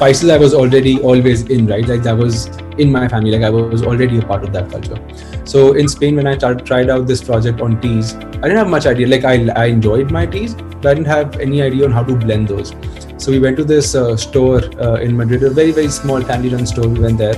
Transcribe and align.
spices 0.00 0.30
I 0.30 0.38
was 0.38 0.54
already 0.54 0.98
always 1.02 1.42
in, 1.54 1.66
right? 1.66 1.86
Like 1.86 2.02
that 2.04 2.16
was 2.16 2.46
in 2.84 2.90
my 2.90 3.06
family. 3.06 3.32
Like 3.32 3.42
I 3.42 3.50
was 3.50 3.82
already 3.82 4.18
a 4.18 4.22
part 4.22 4.44
of 4.44 4.52
that 4.54 4.70
culture. 4.70 4.98
So 5.44 5.74
in 5.74 5.88
Spain, 5.94 6.16
when 6.16 6.26
I 6.26 6.36
tried 6.36 6.88
out 6.88 7.06
this 7.06 7.22
project 7.22 7.60
on 7.60 7.78
teas, 7.82 8.14
I 8.14 8.46
didn't 8.46 8.56
have 8.56 8.68
much 8.68 8.86
idea. 8.86 9.08
Like 9.08 9.24
I, 9.24 9.34
I 9.62 9.66
enjoyed 9.66 10.10
my 10.10 10.24
teas, 10.24 10.54
but 10.54 10.86
I 10.86 10.94
didn't 10.94 11.08
have 11.08 11.38
any 11.38 11.60
idea 11.60 11.84
on 11.84 11.92
how 11.92 12.04
to 12.04 12.14
blend 12.14 12.48
those. 12.48 12.72
So 13.18 13.30
we 13.30 13.40
went 13.40 13.58
to 13.58 13.64
this 13.64 13.94
uh, 13.94 14.16
store 14.16 14.62
uh, 14.80 14.94
in 14.94 15.14
Madrid, 15.14 15.42
a 15.42 15.50
very 15.50 15.70
very 15.70 15.88
small 15.88 16.22
family 16.22 16.54
run 16.54 16.64
store. 16.64 16.88
We 16.88 17.00
went 17.00 17.18
there, 17.18 17.36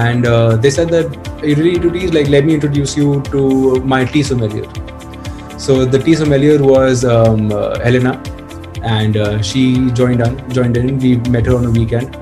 and 0.00 0.24
uh, 0.24 0.56
they 0.56 0.70
said 0.70 0.88
that 0.96 1.44
you 1.44 1.56
really 1.56 1.78
do 1.78 1.90
teas. 1.90 2.14
Like 2.14 2.28
let 2.28 2.46
me 2.46 2.54
introduce 2.54 2.96
you 2.96 3.22
to 3.32 3.80
my 3.96 4.04
tea 4.06 4.22
sommelier. 4.22 4.64
So 5.58 5.84
the 5.84 5.98
tea 5.98 6.14
sommelier 6.14 6.62
was 6.74 7.04
um, 7.04 7.52
uh, 7.52 7.78
Helena, 7.80 8.18
and 8.82 9.16
uh, 9.16 9.42
she 9.42 9.90
joined 9.90 10.22
on 10.22 10.50
joined 10.50 10.76
in. 10.76 10.98
We 10.98 11.16
met 11.30 11.46
her 11.46 11.56
on 11.56 11.64
a 11.64 11.70
weekend. 11.70 12.16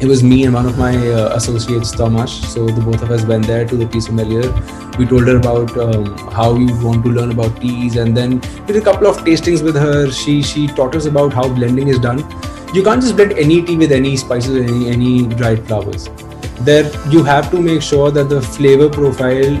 It 0.00 0.06
was 0.06 0.22
me 0.22 0.44
and 0.44 0.54
one 0.54 0.64
of 0.64 0.78
my 0.78 0.96
uh, 0.96 1.34
associates, 1.36 1.90
Tomas. 1.90 2.32
So 2.52 2.66
the 2.66 2.80
both 2.80 3.02
of 3.02 3.10
us 3.10 3.24
went 3.24 3.46
there 3.46 3.66
to 3.66 3.76
the 3.76 3.86
tea 3.86 4.00
sommelier. 4.00 4.50
We 4.98 5.04
told 5.06 5.26
her 5.28 5.36
about 5.36 5.76
um, 5.76 6.16
how 6.28 6.52
we 6.54 6.72
want 6.82 7.04
to 7.04 7.10
learn 7.10 7.30
about 7.30 7.60
teas, 7.60 7.96
and 7.96 8.16
then 8.16 8.38
did 8.66 8.76
a 8.76 8.80
couple 8.80 9.06
of 9.06 9.18
tastings 9.18 9.62
with 9.62 9.76
her. 9.76 10.10
She 10.10 10.42
she 10.42 10.66
taught 10.68 10.96
us 10.96 11.04
about 11.04 11.34
how 11.34 11.48
blending 11.48 11.88
is 11.88 11.98
done. 11.98 12.24
You 12.72 12.82
can't 12.82 13.02
just 13.02 13.16
blend 13.16 13.32
any 13.32 13.62
tea 13.62 13.76
with 13.76 13.92
any 13.92 14.16
spices, 14.16 14.56
any 14.56 14.88
any 14.88 15.26
dried 15.26 15.66
flowers. 15.66 16.08
There 16.60 16.90
you 17.10 17.22
have 17.24 17.50
to 17.50 17.60
make 17.60 17.82
sure 17.82 18.10
that 18.10 18.28
the 18.28 18.40
flavor 18.40 18.88
profile 18.88 19.56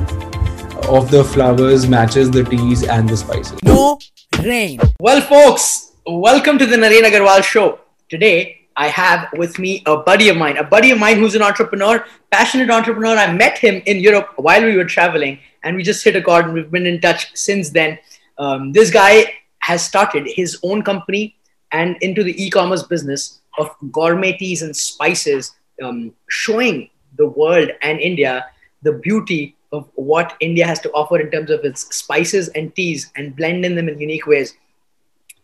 of 0.88 1.10
the 1.10 1.22
flowers 1.24 1.86
matches 1.86 2.30
the 2.30 2.44
teas 2.44 2.82
and 2.84 3.08
the 3.08 3.16
spices. 3.16 3.62
No 3.62 3.98
rain. 4.42 4.80
Well, 4.98 5.20
folks, 5.20 5.79
welcome 6.06 6.58
to 6.58 6.66
the 6.66 6.76
Naren 6.76 7.02
Agarwal 7.02 7.42
show. 7.42 7.80
Today, 8.08 8.66
I 8.76 8.88
have 8.88 9.28
with 9.34 9.58
me 9.58 9.82
a 9.86 9.98
buddy 9.98 10.28
of 10.28 10.36
mine, 10.36 10.56
a 10.56 10.64
buddy 10.64 10.90
of 10.90 10.98
mine 10.98 11.18
who's 11.18 11.34
an 11.34 11.42
entrepreneur, 11.42 12.04
passionate 12.30 12.70
entrepreneur. 12.70 13.16
I 13.16 13.32
met 13.32 13.58
him 13.58 13.82
in 13.86 13.98
Europe 13.98 14.30
while 14.36 14.64
we 14.64 14.76
were 14.76 14.84
traveling, 14.84 15.38
and 15.62 15.76
we 15.76 15.82
just 15.82 16.02
hit 16.02 16.16
a 16.16 16.22
chord, 16.22 16.46
and 16.46 16.54
we've 16.54 16.70
been 16.70 16.86
in 16.86 17.00
touch 17.00 17.34
since 17.36 17.70
then. 17.70 17.98
Um, 18.38 18.72
this 18.72 18.90
guy 18.90 19.34
has 19.58 19.84
started 19.84 20.26
his 20.26 20.58
own 20.62 20.82
company 20.82 21.36
and 21.72 21.96
into 22.00 22.24
the 22.24 22.42
e-commerce 22.42 22.82
business 22.82 23.40
of 23.58 23.70
gourmet 23.92 24.32
teas 24.32 24.62
and 24.62 24.74
spices, 24.74 25.54
um, 25.82 26.14
showing 26.28 26.88
the 27.16 27.26
world 27.26 27.70
and 27.82 28.00
India 28.00 28.46
the 28.82 28.92
beauty 28.92 29.56
of 29.72 29.88
what 29.94 30.36
India 30.40 30.66
has 30.66 30.80
to 30.80 30.90
offer 30.92 31.20
in 31.20 31.30
terms 31.30 31.50
of 31.50 31.64
its 31.64 31.94
spices 31.94 32.48
and 32.48 32.74
teas 32.74 33.12
and 33.16 33.36
blending 33.36 33.74
them 33.74 33.88
in 33.88 34.00
unique 34.00 34.26
ways 34.26 34.54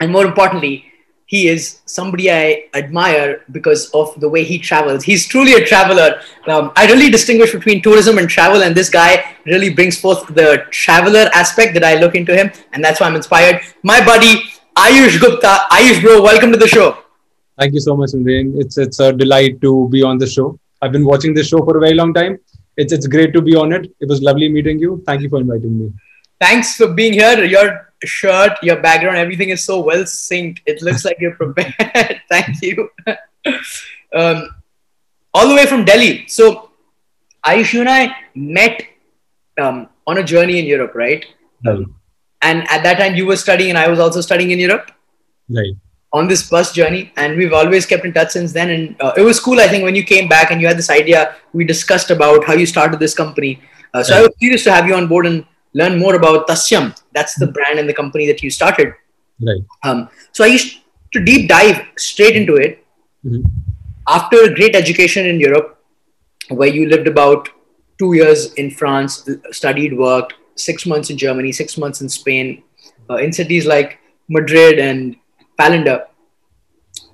and 0.01 0.13
more 0.13 0.25
importantly 0.25 0.85
he 1.27 1.49
is 1.49 1.81
somebody 1.87 2.31
I 2.31 2.69
admire 2.75 3.43
because 3.51 3.91
of 3.91 4.19
the 4.21 4.29
way 4.29 4.45
he 4.45 4.59
travels. 4.59 5.03
He's 5.03 5.27
truly 5.27 5.55
a 5.55 5.67
traveler. 5.67 6.21
Um, 6.47 6.71
I 6.77 6.87
really 6.87 7.11
distinguish 7.11 7.53
between 7.53 7.83
tourism 7.83 8.19
and 8.19 8.29
travel, 8.29 8.63
and 8.63 8.77
this 8.77 8.89
guy 8.89 9.37
really 9.45 9.75
brings 9.75 9.99
forth 9.99 10.25
the 10.29 10.65
traveler 10.71 11.29
aspect 11.35 11.75
that 11.75 11.83
I 11.83 11.99
look 11.99 12.15
into 12.15 12.35
him, 12.35 12.53
and 12.73 12.83
that's 12.83 13.01
why 13.01 13.09
I'm 13.09 13.17
inspired. 13.17 13.61
My 13.83 14.05
buddy 14.05 14.45
Ayush 14.77 15.21
Gupta, 15.21 15.67
Ayush 15.73 16.01
bro, 16.01 16.23
welcome 16.23 16.53
to 16.53 16.59
the 16.59 16.69
show. 16.69 16.99
Thank 17.59 17.75
you 17.75 17.81
so 17.81 17.97
much, 17.97 18.11
Naren. 18.11 18.61
It's 18.61 18.79
it's 18.79 19.01
a 19.01 19.13
delight 19.13 19.61
to 19.63 19.89
be 19.89 20.03
on 20.03 20.19
the 20.19 20.27
show. 20.27 20.61
I've 20.81 20.93
been 20.93 21.05
watching 21.05 21.35
this 21.35 21.49
show 21.49 21.65
for 21.65 21.77
a 21.79 21.81
very 21.81 21.95
long 21.95 22.15
time. 22.15 22.39
It's 22.77 22.93
it's 22.93 23.07
great 23.09 23.33
to 23.33 23.43
be 23.43 23.57
on 23.57 23.73
it. 23.73 23.91
It 24.01 24.09
was 24.09 24.23
lovely 24.23 24.49
meeting 24.49 24.79
you. 24.79 25.03
Thank 25.07 25.23
you 25.23 25.29
for 25.29 25.41
inviting 25.41 25.81
me. 25.81 25.93
Thanks 26.41 26.77
for 26.77 26.89
being 26.93 27.15
here. 27.15 27.43
You're 27.45 27.86
shirt, 28.05 28.53
your 28.63 28.81
background, 28.81 29.17
everything 29.17 29.51
is 29.51 29.65
so 29.65 29.81
well 29.81 30.05
synced. 30.05 30.61
It 30.67 30.83
looks 30.83 31.05
like 31.05 31.19
you're 31.21 31.35
prepared. 31.35 32.21
Thank 32.29 32.63
you. 32.63 32.91
um, 34.15 34.49
all 35.33 35.49
the 35.49 35.55
way 35.55 35.67
from 35.67 35.85
Delhi. 35.85 36.27
So, 36.29 36.71
Ayush, 37.45 37.73
you 37.73 37.81
and 37.81 37.89
I 37.89 38.15
met 38.35 38.83
um, 39.61 39.89
on 40.07 40.19
a 40.19 40.25
journey 40.25 40.59
in 40.59 40.67
Europe, 40.67 40.95
right? 40.95 41.25
Right. 41.65 41.87
And 42.43 42.69
at 42.69 42.83
that 42.83 42.99
time, 42.99 43.15
you 43.15 43.27
were 43.27 43.37
studying, 43.37 43.71
and 43.71 43.79
I 43.79 43.89
was 43.89 43.99
also 43.99 44.21
studying 44.21 44.51
in 44.51 44.59
Europe. 44.59 44.91
Right. 45.49 45.73
On 46.13 46.29
this 46.29 46.49
bus 46.49 46.73
journey, 46.73 47.13
and 47.17 47.37
we've 47.37 47.53
always 47.53 47.85
kept 47.85 48.05
in 48.05 48.13
touch 48.13 48.31
since 48.31 48.53
then. 48.53 48.71
And 48.71 49.01
uh, 49.01 49.13
it 49.17 49.23
was 49.23 49.41
cool, 49.41 49.61
I 49.61 49.69
think, 49.69 49.85
when 49.85 49.95
you 49.95 50.05
came 50.05 50.29
back 50.29 50.51
and 50.51 50.61
you 50.61 50.67
had 50.67 50.79
this 50.79 50.91
idea. 50.91 51.35
We 51.53 51.65
discussed 51.65 52.11
about 52.11 52.45
how 52.45 52.55
you 52.55 52.67
started 52.67 53.01
this 53.01 53.15
company. 53.15 53.61
Uh, 53.93 54.03
so 54.03 54.15
right. 54.15 54.19
I 54.21 54.23
was 54.23 54.37
curious 54.39 54.65
to 54.65 54.73
have 54.73 54.87
you 54.87 54.95
on 54.95 55.09
board 55.09 55.27
and 55.27 55.45
learn 55.81 55.99
more 55.99 56.15
about 56.15 56.49
Tassyam. 56.49 56.87
That's 57.13 57.35
the 57.43 57.49
brand 57.57 57.79
and 57.79 57.89
the 57.89 57.95
company 58.01 58.27
that 58.27 58.43
you 58.43 58.51
started. 58.51 58.95
Right. 59.49 59.63
Um, 59.85 60.09
so 60.33 60.45
I 60.45 60.49
used 60.49 60.79
to 61.13 61.23
deep 61.23 61.49
dive 61.49 61.83
straight 61.99 62.37
into 62.37 62.57
it. 62.57 62.85
Mm-hmm. 63.25 63.47
After 64.09 64.45
a 64.45 64.55
great 64.55 64.75
education 64.77 65.27
in 65.27 65.41
Europe, 65.41 65.79
where 66.49 66.69
you 66.69 66.89
lived 66.89 67.09
about 67.09 67.49
two 67.99 68.15
years 68.15 68.53
in 68.55 68.71
France, 68.71 69.29
studied, 69.51 69.97
worked, 69.97 70.35
six 70.55 70.87
months 70.87 71.11
in 71.11 71.19
Germany, 71.19 71.53
six 71.53 71.77
months 71.77 72.01
in 72.01 72.09
Spain, 72.09 72.63
uh, 73.11 73.17
in 73.17 73.33
cities 73.33 73.67
like 73.67 73.99
Madrid 74.29 74.79
and 74.79 75.17
Palander. 75.59 76.07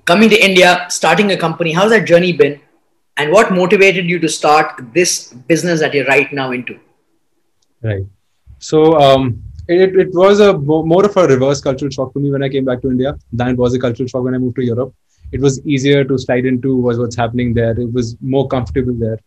Coming 0.05 0.31
to 0.31 0.45
India, 0.45 0.87
starting 0.89 1.33
a 1.33 1.37
company, 1.37 1.73
how's 1.73 1.91
that 1.91 2.07
journey 2.07 2.33
been? 2.33 2.61
And 3.17 3.33
what 3.33 3.53
motivated 3.53 4.07
you 4.07 4.19
to 4.21 4.29
start 4.29 4.81
this 4.95 5.33
business 5.33 5.81
that 5.81 5.95
you're 5.95 6.07
right 6.07 6.33
now 6.33 6.51
into? 6.53 6.79
Right. 7.83 8.07
So 8.63 8.97
um, 9.01 9.43
it, 9.69 9.97
it 9.97 10.15
was 10.15 10.39
a 10.39 10.53
more 10.57 11.05
of 11.05 11.17
a 11.17 11.27
reverse 11.27 11.61
cultural 11.61 11.91
shock 11.91 12.13
for 12.13 12.21
me 12.21 12.31
when 12.31 12.45
I 12.45 12.49
came 12.49 12.65
back 12.65 12.81
to 12.83 12.91
India 12.91 13.17
than 13.33 13.49
it 13.49 13.57
was 13.57 13.75
a 13.75 13.79
cultural 13.79 14.09
shock 14.09 14.23
when 14.23 14.35
I 14.35 14.39
moved 14.39 14.57
to 14.57 14.65
Europe. 14.65 14.95
It 15.33 15.41
was 15.41 15.61
easier 15.67 16.05
to 16.05 16.17
slide 16.17 16.47
into 16.47 16.77
was 16.77 16.99
what's 16.99 17.17
happening 17.17 17.55
there. 17.55 17.79
It 17.79 17.93
was 17.93 18.17
more 18.21 18.47
comfortable 18.47 18.95
there. 18.95 19.19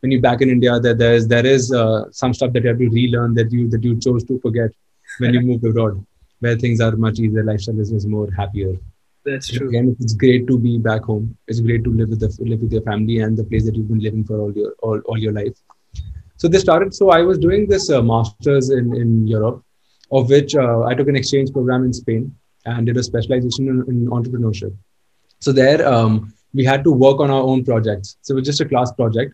When 0.00 0.10
you're 0.10 0.20
back 0.20 0.42
in 0.42 0.50
India, 0.50 0.78
there 0.78 0.94
there 0.94 1.14
is 1.14 1.26
there 1.28 1.46
is 1.46 1.72
uh, 1.72 2.10
some 2.10 2.34
stuff 2.34 2.52
that 2.52 2.62
you 2.64 2.68
have 2.68 2.78
to 2.78 2.90
relearn 2.90 3.34
that 3.34 3.50
you 3.50 3.68
that 3.68 3.82
you 3.82 3.98
chose 3.98 4.24
to 4.24 4.38
forget 4.40 4.70
when 5.18 5.32
you 5.32 5.40
moved 5.40 5.64
abroad, 5.64 6.04
where 6.40 6.56
things 6.56 6.80
are 6.80 6.94
much 6.96 7.18
easier, 7.18 7.44
lifestyle 7.44 7.80
is, 7.80 7.90
is 7.90 8.06
more 8.06 8.30
happier. 8.32 8.74
That's 9.24 9.48
true. 9.48 9.68
Again, 9.68 9.96
it's 10.00 10.12
great 10.12 10.46
to 10.48 10.58
be 10.58 10.76
back 10.78 11.04
home. 11.04 11.38
It's 11.48 11.60
great 11.60 11.84
to 11.84 11.90
live 11.90 12.10
with 12.10 12.20
the 12.20 12.36
live 12.50 12.60
with 12.60 12.72
your 12.72 12.82
family 12.82 13.20
and 13.20 13.34
the 13.34 13.44
place 13.44 13.64
that 13.64 13.76
you've 13.76 13.88
been 13.88 14.04
living 14.08 14.24
for 14.24 14.40
all 14.40 14.52
your 14.52 14.74
all, 14.82 15.00
all 15.06 15.18
your 15.18 15.32
life 15.32 15.56
so 16.44 16.48
they 16.48 16.58
started. 16.58 16.92
So 16.92 17.08
I 17.08 17.22
was 17.22 17.38
doing 17.38 17.66
this 17.66 17.90
uh, 17.90 18.02
masters 18.02 18.68
in 18.68 18.94
in 18.94 19.26
Europe, 19.26 19.62
of 20.12 20.28
which 20.28 20.54
uh, 20.54 20.82
I 20.82 20.92
took 20.94 21.08
an 21.08 21.16
exchange 21.16 21.50
program 21.54 21.84
in 21.84 21.92
Spain 21.94 22.36
and 22.66 22.84
did 22.84 22.98
a 22.98 23.02
specialization 23.02 23.68
in, 23.68 23.78
in 23.92 24.10
entrepreneurship. 24.16 24.74
So 25.40 25.52
there 25.52 25.88
um, 25.90 26.34
we 26.52 26.66
had 26.66 26.84
to 26.84 26.92
work 27.04 27.20
on 27.20 27.30
our 27.30 27.40
own 27.52 27.64
projects. 27.70 28.18
So 28.20 28.34
it 28.34 28.40
was 28.40 28.46
just 28.50 28.60
a 28.60 28.68
class 28.74 28.92
project. 28.92 29.32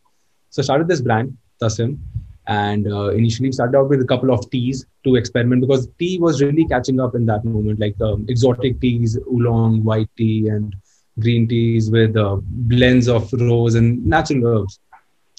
So 0.51 0.63
I 0.63 0.69
started 0.69 0.87
this 0.87 1.01
brand, 1.09 1.37
Tassyam, 1.61 1.99
and 2.47 2.87
uh, 2.93 3.09
initially 3.09 3.51
started 3.59 3.77
out 3.77 3.89
with 3.89 4.07
a 4.07 4.09
couple 4.15 4.33
of 4.37 4.49
teas 4.55 4.87
to 5.03 5.17
experiment 5.17 5.67
because 5.67 5.89
tea 5.99 6.15
was 6.29 6.41
really 6.41 6.65
catching 6.77 7.05
up 7.09 7.17
in 7.17 7.27
that 7.27 7.45
moment, 7.45 7.81
like 7.81 8.01
um, 8.01 8.25
exotic 8.29 8.81
teas, 8.81 9.19
oolong, 9.35 9.83
white 9.83 10.11
tea, 10.17 10.47
and 10.47 10.77
green 11.19 11.49
teas 11.49 11.91
with 11.91 12.17
uh, 12.17 12.37
blends 12.73 13.09
of 13.19 13.33
rose 13.33 13.75
and 13.75 14.11
natural 14.17 14.51
herbs. 14.55 14.79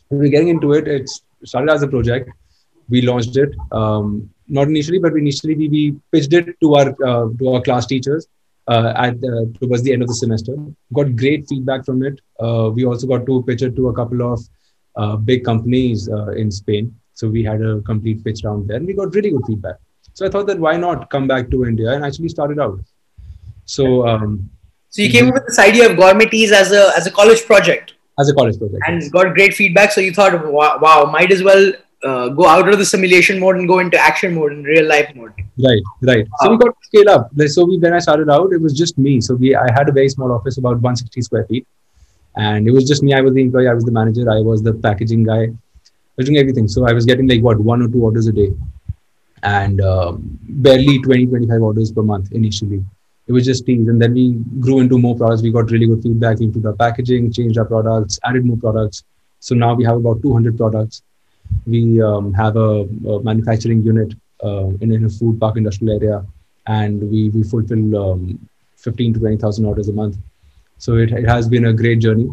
We're 0.10 0.36
getting 0.38 0.50
into 0.60 0.74
it, 0.74 0.90
it's 1.00 1.22
started 1.44 1.72
as 1.72 1.84
a 1.84 1.88
project. 1.88 2.30
We 2.90 3.02
launched 3.02 3.38
it, 3.38 3.56
um, 3.72 4.30
not 4.48 4.68
initially, 4.68 5.00
but 5.00 5.14
initially 5.14 5.56
we, 5.56 5.70
we 5.70 5.96
pitched 6.12 6.34
it 6.34 6.60
to 6.62 6.76
our 6.76 6.90
uh, 7.06 7.30
to 7.40 7.54
our 7.54 7.62
class 7.62 7.86
teachers 7.86 8.28
uh, 8.68 8.94
at 8.96 9.16
uh, 9.16 9.46
towards 9.60 9.84
the 9.84 9.94
end 9.94 10.02
of 10.02 10.08
the 10.08 10.16
semester. 10.16 10.56
Got 10.94 11.16
great 11.16 11.48
feedback 11.48 11.86
from 11.86 12.04
it. 12.04 12.20
Uh, 12.40 12.70
we 12.74 12.86
also 12.86 13.08
got 13.08 13.26
to 13.26 13.44
pitch 13.44 13.62
it 13.62 13.76
to 13.76 13.90
a 13.90 13.94
couple 13.94 14.34
of 14.34 14.40
uh, 14.96 15.16
big 15.16 15.46
companies 15.46 16.10
uh, 16.10 16.32
in 16.32 16.52
Spain. 16.52 16.96
So 17.14 17.30
we 17.30 17.44
had 17.44 17.62
a 17.62 17.82
complete 17.82 18.24
pitch 18.24 18.42
round 18.44 18.68
there, 18.68 18.78
and 18.78 18.86
we 18.86 18.94
got 18.94 19.16
really 19.16 19.32
good 19.32 19.46
feedback. 19.46 19.76
So 20.14 20.26
I 20.26 20.30
thought 20.30 20.48
that 20.48 20.60
why 20.60 20.76
not 20.76 21.10
come 21.10 21.28
back 21.28 21.50
to 21.52 21.66
India 21.66 21.92
and 21.92 22.04
actually 22.04 22.30
start 22.30 22.52
it 22.52 22.60
out. 22.60 22.80
So. 23.66 24.08
Um, 24.08 24.50
so 24.90 25.02
you 25.02 25.10
came 25.10 25.30
up 25.30 25.36
with 25.36 25.46
this 25.48 25.58
idea 25.58 25.90
of 25.90 25.96
gourmet 25.96 26.26
teas 26.26 26.52
as 26.52 26.74
a 26.74 26.92
as 26.98 27.08
a 27.08 27.12
college 27.12 27.46
project 27.46 27.94
as 28.20 28.30
a 28.30 28.34
college 28.34 28.58
project 28.58 28.84
and 28.88 29.02
yes. 29.02 29.10
got 29.10 29.34
great 29.34 29.54
feedback. 29.54 29.92
So 29.92 30.02
you 30.02 30.14
thought, 30.14 30.46
wow, 30.46 31.10
might 31.12 31.32
as 31.32 31.44
well 31.44 31.72
uh, 32.04 32.30
go 32.30 32.48
out 32.48 32.68
of 32.68 32.78
the 32.78 32.86
simulation 32.86 33.40
mode 33.40 33.58
and 33.58 33.68
go 33.68 33.80
into 33.80 33.98
action 33.98 34.36
mode 34.36 34.52
and 34.52 34.66
real 34.66 34.88
life 34.88 35.14
mode. 35.16 35.34
Right, 35.58 35.82
right. 36.02 36.28
Wow. 36.28 36.38
So 36.42 36.52
we 36.52 36.58
got 36.58 36.68
to 36.68 36.74
scale 36.84 37.10
up. 37.10 37.30
So 37.48 37.66
we, 37.66 37.78
when 37.78 37.94
I 37.94 38.00
started 38.00 38.30
out, 38.30 38.54
it 38.54 38.62
was 38.62 38.74
just 38.74 38.98
me. 38.98 39.22
So 39.22 39.36
we, 39.36 39.56
I 39.56 39.72
had 39.74 39.90
a 39.90 39.92
very 39.92 40.10
small 40.10 40.32
office, 40.32 40.58
about 40.58 40.82
160 40.82 41.22
square 41.22 41.46
feet, 41.46 41.68
and 42.36 42.68
it 42.68 42.72
was 42.72 42.88
just 42.88 43.04
me. 43.04 43.14
I 43.14 43.22
was 43.22 43.34
the 43.34 43.42
employee. 43.42 43.68
I 43.68 43.74
was 43.74 43.84
the 43.84 43.92
manager. 43.92 44.30
I 44.30 44.40
was 44.40 44.64
the 44.64 44.74
packaging 44.74 45.24
guy. 45.24 45.44
I 45.44 46.18
was 46.18 46.26
doing 46.26 46.38
everything. 46.38 46.68
So 46.68 46.88
I 46.88 46.94
was 46.94 47.06
getting 47.06 47.28
like 47.28 47.42
what 47.42 47.60
one 47.60 47.82
or 47.82 47.88
two 47.88 48.04
orders 48.04 48.28
a 48.28 48.32
day, 48.32 48.52
and 49.44 49.82
um, 49.82 50.40
barely 50.44 51.00
20, 51.02 51.28
25 51.28 51.62
orders 51.62 51.92
per 51.92 52.02
month 52.02 52.32
initially 52.32 52.84
it 53.32 53.34
was 53.34 53.46
just 53.46 53.66
teas. 53.66 53.88
And 53.88 54.02
then 54.02 54.14
we 54.14 54.34
grew 54.60 54.80
into 54.82 54.98
more 55.00 55.16
products. 55.16 55.42
We 55.42 55.52
got 55.52 55.72
really 55.72 55.88
good 55.88 56.04
feedback. 56.04 56.40
We 56.40 56.46
improved 56.48 56.68
our 56.68 56.74
packaging, 56.74 57.32
changed 57.32 57.58
our 57.58 57.66
products, 57.66 58.20
added 58.26 58.46
more 58.46 58.58
products. 58.58 59.06
So 59.40 59.56
now 59.56 59.74
we 59.74 59.86
have 59.86 59.96
about 59.98 60.22
200 60.22 60.58
products. 60.58 61.02
We 61.66 62.02
um, 62.02 62.34
have 62.34 62.58
a, 62.58 62.82
a, 63.14 63.24
manufacturing 63.24 63.84
unit 63.84 64.14
uh, 64.44 64.68
in, 64.82 64.92
in, 64.92 65.06
a 65.06 65.10
food 65.10 65.40
park 65.40 65.56
industrial 65.58 65.96
area, 65.96 66.26
and 66.68 67.02
we, 67.10 67.30
we 67.30 67.44
fulfill 67.44 68.12
um, 68.12 68.50
15 68.78 69.14
to 69.14 69.20
20,000 69.20 69.66
orders 69.66 69.88
a 69.88 69.94
month. 69.94 70.18
So 70.78 70.98
it, 70.98 71.12
it 71.12 71.28
has 71.28 71.48
been 71.48 71.66
a 71.66 71.74
great 71.74 72.00
journey 72.00 72.30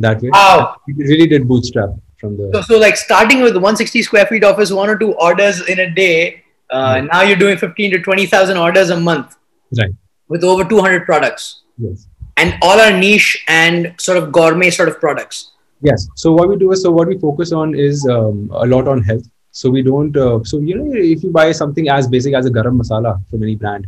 that 0.00 0.20
way. 0.22 0.30
Wow. 0.32 0.76
It 0.88 0.96
really 0.96 1.26
did 1.28 1.46
bootstrap 1.46 1.90
from 2.18 2.36
the. 2.36 2.50
So, 2.54 2.62
so 2.62 2.78
like 2.78 2.96
starting 2.96 3.42
with 3.42 3.54
160 3.54 4.02
square 4.02 4.26
feet 4.26 4.42
office, 4.44 4.72
one 4.72 4.90
or 4.90 4.98
two 4.98 5.14
orders 5.14 5.68
in 5.68 5.78
a 5.78 5.90
day. 5.90 6.42
Uh, 6.68 7.02
Now 7.12 7.22
you're 7.22 7.36
doing 7.36 7.56
15 7.56 7.92
to 7.92 7.98
20,000 8.00 8.56
orders 8.56 8.90
a 8.90 8.98
month. 8.98 9.36
Right. 9.78 9.94
With 10.28 10.44
over 10.44 10.64
200 10.64 11.04
products. 11.04 11.62
Yes. 11.78 12.06
And 12.36 12.54
all 12.62 12.80
our 12.80 12.92
niche 12.92 13.44
and 13.48 13.94
sort 13.98 14.18
of 14.18 14.32
gourmet 14.32 14.70
sort 14.70 14.88
of 14.88 15.00
products. 15.00 15.52
Yes. 15.80 16.08
So 16.14 16.32
what 16.32 16.48
we 16.48 16.56
do 16.56 16.72
is, 16.72 16.82
so 16.82 16.90
what 16.90 17.08
we 17.08 17.18
focus 17.18 17.52
on 17.52 17.74
is 17.74 18.06
um, 18.08 18.50
a 18.52 18.66
lot 18.66 18.88
on 18.88 19.02
health. 19.02 19.24
So 19.52 19.70
we 19.70 19.82
don't. 19.82 20.16
Uh, 20.16 20.44
so 20.44 20.58
you 20.58 20.76
know, 20.76 20.92
if 20.92 21.22
you 21.22 21.30
buy 21.30 21.50
something 21.52 21.88
as 21.88 22.06
basic 22.06 22.34
as 22.34 22.46
a 22.46 22.50
garam 22.50 22.78
masala 22.80 23.20
from 23.30 23.42
any 23.42 23.56
brand, 23.56 23.86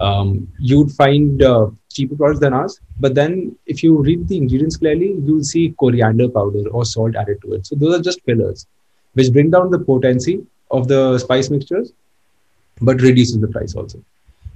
um, 0.00 0.48
you'd 0.58 0.90
find 0.92 1.42
uh, 1.42 1.68
cheaper 1.92 2.16
products 2.16 2.40
than 2.40 2.54
ours. 2.54 2.80
But 3.00 3.14
then, 3.14 3.56
if 3.66 3.82
you 3.82 3.98
read 3.98 4.26
the 4.28 4.38
ingredients 4.38 4.76
clearly, 4.76 5.12
you'll 5.24 5.44
see 5.44 5.74
coriander 5.78 6.28
powder 6.28 6.68
or 6.70 6.84
salt 6.84 7.16
added 7.16 7.42
to 7.42 7.54
it. 7.54 7.66
So 7.66 7.76
those 7.76 7.98
are 7.98 8.02
just 8.02 8.22
fillers, 8.24 8.66
which 9.12 9.32
bring 9.32 9.50
down 9.50 9.70
the 9.70 9.78
potency 9.78 10.44
of 10.70 10.88
the 10.88 11.18
spice 11.18 11.50
mixtures, 11.50 11.92
but 12.80 13.00
reduces 13.00 13.38
the 13.38 13.48
price 13.48 13.74
also. 13.74 14.02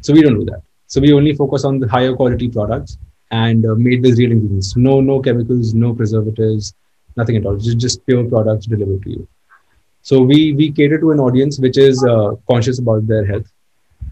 So 0.01 0.13
we 0.13 0.23
don't 0.23 0.39
do 0.39 0.47
that. 0.47 0.63
So 0.89 1.01
we 1.01 1.13
only 1.13 1.35
focus 1.35 1.65
on 1.65 1.79
the 1.79 1.89
higher 1.89 2.15
quality 2.17 2.49
products 2.49 2.99
and 3.31 3.65
uh, 3.65 3.75
made 3.77 4.03
with 4.03 4.19
real 4.19 4.33
ingredients. 4.33 4.77
No, 4.77 5.01
no 5.01 5.21
chemicals, 5.21 5.75
no 5.75 5.95
preservatives, 5.95 6.75
nothing 7.17 7.37
at 7.37 7.47
all. 7.47 7.57
Just 7.57 7.79
just 7.79 8.05
pure 8.07 8.25
products 8.25 8.67
delivered 8.67 9.03
to 9.05 9.11
you. 9.11 9.29
So 10.03 10.23
we 10.23 10.55
we 10.55 10.73
cater 10.73 10.99
to 10.99 11.13
an 11.13 11.21
audience 11.21 11.59
which 11.59 11.79
is 11.79 12.05
uh, 12.05 12.35
conscious 12.51 12.79
about 12.85 13.07
their 13.07 13.25
health, 13.33 13.49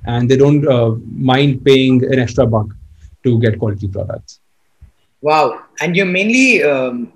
and 0.06 0.30
they 0.30 0.36
don't 0.36 0.66
uh, 0.78 0.90
mind 1.34 1.64
paying 1.64 2.04
an 2.12 2.18
extra 2.18 2.46
buck 2.46 2.68
to 3.24 3.38
get 3.40 3.58
quality 3.58 3.88
products. 3.88 4.40
Wow. 5.20 5.62
And 5.80 5.96
you're 5.96 6.06
mainly 6.06 6.62
um, 6.62 7.12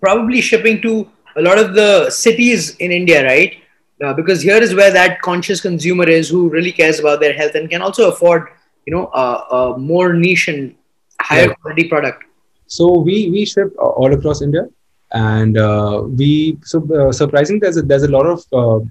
probably 0.00 0.40
shipping 0.40 0.80
to 0.82 1.08
a 1.36 1.42
lot 1.42 1.58
of 1.58 1.74
the 1.74 2.10
cities 2.10 2.76
in 2.76 2.90
India, 2.90 3.24
right? 3.24 3.56
Uh, 4.02 4.14
because 4.14 4.40
here 4.40 4.56
is 4.56 4.74
where 4.74 4.90
that 4.90 5.20
conscious 5.20 5.60
consumer 5.60 6.08
is 6.08 6.28
who 6.28 6.48
really 6.48 6.72
cares 6.72 7.00
about 7.00 7.20
their 7.20 7.34
health 7.34 7.54
and 7.54 7.68
can 7.68 7.82
also 7.82 8.08
afford, 8.08 8.48
you 8.90 8.96
know, 9.06 9.10
a, 9.24 9.56
a 9.58 9.78
more 9.78 10.14
niche 10.14 10.48
and 10.48 10.74
higher 11.20 11.50
Right. 11.50 11.60
quality 11.62 11.88
product. 11.88 12.24
So 12.66 13.00
we 13.00 13.30
we 13.30 13.44
ship 13.46 13.74
all 13.78 14.12
across 14.14 14.42
India, 14.42 14.64
and 15.12 15.58
uh, 15.58 16.02
we 16.18 16.58
so 16.64 16.78
uh, 17.00 17.12
surprising 17.12 17.60
there's 17.60 17.78
a, 17.78 17.82
there's 17.82 18.04
a 18.04 18.10
lot 18.10 18.26
of 18.26 18.44
uh, 18.62 18.86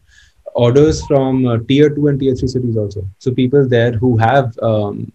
orders 0.55 1.05
from 1.07 1.45
uh, 1.47 1.57
tier 1.67 1.89
two 1.89 2.07
and 2.07 2.19
tier 2.19 2.35
three 2.35 2.47
cities 2.47 2.77
also. 2.77 3.05
So 3.19 3.31
people 3.33 3.67
there 3.67 3.91
who 3.93 4.17
have 4.17 4.57
um, 4.61 5.11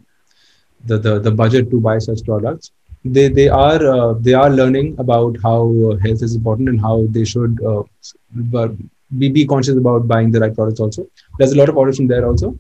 the, 0.87 0.99
the 0.99 1.21
the 1.21 1.33
budget 1.33 1.71
to 1.71 1.81
buy 1.81 1.99
such 1.99 2.25
products, 2.25 2.73
they 3.05 3.29
they 3.29 3.49
are 3.49 3.83
uh, 3.97 4.15
they 4.21 4.35
are 4.35 4.51
learning 4.51 4.97
about 4.99 5.37
how 5.43 5.61
uh, 5.91 5.97
health 6.05 6.23
is 6.23 6.35
important 6.37 6.69
and 6.69 6.81
how 6.81 7.07
they 7.11 7.25
should 7.25 7.61
uh, 7.65 7.83
but 8.55 8.73
be 9.19 9.29
be 9.29 9.47
conscious 9.47 9.77
about 9.77 10.09
buying 10.09 10.31
the 10.31 10.41
right 10.41 10.55
products 10.55 10.81
also. 10.81 11.07
There's 11.39 11.53
a 11.53 11.59
lot 11.59 11.69
of 11.71 11.77
orders 11.77 11.97
from 11.99 12.09
there 12.09 12.27
also. 12.27 12.59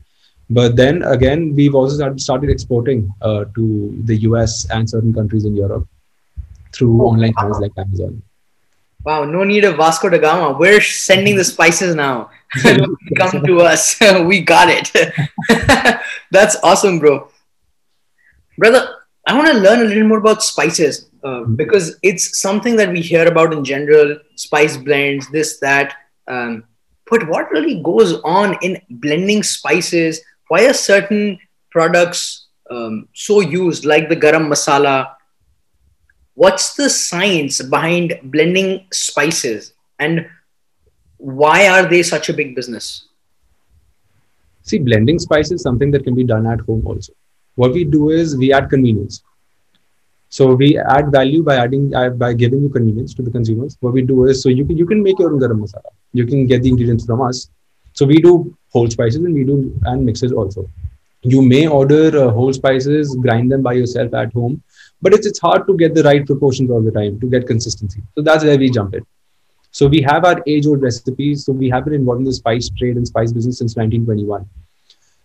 But 0.55 0.77
then 0.77 1.03
again, 1.03 1.55
we've 1.55 1.75
also 1.75 2.17
started, 2.17 2.51
exporting 2.51 3.13
uh, 3.21 3.45
to 3.57 3.65
the 4.05 4.17
US 4.29 4.71
and 4.71 4.89
certain 4.89 5.13
countries 5.13 5.45
in 5.45 5.57
Europe 5.57 5.89
through 6.73 7.01
online 7.03 7.35
channels 7.39 7.61
like 7.61 7.73
Amazon. 7.77 8.23
Wow, 9.05 9.25
no 9.25 9.43
need 9.45 9.65
of 9.65 9.77
Vasco 9.77 10.09
da 10.09 10.19
Gama. 10.19 10.57
We're 10.57 10.81
sending 10.81 11.37
the 11.37 11.45
spices 11.45 11.95
now. 11.95 12.31
Come 13.19 13.45
to 13.45 13.61
us. 13.61 13.99
we 14.31 14.41
got 14.41 14.69
it. 14.71 14.91
That's 16.31 16.57
awesome, 16.63 16.99
bro. 17.01 17.29
Brother, 18.57 18.89
I 19.27 19.37
want 19.37 19.49
to 19.49 19.59
learn 19.59 19.81
a 19.81 19.85
little 19.85 20.07
more 20.07 20.19
about 20.19 20.43
spices 20.43 21.11
uh, 21.25 21.45
because 21.45 21.99
it's 22.03 22.39
something 22.39 22.77
that 22.77 22.91
we 22.93 23.01
hear 23.01 23.27
about 23.27 23.53
in 23.53 23.65
general 23.65 24.19
spice 24.37 24.77
blends, 24.77 25.29
this, 25.31 25.59
that. 25.59 25.95
Um, 26.29 26.65
but 27.11 27.29
what 27.29 27.51
really 27.51 27.83
goes 27.83 28.21
on 28.23 28.57
in 28.63 28.81
blending 28.89 29.43
spices? 29.43 30.21
Why 30.49 30.67
are 30.67 30.75
certain 30.75 31.39
products 31.71 32.47
um, 32.71 33.09
so 33.15 33.41
used, 33.41 33.85
like 33.85 34.09
the 34.09 34.17
garam 34.17 34.49
masala? 34.49 35.15
What's 36.35 36.75
the 36.75 36.91
science 36.91 37.63
behind 37.63 38.19
blending 38.25 38.87
spices 38.93 39.73
and 39.99 40.27
why 41.19 41.69
are 41.69 41.89
they 41.89 42.03
such 42.03 42.29
a 42.29 42.35
big 42.35 42.55
business? 42.55 43.09
See, 44.63 44.79
blending 44.79 45.19
spice 45.19 45.53
is 45.53 45.63
something 45.63 45.91
that 45.93 46.05
can 46.05 46.15
be 46.15 46.25
done 46.25 46.47
at 46.47 46.61
home 46.61 46.83
also. 46.87 47.13
What 47.55 47.73
we 47.73 47.85
do 47.85 48.11
is 48.11 48.37
we 48.37 48.53
add 48.53 48.69
convenience. 48.69 49.23
So 50.29 50.55
we 50.55 50.79
add 50.79 51.13
value 51.13 51.43
by 51.45 51.57
adding 51.57 51.95
uh, 51.95 52.11
by 52.11 52.33
giving 52.33 52.63
you 52.63 52.69
convenience 52.69 53.15
to 53.15 53.23
the 53.23 53.31
consumers. 53.31 53.77
What 53.81 53.93
we 53.93 54.03
do 54.03 54.25
is 54.25 54.43
so 54.43 54.49
you 54.49 54.65
can 54.65 54.77
you 54.77 54.87
can 54.87 55.03
make 55.03 55.19
your 55.19 55.33
own 55.33 55.41
garam 55.41 55.61
masala. 55.65 55.91
You 56.13 56.27
can 56.27 56.47
get 56.47 56.63
the 56.63 56.71
ingredients 56.71 57.07
from 57.07 57.23
us. 57.23 57.51
So 57.95 58.07
we 58.07 58.19
do 58.19 58.57
whole 58.73 58.91
spices 58.91 59.17
and 59.23 59.35
we 59.35 59.45
do 59.45 59.79
and 59.85 60.05
mixes 60.05 60.33
also. 60.33 60.69
You 61.23 61.43
may 61.43 61.67
order 61.67 62.27
uh, 62.27 62.31
whole 62.31 62.53
spices, 62.53 63.17
grind 63.17 63.51
them 63.51 63.63
by 63.63 63.73
yourself 63.75 64.15
at 64.15 64.33
home, 64.33 64.63
but 65.01 65.15
it's 65.15 65.27
it's 65.27 65.41
hard 65.41 65.67
to 65.69 65.77
get 65.77 65.95
the 65.95 66.03
right 66.03 66.27
proportions 66.27 66.71
all 66.71 66.83
the 66.83 66.93
time 66.93 67.19
to 67.21 67.27
get 67.35 67.47
consistency. 67.47 68.03
So 68.15 68.23
that's 68.23 68.45
where 68.45 68.59
we 68.59 68.71
jump 68.71 68.95
in. 68.95 69.07
So 69.73 69.89
we 69.89 70.03
have 70.03 70.25
our 70.25 70.43
age-old 70.47 70.83
recipes. 70.83 71.45
So 71.47 71.53
we 71.53 71.71
have 71.71 71.85
been 71.85 71.95
involved 71.95 72.21
in 72.21 72.25
the 72.27 72.33
spice 72.33 72.69
trade 72.71 72.97
and 72.97 73.07
spice 73.07 73.33
business 73.33 73.59
since 73.59 73.77
1921. 73.77 74.49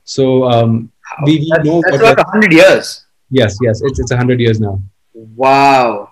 So 0.06 0.46
um, 0.50 0.92
we, 1.26 1.40
we 1.40 1.52
That's, 1.52 1.66
know 1.66 1.82
that's 1.86 1.98
about 1.98 2.18
100 2.18 2.54
years. 2.54 3.06
yes, 3.30 3.58
yes, 3.62 3.82
it's 3.84 4.00
it's 4.00 4.12
hundred 4.12 4.40
years 4.40 4.60
now. 4.60 4.82
Wow. 5.14 6.09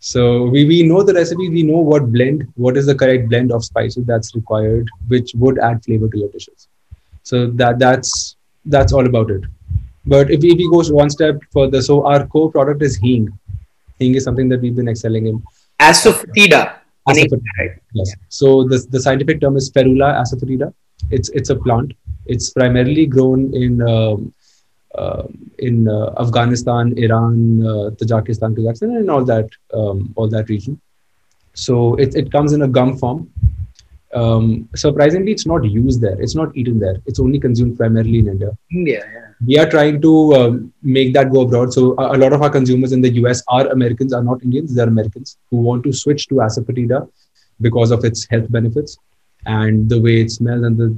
So 0.00 0.44
we, 0.44 0.64
we 0.64 0.82
know 0.82 1.02
the 1.02 1.14
recipe, 1.14 1.48
we 1.48 1.62
know 1.62 1.78
what 1.78 2.12
blend, 2.12 2.46
what 2.54 2.76
is 2.76 2.86
the 2.86 2.94
correct 2.94 3.28
blend 3.28 3.52
of 3.52 3.64
spices 3.64 4.04
that's 4.06 4.34
required, 4.34 4.88
which 5.08 5.32
would 5.34 5.58
add 5.58 5.84
flavor 5.84 6.08
to 6.08 6.18
your 6.18 6.28
dishes. 6.28 6.68
So 7.24 7.48
that 7.52 7.78
that's 7.78 8.36
that's 8.64 8.92
all 8.92 9.06
about 9.06 9.30
it. 9.30 9.42
But 10.06 10.30
if 10.30 10.40
we, 10.40 10.52
if 10.52 10.58
we 10.58 10.70
go 10.70 10.82
one 10.94 11.10
step 11.10 11.40
further, 11.52 11.82
so 11.82 12.06
our 12.06 12.26
core 12.26 12.50
product 12.50 12.82
is 12.82 12.96
hing. 12.96 13.28
Hing 13.98 14.14
is 14.14 14.24
something 14.24 14.48
that 14.50 14.60
we've 14.60 14.76
been 14.76 14.88
excelling 14.88 15.26
in. 15.26 15.42
Asafoetida. 15.80 16.76
Asafoetida. 17.06 17.40
Right? 17.58 17.70
Yes. 17.92 18.14
So 18.28 18.64
the, 18.64 18.86
the 18.90 19.00
scientific 19.00 19.40
term 19.40 19.56
is 19.56 19.70
Ferula 19.70 20.14
asafoetida. 20.22 20.72
It's 21.10 21.28
it's 21.30 21.50
a 21.50 21.56
plant. 21.56 21.92
It's 22.26 22.50
primarily 22.50 23.06
grown 23.06 23.54
in 23.54 23.82
um, 23.82 24.32
in 25.58 25.88
uh, 25.88 26.14
Afghanistan, 26.18 26.96
Iran, 26.96 27.62
uh, 27.62 27.90
Tajikistan, 27.90 28.54
Kazakhstan, 28.56 28.96
and 28.96 29.10
all 29.10 29.24
that 29.24 29.48
um, 29.74 30.12
all 30.16 30.28
that 30.28 30.48
region. 30.48 30.80
So 31.54 31.94
it, 31.96 32.14
it 32.14 32.32
comes 32.32 32.52
in 32.52 32.62
a 32.62 32.68
gum 32.68 32.96
form. 32.96 33.30
Um, 34.14 34.68
surprisingly, 34.74 35.32
it's 35.32 35.46
not 35.46 35.64
used 35.64 36.00
there. 36.00 36.18
It's 36.20 36.34
not 36.34 36.56
eaten 36.56 36.78
there. 36.78 36.96
It's 37.04 37.20
only 37.20 37.38
consumed 37.38 37.76
primarily 37.76 38.20
in 38.20 38.28
India 38.28 38.56
India, 38.70 39.04
yeah. 39.12 39.28
we 39.46 39.58
are 39.58 39.68
trying 39.68 40.00
to 40.00 40.34
um, 40.34 40.72
make 40.82 41.12
that 41.12 41.30
go 41.30 41.42
abroad. 41.42 41.72
So 41.72 41.94
a, 41.98 42.16
a 42.16 42.18
lot 42.18 42.32
of 42.32 42.40
our 42.40 42.50
consumers 42.50 42.92
in 42.92 43.02
the 43.02 43.10
US 43.24 43.42
are 43.48 43.66
Americans, 43.68 44.14
are 44.14 44.22
not 44.22 44.42
Indians. 44.42 44.74
They're 44.74 44.88
Americans 44.88 45.36
who 45.50 45.58
want 45.58 45.84
to 45.84 45.92
switch 45.92 46.26
to 46.28 46.36
asafoetida 46.36 47.08
because 47.60 47.90
of 47.90 48.04
its 48.04 48.26
health 48.30 48.50
benefits 48.50 48.98
and 49.56 49.88
the 49.92 50.00
way 50.06 50.14
it 50.22 50.30
smells 50.30 50.64
and 50.68 50.76
the 50.82 50.88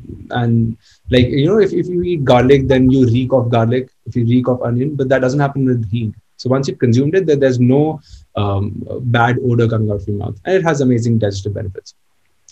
and 0.40 0.76
like 1.14 1.28
you 1.40 1.46
know 1.48 1.58
if, 1.66 1.72
if 1.72 1.86
you 1.88 2.02
eat 2.02 2.24
garlic 2.24 2.66
then 2.72 2.90
you 2.90 3.06
reek 3.06 3.32
of 3.32 3.50
garlic. 3.50 3.90
If 4.06 4.16
you 4.16 4.24
reek 4.26 4.48
of 4.48 4.62
onion 4.62 4.96
but 4.96 5.08
that 5.10 5.20
doesn't 5.24 5.44
happen 5.46 5.64
with 5.66 5.90
hing 5.90 6.14
so 6.36 6.48
once 6.50 6.68
you've 6.68 6.78
consumed 6.78 7.14
it 7.14 7.26
then 7.26 7.38
there's 7.38 7.60
no 7.60 8.00
um, 8.36 8.82
bad 9.16 9.38
odor 9.42 9.68
coming 9.68 9.90
out 9.90 10.02
from 10.02 10.14
your 10.14 10.26
mouth. 10.26 10.40
And 10.44 10.56
it 10.56 10.62
has 10.62 10.80
amazing 10.80 11.18
digestive 11.18 11.54
benefits. 11.54 11.94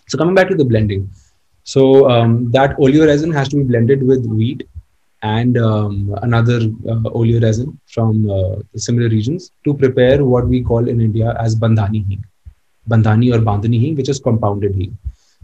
So 0.08 0.18
coming 0.18 0.34
back 0.34 0.48
to 0.48 0.54
the 0.54 0.64
blending. 0.64 1.10
So 1.64 2.08
um, 2.10 2.50
that 2.52 2.76
oleoresin 2.76 3.32
has 3.34 3.48
to 3.50 3.56
be 3.56 3.62
blended 3.62 4.02
with 4.02 4.26
wheat 4.26 4.68
and 5.22 5.58
um, 5.58 6.14
another 6.22 6.56
uh, 6.92 7.10
oleoresin 7.20 7.76
from 7.86 8.30
uh, 8.30 8.56
similar 8.76 9.08
regions 9.08 9.52
to 9.64 9.74
prepare 9.74 10.24
what 10.24 10.46
we 10.46 10.62
call 10.62 10.88
in 10.88 11.00
India 11.00 11.36
as 11.40 11.56
bandhani 11.56 12.06
hing, 12.08 12.24
bandhani 12.88 13.34
or 13.34 13.40
bandhani 13.40 13.80
hing, 13.80 13.96
which 13.96 14.08
is 14.08 14.20
compounded 14.20 14.74
hing. 14.74 14.96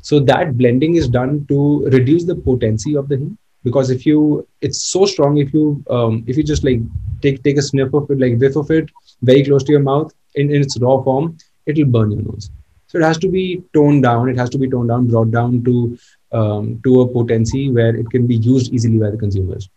So 0.09 0.21
that 0.21 0.59
blending 0.59 0.97
is 0.97 1.09
done 1.09 1.47
to 1.49 1.87
reduce 1.87 2.25
the 2.25 2.35
potency 2.37 2.95
of 2.95 3.09
the 3.09 3.17
hing 3.17 3.39
because 3.63 3.89
if 3.89 4.05
you, 4.05 4.47
it's 4.61 4.83
so 4.83 5.07
strong. 5.07 5.39
If 5.39 5.55
you, 5.55 5.83
um, 5.89 6.25
if 6.27 6.37
you 6.37 6.45
just 6.45 6.63
like 6.63 6.81
take 7.23 7.43
take 7.43 7.57
a 7.57 7.63
sniff 7.63 7.95
of 7.95 8.11
it, 8.11 8.21
like 8.21 8.37
whiff 8.39 8.57
of 8.57 8.71
it, 8.71 8.91
very 9.23 9.43
close 9.45 9.65
to 9.65 9.73
your 9.73 9.81
mouth 9.81 10.13
in, 10.35 10.51
in 10.51 10.61
its 10.61 10.79
raw 10.79 11.03
form, 11.03 11.39
it 11.65 11.79
will 11.79 11.87
burn 11.87 12.11
your 12.11 12.21
nose. 12.21 12.51
So 12.89 12.99
it 12.99 13.05
has 13.05 13.17
to 13.25 13.29
be 13.29 13.63
toned 13.73 14.03
down. 14.03 14.29
It 14.29 14.37
has 14.37 14.51
to 14.51 14.59
be 14.59 14.69
toned 14.69 14.91
down, 14.91 15.09
brought 15.09 15.31
down 15.31 15.65
to 15.65 15.99
um, 16.33 16.81
to 16.85 17.01
a 17.01 17.09
potency 17.09 17.71
where 17.71 17.97
it 17.97 18.11
can 18.11 18.27
be 18.27 18.37
used 18.37 18.75
easily 18.75 18.99
by 18.99 19.11
the 19.11 19.17
consumers. 19.17 19.71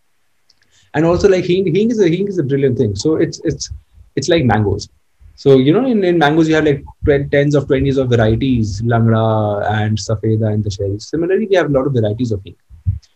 And 0.92 1.06
also, 1.06 1.26
like 1.26 1.46
hing, 1.46 1.74
hing 1.74 1.90
is 1.90 2.00
a 2.00 2.08
hing 2.08 2.28
is 2.28 2.36
a 2.36 2.42
brilliant 2.42 2.76
thing. 2.76 2.94
So 2.96 3.16
it's 3.16 3.40
it's 3.44 3.70
it's 4.14 4.28
like 4.28 4.44
mangoes. 4.44 4.90
So 5.42 5.56
you 5.58 5.72
know, 5.72 5.86
in, 5.86 6.02
in 6.02 6.18
mangoes 6.18 6.48
you 6.48 6.56
have 6.56 6.64
like 6.64 6.84
20, 7.04 7.28
tens 7.28 7.54
of 7.54 7.68
twenties 7.68 7.96
of 7.96 8.08
varieties, 8.08 8.82
langda 8.82 9.24
and 9.72 9.96
safeda 9.96 10.52
and 10.52 10.64
the 10.64 10.70
shells. 10.76 11.08
Similarly, 11.08 11.46
we 11.46 11.54
have 11.54 11.66
a 11.66 11.72
lot 11.72 11.86
of 11.86 11.92
varieties 11.92 12.32
of 12.32 12.42
hing. 12.44 12.56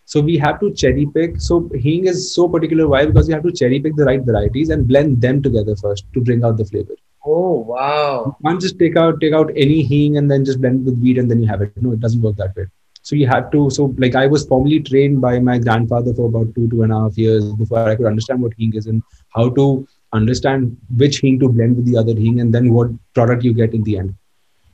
So 0.04 0.20
we 0.20 0.36
have 0.38 0.60
to 0.60 0.72
cherry 0.72 1.04
pick. 1.12 1.40
So 1.40 1.68
hing 1.74 2.06
is 2.06 2.32
so 2.32 2.48
particular. 2.48 2.86
Why? 2.86 3.06
Because 3.06 3.26
you 3.28 3.34
have 3.34 3.42
to 3.42 3.50
cherry 3.50 3.80
pick 3.80 3.96
the 3.96 4.04
right 4.04 4.22
varieties 4.22 4.68
and 4.70 4.86
blend 4.86 5.20
them 5.20 5.42
together 5.42 5.74
first 5.74 6.04
to 6.14 6.20
bring 6.20 6.44
out 6.44 6.58
the 6.58 6.64
flavor. 6.64 6.94
Oh 7.26 7.54
wow! 7.70 8.36
You 8.40 8.48
can't 8.48 8.60
just 8.60 8.78
take 8.78 8.96
out 8.96 9.20
take 9.20 9.32
out 9.32 9.50
any 9.56 9.82
hing 9.82 10.16
and 10.16 10.30
then 10.30 10.44
just 10.44 10.60
blend 10.60 10.82
it 10.82 10.90
with 10.90 11.00
wheat 11.00 11.18
and 11.18 11.28
then 11.28 11.42
you 11.42 11.48
have 11.48 11.62
it. 11.62 11.72
No, 11.82 11.90
it 11.90 11.98
doesn't 11.98 12.22
work 12.22 12.36
that 12.36 12.54
way. 12.54 12.66
So 13.02 13.16
you 13.16 13.26
have 13.26 13.50
to. 13.50 13.68
So 13.70 13.92
like 13.98 14.14
I 14.14 14.28
was 14.28 14.46
formally 14.46 14.78
trained 14.78 15.20
by 15.20 15.40
my 15.40 15.58
grandfather 15.58 16.14
for 16.14 16.26
about 16.26 16.54
two 16.54 16.68
two 16.70 16.84
and 16.84 16.92
a 16.92 17.00
half 17.00 17.18
years 17.18 17.52
before 17.64 17.80
I 17.80 17.96
could 17.96 18.06
understand 18.06 18.42
what 18.42 18.54
hing 18.56 18.76
is 18.76 18.86
and 18.86 19.02
how 19.30 19.48
to 19.58 19.66
understand 20.12 20.76
which 20.96 21.20
hing 21.20 21.38
to 21.40 21.48
blend 21.48 21.76
with 21.76 21.86
the 21.86 21.96
other 21.96 22.14
hing 22.14 22.40
and 22.40 22.54
then 22.54 22.72
what 22.72 22.90
product 23.14 23.44
you 23.44 23.52
get 23.52 23.74
in 23.74 23.82
the 23.82 23.98
end. 23.98 24.14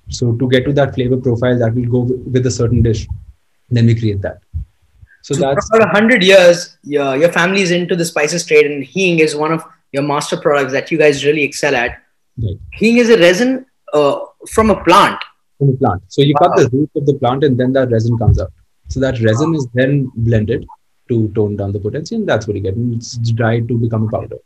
So 0.09 0.33
to 0.33 0.49
get 0.49 0.65
to 0.65 0.73
that 0.73 0.95
flavor 0.95 1.17
profile 1.17 1.59
that 1.59 1.75
will 1.75 1.87
go 1.87 1.99
with 2.01 2.47
a 2.47 2.51
certain 2.51 2.83
dish, 2.83 3.07
then 3.71 3.87
we 3.87 3.95
create 3.95 4.21
that. 4.23 4.41
So, 5.23 5.35
so 5.35 5.41
that's 5.41 5.69
for 5.69 5.77
about 5.77 5.95
hundred 5.95 6.23
years, 6.23 6.79
your 6.83 7.17
your 7.17 7.31
family 7.31 7.61
is 7.61 7.71
into 7.71 7.95
the 7.95 8.05
spices 8.05 8.47
trade, 8.47 8.67
and 8.67 8.83
hing 8.83 9.19
is 9.19 9.37
one 9.37 9.53
of 9.53 9.63
your 9.93 10.03
master 10.03 10.37
products 10.37 10.73
that 10.73 10.91
you 10.91 10.99
guys 10.99 11.25
really 11.25 11.43
excel 11.43 11.75
at. 11.75 12.03
Right. 12.43 12.57
Hing 12.73 12.97
is 12.99 13.11
a 13.11 13.19
resin 13.19 13.67
uh, 13.93 14.21
from 14.49 14.71
a 14.71 14.83
plant. 14.85 15.19
From 15.59 15.71
a 15.71 15.73
plant. 15.77 16.03
So 16.09 16.23
you 16.23 16.35
wow. 16.41 16.49
cut 16.49 16.57
the 16.57 16.69
root 16.77 16.91
of 16.97 17.05
the 17.05 17.15
plant, 17.15 17.45
and 17.45 17.59
then 17.59 17.73
that 17.75 17.91
resin 17.91 18.17
comes 18.17 18.41
out. 18.41 18.53
So 18.89 19.01
that 19.01 19.21
resin 19.21 19.53
wow. 19.53 19.59
is 19.59 19.69
then 19.75 20.11
blended 20.15 20.67
to 21.09 21.29
tone 21.35 21.57
down 21.57 21.73
the 21.73 21.81
potency, 21.81 22.15
and 22.15 22.27
that's 22.27 22.47
what 22.47 22.57
you 22.57 22.63
get. 22.63 22.77
And 22.77 22.95
it's 22.95 23.17
dried 23.33 23.69
to 23.69 23.77
become 23.77 24.09
a 24.09 24.11
powder. 24.11 24.39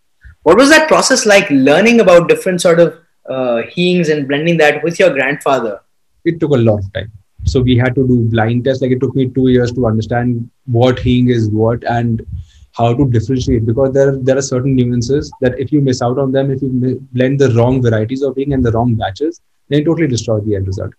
What 0.43 0.57
was 0.57 0.71
that 0.71 0.89
process 0.89 1.25
like? 1.27 1.49
Learning 1.51 2.01
about 2.01 2.29
different 2.29 2.61
sort 2.61 2.81
of 2.81 2.99
uh, 3.29 3.63
hings 3.69 4.09
and 4.09 4.27
blending 4.27 4.57
that 4.59 4.83
with 4.83 4.99
your 4.99 5.11
grandfather? 5.11 5.81
It 6.25 6.41
took 6.41 6.51
a 6.51 6.57
lot 6.57 6.79
of 6.79 6.93
time 6.93 7.13
so 7.45 7.61
we 7.61 7.77
had 7.77 7.95
to 7.95 8.07
do 8.07 8.29
blind 8.29 8.65
tests 8.65 8.83
like 8.83 8.93
it 8.93 9.01
took 9.01 9.15
me 9.17 9.29
two 9.29 9.49
years 9.49 9.73
to 9.73 9.87
understand 9.87 10.49
what 10.67 10.99
hing 10.99 11.29
is 11.29 11.51
what 11.51 11.83
and 11.85 12.25
how 12.73 12.95
to 12.95 13.11
differentiate 13.11 13.67
because 13.67 13.93
there 13.93 14.17
there 14.17 14.39
are 14.39 14.49
certain 14.51 14.77
nuances 14.77 15.31
that 15.41 15.59
if 15.59 15.73
you 15.73 15.81
miss 15.81 16.01
out 16.03 16.19
on 16.19 16.31
them 16.33 16.51
if 16.51 16.63
you 16.63 17.01
blend 17.13 17.39
the 17.39 17.51
wrong 17.55 17.83
varieties 17.83 18.23
of 18.23 18.37
hing 18.37 18.53
and 18.53 18.65
the 18.65 18.73
wrong 18.73 18.95
batches 18.95 19.41
then 19.69 19.81
it 19.81 19.85
totally 19.85 20.07
destroy 20.07 20.39
the 20.41 20.55
end 20.55 20.67
result 20.67 20.93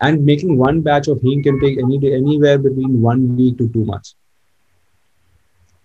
and 0.00 0.24
making 0.24 0.58
one 0.58 0.80
batch 0.80 1.06
of 1.06 1.20
hing 1.22 1.42
can 1.42 1.60
take 1.60 1.78
any 1.78 1.98
day 1.98 2.14
anywhere 2.14 2.58
between 2.58 3.00
one 3.00 3.36
week 3.36 3.56
to 3.56 3.68
two 3.68 3.84
months 3.84 4.16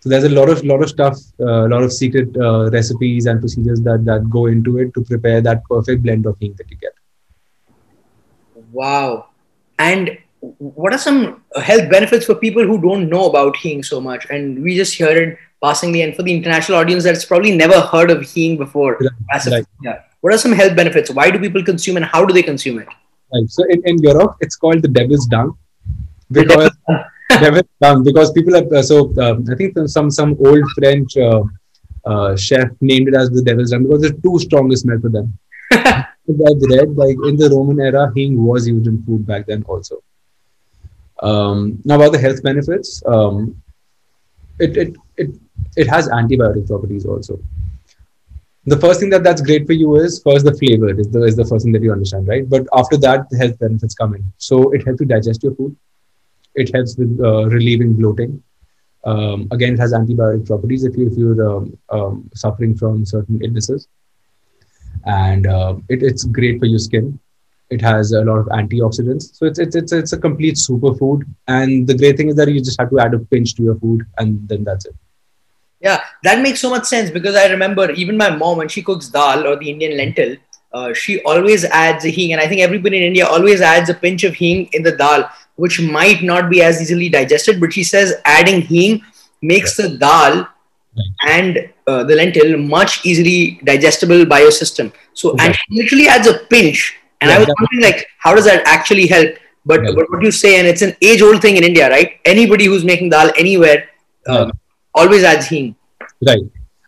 so 0.02 0.10
there's 0.10 0.24
a 0.24 0.30
lot 0.30 0.50
of 0.50 0.64
lot 0.64 0.82
of 0.82 0.90
stuff 0.90 1.18
a 1.40 1.46
uh, 1.46 1.68
lot 1.68 1.84
of 1.84 1.92
secret 1.92 2.36
uh, 2.38 2.70
recipes 2.72 3.26
and 3.26 3.40
procedures 3.40 3.82
that 3.82 4.06
that 4.06 4.30
go 4.30 4.46
into 4.46 4.78
it 4.78 4.94
to 4.94 5.04
prepare 5.04 5.42
that 5.42 5.64
perfect 5.66 6.04
blend 6.04 6.26
of 6.26 6.38
hing 6.40 6.56
that 6.58 6.72
you 6.72 6.78
get. 6.78 6.94
Wow. 8.72 9.28
And 9.78 10.18
what 10.60 10.94
are 10.94 10.98
some 10.98 11.44
health 11.62 11.90
benefits 11.90 12.26
for 12.26 12.36
people 12.36 12.64
who 12.64 12.80
don't 12.82 13.10
know 13.10 13.30
about 13.30 13.58
hing 13.58 13.84
so 13.84 14.00
much? 14.00 14.26
And 14.30 14.64
we 14.64 14.76
just 14.76 14.94
hear 14.94 15.10
it 15.10 15.38
passingly. 15.62 16.02
And 16.02 16.16
for 16.16 16.24
the 16.24 16.34
international 16.34 16.78
audience 16.78 17.04
that's 17.04 17.26
probably 17.26 17.56
never 17.56 17.82
heard 17.82 18.12
of 18.12 18.22
hing 18.22 18.58
before 18.58 18.98
right. 19.02 19.66
yeah. 19.82 20.04
What 20.22 20.34
are 20.34 20.38
some 20.38 20.52
health 20.52 20.76
benefits? 20.76 21.10
Why 21.10 21.30
do 21.30 21.40
people 21.40 21.64
consume 21.64 21.98
and 21.98 22.06
how 22.06 22.26
do 22.26 22.34
they 22.34 22.44
consume 22.44 22.80
it? 22.80 22.88
Right. 23.34 23.50
So 23.50 23.64
in, 23.70 23.82
in 23.86 23.98
europe 24.00 24.38
it's 24.40 24.56
called 24.56 24.82
the 24.82 24.88
devil's 24.88 25.26
dung. 25.26 25.58
Because 26.32 26.72
dung 27.82 28.04
because 28.04 28.32
people 28.32 28.54
have 28.54 28.72
uh, 28.72 28.82
so 28.82 29.14
uh, 29.18 29.36
i 29.52 29.56
think 29.56 29.78
some 29.88 30.10
some 30.10 30.36
old 30.46 30.64
french 30.78 31.18
uh, 31.18 31.44
uh, 32.06 32.36
chef 32.36 32.70
named 32.82 33.08
it 33.08 33.16
as 33.16 33.30
the 33.30 33.44
devil's 33.50 33.72
dung 33.72 33.84
because 33.84 34.04
it's 34.04 34.22
too 34.22 34.38
strong 34.40 34.72
a 34.74 34.78
smell 34.78 35.00
for 35.00 35.10
them 35.10 35.28
I've 36.30 36.62
read, 36.70 36.96
like 36.96 37.18
in 37.26 37.38
the 37.38 37.50
Roman 37.52 37.80
era, 37.80 38.12
hing 38.16 38.44
was 38.44 38.68
used 38.68 38.88
in 38.88 39.04
food 39.04 39.26
back 39.26 39.48
then 39.48 39.64
also. 39.68 40.04
Um, 41.22 41.82
now 41.84 41.96
about 41.96 42.12
the 42.12 42.20
health 42.20 42.42
benefits, 42.44 43.04
um, 43.06 43.62
it, 44.60 44.78
it 44.78 44.96
it 45.18 45.30
it 45.76 45.88
has 45.88 46.08
antibiotic 46.10 46.68
properties 46.68 47.06
also. 47.06 47.40
The 48.66 48.78
first 48.78 49.00
thing 49.00 49.10
that 49.10 49.24
that's 49.24 49.42
great 49.42 49.66
for 49.66 49.74
you 49.74 49.96
is 49.96 50.22
first 50.22 50.46
the 50.46 50.54
flavor 50.54 50.98
is 50.98 51.10
the 51.10 51.24
is 51.24 51.36
the 51.36 51.46
first 51.46 51.64
thing 51.66 51.74
that 51.74 51.82
you 51.82 51.92
understand, 51.92 52.28
right? 52.28 52.48
But 52.48 52.68
after 52.74 52.98
that, 52.98 53.30
the 53.30 53.38
health 53.38 53.60
benefits 53.60 53.96
come 53.96 54.16
in. 54.16 54.24
So 54.38 54.72
it 54.72 54.86
helps 54.86 55.02
you 55.02 55.08
digest 55.08 55.44
your 55.44 55.56
food. 55.56 55.76
It 56.56 56.74
helps 56.74 56.98
with 56.98 57.20
uh, 57.22 57.48
relieving 57.48 57.94
bloating. 57.94 58.44
Um, 59.06 59.48
again, 59.52 59.74
it 59.74 59.80
has 59.80 59.94
antibiotic 59.94 60.46
properties 60.46 60.84
if 60.84 60.98
you 60.98 61.08
if 61.08 61.18
you're 61.18 61.50
um, 61.50 61.78
um, 61.90 62.30
suffering 62.34 62.76
from 62.76 63.06
certain 63.06 63.40
illnesses 63.44 63.88
and 65.06 65.48
uh, 65.48 65.76
it, 65.90 66.04
it's 66.04 66.24
great 66.26 66.60
for 66.60 66.66
your 66.66 66.80
skin. 66.80 67.20
It 67.70 67.82
has 67.82 68.12
a 68.14 68.24
lot 68.24 68.40
of 68.40 68.48
antioxidants, 68.48 69.36
so 69.36 69.46
it's, 69.46 69.60
it's 69.60 69.76
it's 69.76 69.92
it's 69.92 70.14
a 70.14 70.18
complete 70.18 70.56
superfood. 70.56 71.24
And 71.48 71.86
the 71.86 71.96
great 71.96 72.18
thing 72.18 72.30
is 72.30 72.36
that 72.36 72.52
you 72.52 72.62
just 72.62 72.80
have 72.80 72.90
to 72.90 73.00
add 73.00 73.14
a 73.14 73.20
pinch 73.20 73.54
to 73.56 73.64
your 73.64 73.76
food, 73.76 74.08
and 74.18 74.48
then 74.50 74.64
that's 74.64 74.86
it. 74.86 74.96
Yeah, 75.80 76.02
that 76.24 76.42
makes 76.42 76.60
so 76.60 76.70
much 76.72 76.86
sense 76.86 77.12
because 77.12 77.36
I 77.36 77.46
remember 77.48 77.92
even 77.92 78.18
my 78.18 78.36
mom 78.36 78.58
when 78.58 78.70
she 78.70 78.82
cooks 78.82 79.08
dal 79.08 79.48
or 79.48 79.56
the 79.56 79.70
Indian 79.70 79.98
lentil, 79.98 80.36
uh, 80.74 80.94
she 80.94 81.22
always 81.22 81.64
adds 81.64 82.06
a 82.06 82.10
hing, 82.10 82.34
and 82.34 82.42
I 82.42 82.48
think 82.48 82.62
everybody 82.62 82.98
in 82.98 83.04
India 83.04 83.28
always 83.28 83.62
adds 83.62 83.90
a 83.90 83.94
pinch 83.94 84.24
of 84.24 84.34
hing 84.34 84.68
in 84.74 84.82
the 84.82 84.94
dal, 84.94 85.30
which 85.60 85.82
might 85.82 86.24
not 86.24 86.50
be 86.50 86.62
as 86.62 86.82
easily 86.82 87.10
digested. 87.10 87.60
But 87.60 87.74
she 87.74 87.84
says 87.84 88.16
adding 88.26 88.62
hing 88.62 89.02
makes 89.42 89.76
the 89.78 89.98
dal 89.98 90.48
and 91.28 91.70
uh, 91.88 92.04
the 92.04 92.16
lentil 92.16 92.58
much 92.58 93.06
easily 93.06 93.60
digestible 93.64 94.26
by 94.26 94.40
your 94.40 94.52
system. 94.52 94.92
So, 95.14 95.36
and 95.40 95.56
literally 95.70 96.08
adds 96.08 96.28
a 96.28 96.40
pinch. 96.56 96.98
And 97.22 97.30
yeah, 97.30 97.36
I 97.36 97.40
was 97.40 97.48
wondering, 97.48 97.82
like, 97.92 98.08
how 98.18 98.34
does 98.34 98.46
that 98.46 98.64
actually 98.66 99.08
help? 99.08 99.36
But, 99.66 99.82
but 99.96 100.10
what 100.10 100.22
you 100.22 100.32
say, 100.32 100.58
and 100.60 100.68
it's 100.68 100.82
an 100.82 100.96
age 101.02 101.22
old 101.22 101.42
thing 101.42 101.58
in 101.58 101.64
India, 101.64 101.90
right? 101.90 102.20
Anybody 102.26 102.66
who's 102.66 102.86
making 102.86 103.10
dal 103.10 103.32
anywhere 103.38 103.90
uh, 104.28 104.52
always 104.96 105.24
adds 105.24 105.48
hing. 105.48 105.76
Right. 106.26 106.42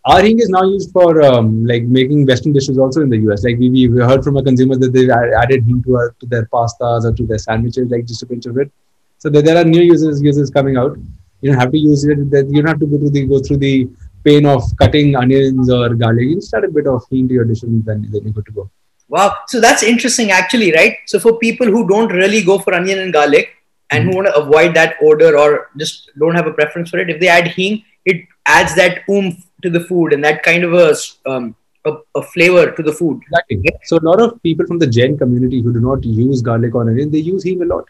Our 0.05 0.21
hing 0.21 0.39
is 0.39 0.49
now 0.49 0.63
used 0.63 0.91
for 0.91 1.21
um, 1.21 1.65
like 1.65 1.83
making 1.83 2.25
Western 2.25 2.53
dishes 2.53 2.79
also 2.79 3.01
in 3.01 3.09
the 3.09 3.17
US. 3.29 3.43
Like 3.43 3.59
we, 3.59 3.69
we 3.69 3.99
heard 3.99 4.23
from 4.23 4.37
a 4.37 4.43
consumer 4.43 4.75
that 4.77 4.93
they've 4.93 5.09
added 5.09 5.63
hing 5.63 5.83
to, 5.83 5.95
our, 5.95 6.15
to 6.19 6.25
their 6.25 6.47
pastas 6.47 7.05
or 7.05 7.13
to 7.13 7.25
their 7.27 7.37
sandwiches, 7.37 7.91
like 7.91 8.05
just 8.05 8.23
a 8.23 8.25
pinch 8.25 8.47
of 8.47 8.57
it. 8.57 8.71
So 9.19 9.29
there, 9.29 9.43
there 9.43 9.57
are 9.57 9.63
new 9.63 9.81
users 9.81 10.21
users 10.21 10.49
coming 10.49 10.77
out. 10.77 10.97
You 11.41 11.51
don't 11.51 11.59
have 11.59 11.71
to 11.71 11.77
use 11.77 12.03
it. 12.05 12.17
You 12.17 12.61
don't 12.61 12.67
have 12.67 12.79
to 12.79 12.87
go 12.87 12.97
through 12.97 13.11
the 13.11 13.25
go 13.27 13.39
through 13.39 13.57
the 13.57 13.89
pain 14.23 14.47
of 14.47 14.63
cutting 14.79 15.15
onions 15.15 15.69
or 15.69 15.93
garlic. 15.93 16.23
You 16.23 16.35
just 16.35 16.53
add 16.53 16.63
a 16.63 16.69
bit 16.69 16.87
of 16.87 17.03
hing 17.11 17.27
to 17.27 17.33
your 17.33 17.45
dish 17.45 17.61
and 17.61 17.85
then, 17.85 18.07
then 18.11 18.23
you're 18.23 18.33
good 18.33 18.45
to 18.47 18.51
go. 18.51 18.71
Wow. 19.07 19.35
So 19.47 19.59
that's 19.59 19.83
interesting 19.83 20.31
actually, 20.31 20.71
right? 20.71 20.97
So 21.05 21.19
for 21.19 21.37
people 21.37 21.67
who 21.67 21.87
don't 21.87 22.11
really 22.11 22.43
go 22.43 22.57
for 22.57 22.73
onion 22.73 22.99
and 22.99 23.13
garlic 23.13 23.49
and 23.91 24.05
mm-hmm. 24.05 24.09
who 24.09 24.15
want 24.15 24.27
to 24.29 24.35
avoid 24.35 24.73
that 24.75 24.95
odor 25.01 25.37
or 25.37 25.69
just 25.77 26.09
don't 26.17 26.33
have 26.33 26.47
a 26.47 26.53
preference 26.53 26.89
for 26.89 26.97
it, 26.97 27.09
if 27.09 27.19
they 27.19 27.27
add 27.27 27.47
hing, 27.47 27.83
it 28.05 28.25
adds 28.45 28.73
that 28.75 29.01
oomph 29.09 29.45
to 29.61 29.69
the 29.69 29.81
food 29.81 30.13
and 30.13 30.23
that 30.23 30.43
kind 30.43 30.63
of 30.63 30.73
a, 30.73 30.95
um, 31.29 31.55
a, 31.85 31.93
a, 32.15 32.21
flavor 32.21 32.71
to 32.71 32.83
the 32.83 32.91
food. 32.91 33.21
Exactly. 33.27 33.63
So 33.85 33.97
a 33.97 34.05
lot 34.09 34.21
of 34.21 34.41
people 34.43 34.65
from 34.65 34.79
the 34.79 34.87
Jain 34.87 35.17
community 35.17 35.61
who 35.61 35.73
do 35.73 35.79
not 35.79 36.03
use 36.03 36.41
garlic 36.41 36.75
or 36.75 36.81
onion, 36.81 37.11
they 37.11 37.19
use 37.19 37.43
hing 37.43 37.61
a 37.61 37.65
lot. 37.65 37.85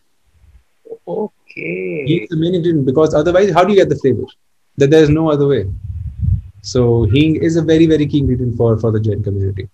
Okay. 1.08 2.06
He's 2.06 2.30
the 2.30 2.38
main 2.38 2.56
ingredient 2.56 2.86
because 2.86 3.14
otherwise, 3.14 3.52
how 3.54 3.64
do 3.64 3.74
you 3.74 3.80
get 3.80 3.90
the 3.90 3.98
flavor? 3.98 4.24
That 4.78 4.90
there 4.90 5.04
is 5.04 5.10
no 5.10 5.30
other 5.30 5.48
way. 5.48 5.66
So 6.62 7.04
hing 7.04 7.36
is 7.36 7.56
a 7.56 7.62
very 7.62 7.86
very 7.88 8.06
key 8.06 8.20
ingredient 8.20 8.56
for 8.56 8.78
for 8.78 8.92
the 8.92 9.00
Jain 9.00 9.24
community. 9.24 9.70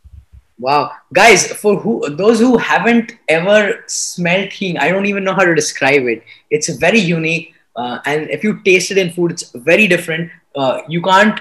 Wow, 0.59 0.91
guys, 1.13 1.51
for 1.53 1.75
who 1.79 2.09
those 2.15 2.39
who 2.39 2.57
haven't 2.57 3.15
ever 3.27 3.83
smelled 3.85 4.51
hing, 4.51 4.77
I 4.79 4.89
don't 4.89 5.05
even 5.05 5.23
know 5.23 5.33
how 5.33 5.45
to 5.45 5.53
describe 5.53 6.07
it. 6.07 6.23
It's 6.49 6.69
very 6.69 6.99
unique, 6.99 7.53
uh, 7.75 7.99
and 8.05 8.29
if 8.31 8.43
you 8.43 8.59
taste 8.63 8.89
it 8.89 8.97
in 8.97 9.11
food, 9.11 9.31
it's 9.31 9.51
very 9.51 9.87
different. 9.87 10.31
Uh, 10.55 10.81
you 10.87 11.01
can't 11.01 11.39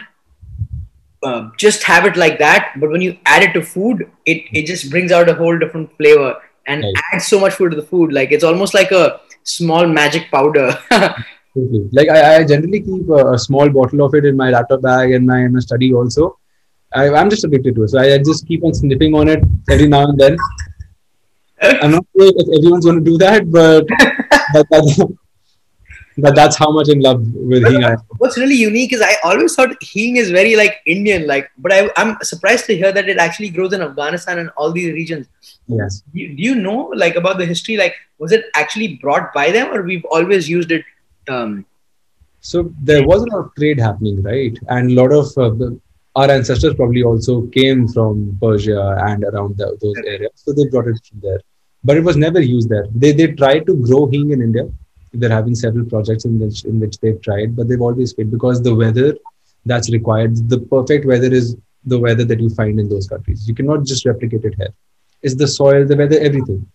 uh, 1.27 1.51
just 1.57 1.83
have 1.85 2.07
it 2.07 2.17
like 2.17 2.39
that, 2.39 2.73
but 2.81 2.91
when 2.91 3.01
you 3.07 3.17
add 3.35 3.43
it 3.47 3.53
to 3.55 3.63
food, 3.63 4.11
it 4.33 4.45
it 4.59 4.67
just 4.73 4.91
brings 4.91 5.13
out 5.19 5.29
a 5.35 5.35
whole 5.41 5.59
different 5.63 5.97
flavor 5.97 6.35
and 6.67 6.83
right. 6.83 6.95
adds 7.13 7.27
so 7.27 7.41
much 7.45 7.55
food 7.55 7.71
to 7.71 7.77
the 7.81 7.89
food. 7.95 8.13
Like 8.13 8.33
it's 8.33 8.45
almost 8.51 8.75
like 8.75 8.93
a 8.93 9.21
small 9.45 9.87
magic 9.87 10.31
powder. 10.31 10.69
Like 11.97 12.11
I, 12.11 12.37
I 12.37 12.45
generally 12.45 12.81
keep 12.81 13.09
a, 13.09 13.33
a, 13.33 13.39
small 13.39 13.71
bottle 13.71 14.03
of 14.05 14.15
it 14.15 14.27
in 14.27 14.37
my 14.37 14.51
laptop 14.51 14.83
bag 14.83 15.13
and 15.13 15.27
my, 15.27 15.39
in 15.45 15.55
my 15.55 15.61
study 15.61 15.95
also. 15.95 16.39
I, 16.93 17.07
am 17.21 17.31
just 17.31 17.45
addicted 17.45 17.77
to 17.77 17.85
it. 17.85 17.89
So 17.89 17.99
I, 17.99 18.13
I, 18.15 18.19
just 18.19 18.47
keep 18.47 18.63
on 18.63 18.75
snipping 18.75 19.15
on 19.15 19.29
it 19.29 19.43
every 19.71 19.89
now 19.89 20.07
and 20.07 20.19
then. 20.19 20.37
I'm 21.63 21.93
not 21.93 22.05
sure 22.15 22.31
if 22.37 22.59
everyone's 22.59 22.85
going 22.85 23.03
to 23.03 23.11
do 23.11 23.17
that, 23.19 23.51
but, 23.51 23.87
but, 24.53 24.67
that's, 24.71 25.01
but 26.19 26.35
that's 26.35 26.57
how 26.57 26.71
much 26.71 26.89
in 26.89 27.01
love 27.01 27.23
with 27.35 27.67
hing 27.67 27.85
I 27.85 27.93
am. 27.93 27.99
What's 28.19 28.39
really 28.39 28.55
unique 28.55 28.93
is 28.93 29.03
I 29.03 29.17
always 29.23 29.55
thought 29.55 29.77
hing 29.83 30.17
is 30.17 30.31
very 30.31 30.57
like 30.57 30.81
Indian, 30.87 31.27
like, 31.27 31.51
but 31.59 31.73
I, 31.73 31.91
I'm 31.97 32.17
surprised 32.23 32.67
to 32.67 32.77
hear 32.77 32.93
that 32.93 33.09
it 33.09 33.19
actually 33.19 33.51
grows 33.51 33.73
in 33.73 33.83
Afghanistan 33.83 34.39
and 34.39 34.51
all 34.57 34.73
these 34.73 34.93
regions. 34.93 35.27
Yes. 35.69 36.03
Do, 36.15 36.27
do 36.35 36.43
you 36.43 36.55
know 36.55 36.93
like 36.95 37.17
about 37.17 37.39
the 37.39 37.47
history? 37.47 37.77
Like, 37.77 37.95
was 38.19 38.33
it 38.33 38.45
actually 38.55 38.97
brought 38.97 39.35
by 39.35 39.51
them, 39.51 39.75
or 39.75 39.83
we've 39.83 40.05
always 40.07 40.49
used 40.49 40.73
it 40.73 40.85
um, 41.29 41.67
so 42.41 42.73
there 42.81 43.05
was 43.05 43.23
a 43.23 43.27
lot 43.27 43.47
of 43.47 43.55
trade 43.57 43.81
happening, 43.81 44.23
right? 44.23 44.57
And 44.69 44.91
a 44.91 44.95
lot 44.95 45.13
of 45.13 45.27
uh, 45.37 45.51
the, 45.57 45.81
our 46.15 46.31
ancestors 46.31 46.75
probably 46.75 47.03
also 47.03 47.43
came 47.49 47.89
from 47.89 48.39
Persia 48.41 48.97
and 49.07 49.25
around 49.25 49.57
the, 49.59 49.77
those 49.81 49.97
areas, 50.07 50.31
so 50.37 50.53
they 50.53 50.67
brought 50.69 50.87
it 50.87 50.99
from 51.09 51.21
there. 51.21 51.41
But 51.85 51.97
it 51.97 52.05
was 52.05 52.17
never 52.17 52.41
used 52.41 52.69
there. 52.69 52.87
They 52.95 53.13
they 53.13 53.33
tried 53.33 53.67
to 53.67 53.75
grow 53.77 54.07
hing 54.07 54.31
in 54.31 54.43
India. 54.43 54.69
They're 55.19 55.31
having 55.31 55.55
several 55.55 55.85
projects 55.85 56.25
in 56.25 56.39
which 56.39 56.65
in 56.65 56.81
which 56.81 56.99
they've 56.99 57.21
tried, 57.21 57.57
but 57.57 57.69
they've 57.69 57.81
always 57.81 58.13
failed 58.13 58.31
because 58.31 58.63
the 58.63 58.75
weather 58.75 59.17
that's 59.65 59.91
required, 59.91 60.49
the 60.49 60.61
perfect 60.61 61.07
weather 61.07 61.33
is 61.33 61.57
the 61.85 61.99
weather 61.99 62.25
that 62.25 62.41
you 62.41 62.51
find 62.51 62.79
in 62.81 62.89
those 62.89 63.09
countries. 63.09 63.49
You 63.49 63.55
cannot 63.55 63.85
just 63.85 64.07
replicate 64.07 64.45
it 64.45 64.55
here. 64.57 64.73
It's 65.23 65.35
the 65.35 65.47
soil, 65.47 65.85
the 65.87 65.97
weather, 65.97 66.19
everything. 66.21 66.67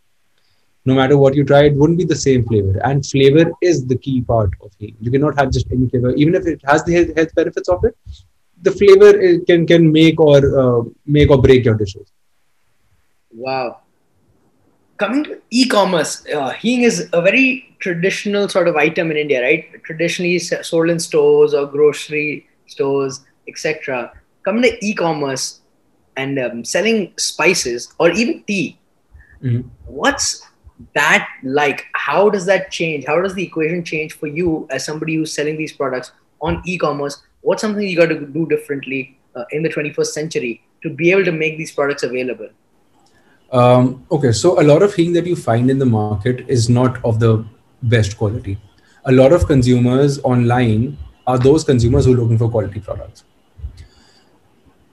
No 0.86 0.95
matter 0.95 1.17
what 1.17 1.36
you 1.36 1.43
try, 1.43 1.65
it 1.65 1.75
wouldn't 1.75 2.00
be 2.00 2.05
the 2.05 2.15
same 2.15 2.45
flavor. 2.45 2.79
And 2.83 3.05
flavor 3.05 3.51
is 3.62 3.86
the 3.86 3.98
key 3.98 4.21
part 4.21 4.50
of 4.62 4.71
it. 4.79 4.93
You 5.00 5.12
cannot 5.12 5.38
have 5.38 5.51
just 5.51 5.71
any 5.71 5.88
flavor, 5.89 6.12
even 6.15 6.33
if 6.33 6.48
it 6.48 6.62
has 6.65 6.83
the 6.83 7.13
health 7.15 7.36
benefits 7.36 7.69
of 7.69 7.83
it. 7.83 7.95
The 8.63 8.71
flavor 8.71 9.39
can 9.45 9.65
can 9.67 9.91
make 9.91 10.19
or 10.19 10.39
uh, 10.63 10.83
make 11.05 11.29
or 11.29 11.41
break 11.41 11.65
your 11.65 11.75
dishes. 11.75 12.12
Wow. 13.31 13.81
Coming 15.01 15.24
to 15.24 15.41
e-commerce, 15.50 16.24
uh, 16.27 16.51
Hing 16.51 16.84
is 16.84 17.10
a 17.12 17.24
very 17.24 17.75
traditional 17.79 18.48
sort 18.48 18.67
of 18.67 18.75
item 18.75 19.10
in 19.10 19.17
India, 19.17 19.41
right? 19.41 19.84
Traditionally 19.84 20.38
sold 20.38 20.91
in 20.91 21.00
stores 21.00 21.55
or 21.55 21.65
grocery 21.65 22.48
stores, 22.67 23.22
etc. 23.48 24.13
Coming 24.43 24.62
to 24.62 24.86
e-commerce 24.86 25.62
and 26.17 26.38
um, 26.38 26.63
selling 26.63 27.13
spices 27.17 27.91
or 27.98 28.12
even 28.12 28.43
tea, 28.43 28.79
mm-hmm. 29.41 29.67
what's 29.88 30.48
that 30.93 31.27
like? 31.41 31.88
How 31.93 32.29
does 32.29 32.46
that 32.46 32.70
change? 32.70 33.03
How 33.05 33.20
does 33.22 33.34
the 33.34 33.43
equation 33.43 33.84
change 33.84 34.13
for 34.13 34.27
you 34.27 34.67
as 34.70 34.86
somebody 34.86 35.15
who's 35.15 35.34
selling 35.34 35.58
these 35.58 35.74
products 35.74 36.12
on 36.43 36.62
e-commerce? 36.67 37.24
What's 37.41 37.62
something 37.62 37.88
you 37.88 37.98
got 37.98 38.10
to 38.10 38.20
do 38.20 38.46
differently 38.46 39.17
uh, 39.36 39.46
in 39.50 39.63
the 39.63 39.70
21st 39.70 40.13
century 40.20 40.63
to 40.84 40.91
be 40.91 41.10
able 41.10 41.25
to 41.25 41.31
make 41.31 41.58
these 41.58 41.72
products 41.72 42.03
available? 42.03 42.50
Um, 43.51 44.05
okay, 44.10 44.31
so 44.31 44.62
a 44.62 44.63
lot 44.63 44.81
of 44.81 44.96
hing 44.96 45.12
that 45.13 45.25
you 45.25 45.36
find 45.36 45.70
in 45.70 45.77
the 45.77 45.86
market 45.86 46.46
is 46.48 46.70
not 46.70 47.03
of 47.03 47.20
the 47.20 47.46
best 47.84 48.17
quality. 48.17 48.58
A 49.05 49.12
lot 49.12 49.34
of 49.34 49.46
consumers 49.46 50.20
online 50.20 50.98
are 51.27 51.38
those 51.38 51.63
consumers 51.63 52.05
who 52.05 52.13
are 52.13 52.17
looking 52.17 52.38
for 52.38 52.50
quality 52.50 52.79
products. 52.79 53.25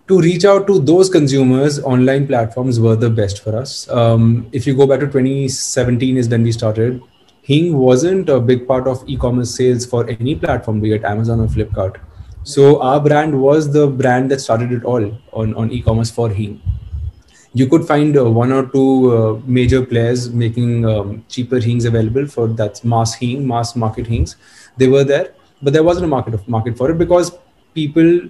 To 0.09 0.21
reach 0.21 0.45
out 0.45 0.67
to 0.67 0.81
those 0.81 1.09
consumers, 1.09 1.79
online 1.81 2.27
platforms 2.27 2.81
were 2.81 2.97
the 2.97 3.11
best 3.11 3.45
for 3.45 3.55
us. 3.55 3.89
Um, 3.91 4.49
if 4.53 4.67
you 4.67 4.75
go 4.75 4.87
back 4.87 5.01
to 5.01 5.07
2017 5.07 6.17
is 6.17 6.29
when 6.29 6.43
we 6.43 6.51
started, 6.51 7.01
Hing 7.43 7.77
wasn't 7.77 8.29
a 8.29 8.41
big 8.41 8.67
part 8.67 8.89
of 8.89 9.05
e-commerce 9.07 9.55
sales 9.55 9.87
for 9.87 10.09
any 10.09 10.35
platform, 10.35 10.81
be 10.81 10.93
it 10.93 11.05
Amazon 11.05 11.41
or 11.41 11.47
Flipkart. 11.47 11.97
So 12.43 12.81
our 12.81 13.01
brand 13.01 13.39
was 13.41 13.73
the 13.73 13.87
brand 13.87 14.31
that 14.31 14.41
started 14.41 14.73
it 14.73 14.85
all 14.85 15.19
on, 15.33 15.55
on 15.55 15.71
e-commerce 15.71 16.11
for 16.11 16.29
Hing 16.31 16.61
you 17.59 17.67
could 17.67 17.85
find 17.87 18.17
uh, 18.17 18.25
one 18.39 18.53
or 18.53 18.67
two 18.75 18.89
uh, 19.17 19.41
major 19.59 19.85
players 19.85 20.31
making 20.31 20.87
um, 20.87 21.25
cheaper 21.29 21.59
hings 21.59 21.85
available 21.85 22.27
for 22.27 22.47
that 22.61 22.85
mass 22.85 23.15
hing, 23.15 23.47
mass 23.47 23.75
market 23.75 24.07
hings. 24.07 24.37
They 24.77 24.89
were 24.89 25.05
there, 25.05 25.35
but 25.63 25.73
there 25.73 25.83
wasn't 25.83 26.07
a 26.07 26.09
market 26.09 26.35
of 26.35 26.47
market 26.49 26.77
for 26.77 26.91
it 26.91 26.99
because 26.99 27.33
people, 27.75 28.21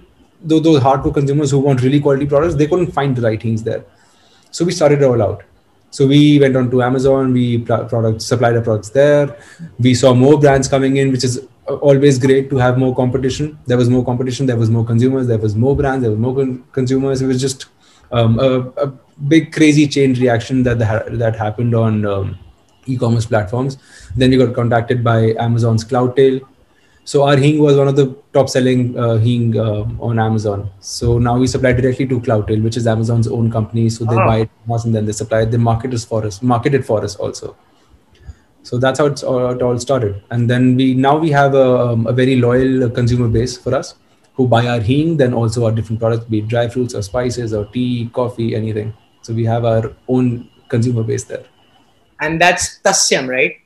though 0.41 0.59
those 0.59 0.81
hardcore 0.81 1.13
consumers 1.13 1.51
who 1.51 1.59
want 1.59 1.83
really 1.83 1.99
quality 1.99 2.25
products, 2.25 2.55
they 2.55 2.67
couldn't 2.67 2.91
find 2.91 3.15
the 3.15 3.21
right 3.21 3.41
hings 3.41 3.61
there. 3.61 3.85
So 4.51 4.65
we 4.65 4.71
started 4.71 5.03
all 5.03 5.21
out. 5.21 5.43
So 5.91 6.07
we 6.07 6.39
went 6.39 6.55
on 6.55 6.69
to 6.71 6.81
Amazon. 6.81 7.33
We 7.33 7.59
product 7.59 8.21
supplied 8.21 8.55
our 8.55 8.61
products 8.61 8.89
there. 8.89 9.37
We 9.79 9.95
saw 9.95 10.13
more 10.13 10.39
brands 10.39 10.67
coming 10.67 10.97
in, 10.97 11.11
which 11.11 11.23
is 11.23 11.39
uh, 11.67 11.75
always 11.75 12.19
great 12.19 12.49
to 12.51 12.57
have 12.57 12.77
more 12.77 12.95
competition. 12.95 13.57
There 13.65 13.77
was 13.77 13.89
more 13.89 14.05
competition. 14.05 14.45
There 14.45 14.57
was 14.57 14.69
more 14.69 14.85
consumers. 14.85 15.27
There 15.27 15.37
was 15.37 15.55
more 15.55 15.75
brands. 15.75 16.03
There 16.03 16.11
were 16.11 16.23
more 16.27 16.35
con- 16.35 16.63
consumers. 16.71 17.21
It 17.21 17.27
was 17.27 17.41
just 17.41 17.65
um, 18.11 18.39
a, 18.39 18.59
a, 18.85 18.91
big 19.27 19.51
crazy 19.51 19.85
chain 19.85 20.13
reaction 20.13 20.63
that 20.63 20.79
the, 20.79 21.17
that 21.17 21.35
happened 21.35 21.75
on 21.75 22.05
um, 22.05 22.39
e-commerce 22.85 23.25
platforms. 23.25 23.77
Then 24.15 24.29
we 24.31 24.37
got 24.37 24.55
contacted 24.55 25.03
by 25.03 25.33
Amazon's 25.37 25.83
Cloudtail. 25.83 26.41
So 27.03 27.23
our 27.23 27.35
Hing 27.35 27.59
was 27.59 27.75
one 27.75 27.89
of 27.89 27.97
the 27.97 28.15
top 28.33 28.49
selling 28.49 28.97
uh, 28.97 29.17
Hing 29.17 29.59
uh, 29.59 29.83
on 29.99 30.19
Amazon. 30.19 30.69
So 30.79 31.17
now 31.17 31.37
we 31.37 31.47
supply 31.47 31.73
directly 31.73 32.07
to 32.07 32.21
Cloudtail, 32.21 32.63
which 32.63 32.77
is 32.77 32.87
Amazon's 32.87 33.27
own 33.27 33.51
company. 33.51 33.89
So 33.89 34.05
they 34.05 34.15
oh. 34.15 34.25
buy 34.25 34.37
it 34.39 34.49
from 34.63 34.73
us 34.73 34.85
and 34.85 34.95
then 34.95 35.05
they 35.05 35.11
supply 35.11 35.41
it. 35.41 35.51
They 35.51 35.57
market 35.57 35.93
it 35.93 35.99
for 35.99 36.25
us, 36.25 36.41
market 36.41 36.73
it 36.73 36.85
for 36.85 37.03
us 37.03 37.15
also. 37.15 37.57
So 38.63 38.77
that's 38.77 38.99
how 38.99 39.07
it 39.07 39.23
all 39.23 39.79
started. 39.79 40.21
And 40.29 40.49
then 40.49 40.75
we 40.75 40.93
now 40.93 41.17
we 41.17 41.31
have 41.31 41.55
a, 41.55 41.79
um, 41.79 42.07
a 42.07 42.13
very 42.13 42.35
loyal 42.35 42.89
consumer 42.89 43.27
base 43.27 43.57
for 43.57 43.73
us 43.73 43.95
who 44.39 44.47
buy 44.47 44.65
our 44.67 44.79
hing, 44.79 45.17
then 45.17 45.33
also 45.33 45.65
our 45.65 45.71
different 45.73 45.99
products, 45.99 46.23
be 46.23 46.39
it 46.39 46.47
dry 46.47 46.65
fruits 46.69 46.95
or 46.95 47.01
spices 47.01 47.53
or 47.53 47.65
tea, 47.65 48.09
coffee, 48.13 48.55
anything. 48.55 48.93
So 49.21 49.33
we 49.33 49.43
have 49.43 49.65
our 49.65 49.93
own 50.07 50.49
consumer 50.69 51.03
base 51.03 51.25
there. 51.25 51.43
And 52.21 52.39
that's 52.39 52.79
Tassyam, 52.79 53.27
right? 53.27 53.57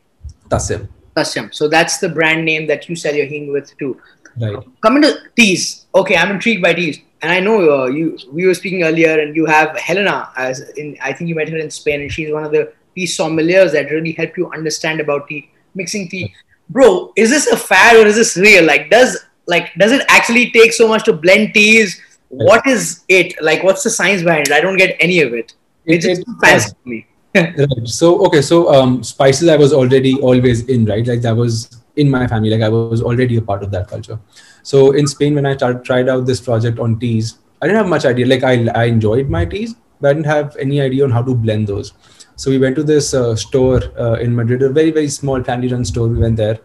Tassyam. 0.49 0.88
Tassyam. 1.15 1.53
So 1.53 1.67
that's 1.67 1.99
the 1.99 2.09
brand 2.09 2.43
name 2.43 2.65
that 2.65 2.89
you 2.89 2.95
sell 2.95 3.13
your 3.13 3.27
hing 3.27 3.51
with 3.53 3.77
too. 3.77 4.01
Right. 4.36 4.57
Coming 4.81 5.03
to 5.03 5.15
teas. 5.36 5.86
Okay, 5.93 6.17
I'm 6.17 6.31
intrigued 6.31 6.63
by 6.63 6.73
teas. 6.73 6.97
And 7.21 7.31
I 7.31 7.39
know 7.39 7.83
uh, 7.83 7.86
you. 7.86 8.17
We 8.31 8.47
were 8.47 8.55
speaking 8.55 8.81
earlier, 8.81 9.19
and 9.19 9.36
you 9.36 9.45
have 9.45 9.77
Helena 9.77 10.31
as 10.36 10.71
in. 10.71 10.97
I 11.01 11.13
think 11.13 11.29
you 11.29 11.36
met 11.36 11.49
her 11.49 11.57
in 11.57 11.69
Spain, 11.69 12.01
and 12.01 12.12
she's 12.12 12.33
one 12.33 12.43
of 12.43 12.51
the 12.51 12.73
tea 12.95 13.05
sommeliers 13.05 13.73
that 13.73 13.91
really 13.91 14.13
help 14.13 14.36
you 14.38 14.49
understand 14.51 14.99
about 14.99 15.27
tea, 15.27 15.51
mixing 15.75 16.09
tea. 16.09 16.33
Bro, 16.69 17.13
is 17.15 17.29
this 17.29 17.45
a 17.47 17.57
fad 17.57 17.95
or 17.95 18.07
is 18.07 18.15
this 18.15 18.36
real? 18.36 18.65
Like, 18.65 18.89
does 18.89 19.23
like 19.47 19.73
does 19.75 19.91
it 19.91 20.06
actually 20.08 20.51
take 20.51 20.73
so 20.73 20.88
much 20.88 21.03
to 21.06 21.13
blend 21.13 21.53
teas? 21.53 21.99
What 22.29 22.65
is 22.65 23.03
it? 23.08 23.41
Like 23.41 23.63
what's 23.63 23.84
the 23.84 23.89
science 23.89 24.23
behind 24.23 24.47
it? 24.47 24.51
I 24.53 24.62
don't 24.62 24.77
get 24.77 24.95
any 24.99 25.21
of 25.21 25.34
it. 25.34 25.53
It's 25.86 26.06
it, 26.06 26.25
just 26.25 26.86
me. 26.86 27.08
Right. 27.36 27.88
so 27.88 28.23
okay 28.27 28.43
so 28.43 28.71
um 28.71 29.03
spices 29.03 29.49
i 29.49 29.56
was 29.56 29.73
already 29.73 30.13
always 30.19 30.69
in 30.69 30.86
right? 30.86 31.06
Like 31.06 31.21
that 31.21 31.36
was 31.36 31.82
in 31.95 32.10
my 32.10 32.27
family. 32.27 32.51
Like 32.51 32.62
i 32.62 32.69
was 32.69 33.01
already 33.01 33.38
a 33.38 33.41
part 33.41 33.63
of 33.63 33.71
that 33.71 33.88
culture. 33.88 34.19
So 34.62 34.91
in 34.91 35.08
spain 35.08 35.34
when 35.36 35.45
i 35.47 35.56
started, 35.56 35.84
tried 35.84 36.10
out 36.10 36.27
this 36.27 36.39
project 36.39 36.79
on 36.79 36.99
teas 36.99 37.39
i 37.62 37.65
didn't 37.65 37.77
have 37.77 37.88
much 37.88 38.06
idea. 38.06 38.27
Like 38.27 38.43
i, 38.43 38.67
I 38.75 38.84
enjoyed 38.86 39.29
my 39.29 39.45
teas 39.45 39.75
but 39.99 40.10
i 40.10 40.13
didn't 40.13 40.27
have 40.27 40.56
any 40.58 40.79
idea 40.79 41.03
on 41.03 41.12
how 41.12 41.23
to 41.23 41.34
blend 41.34 41.67
those. 41.67 41.93
So 42.36 42.51
we 42.51 42.60
went 42.60 42.75
to 42.75 42.84
this 42.84 43.13
uh, 43.13 43.36
store 43.36 43.82
uh, 43.99 44.13
in 44.13 44.36
madrid 44.36 44.62
a 44.62 44.69
very 44.69 44.91
very 44.91 45.10
small 45.10 45.43
family 45.43 45.67
run 45.69 45.84
store 45.86 46.08
we 46.08 46.19
went 46.19 46.38
there. 46.38 46.60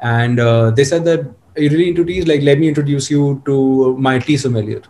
And 0.00 0.38
uh, 0.40 0.70
they 0.70 0.84
said 0.84 1.04
that 1.04 1.30
you're 1.56 1.70
really 1.70 1.88
into 1.88 2.04
teas, 2.04 2.26
like 2.26 2.42
let 2.42 2.58
me 2.58 2.68
introduce 2.68 3.10
you 3.10 3.42
to 3.46 3.96
my 3.96 4.18
tea 4.18 4.36
sommelier. 4.36 4.82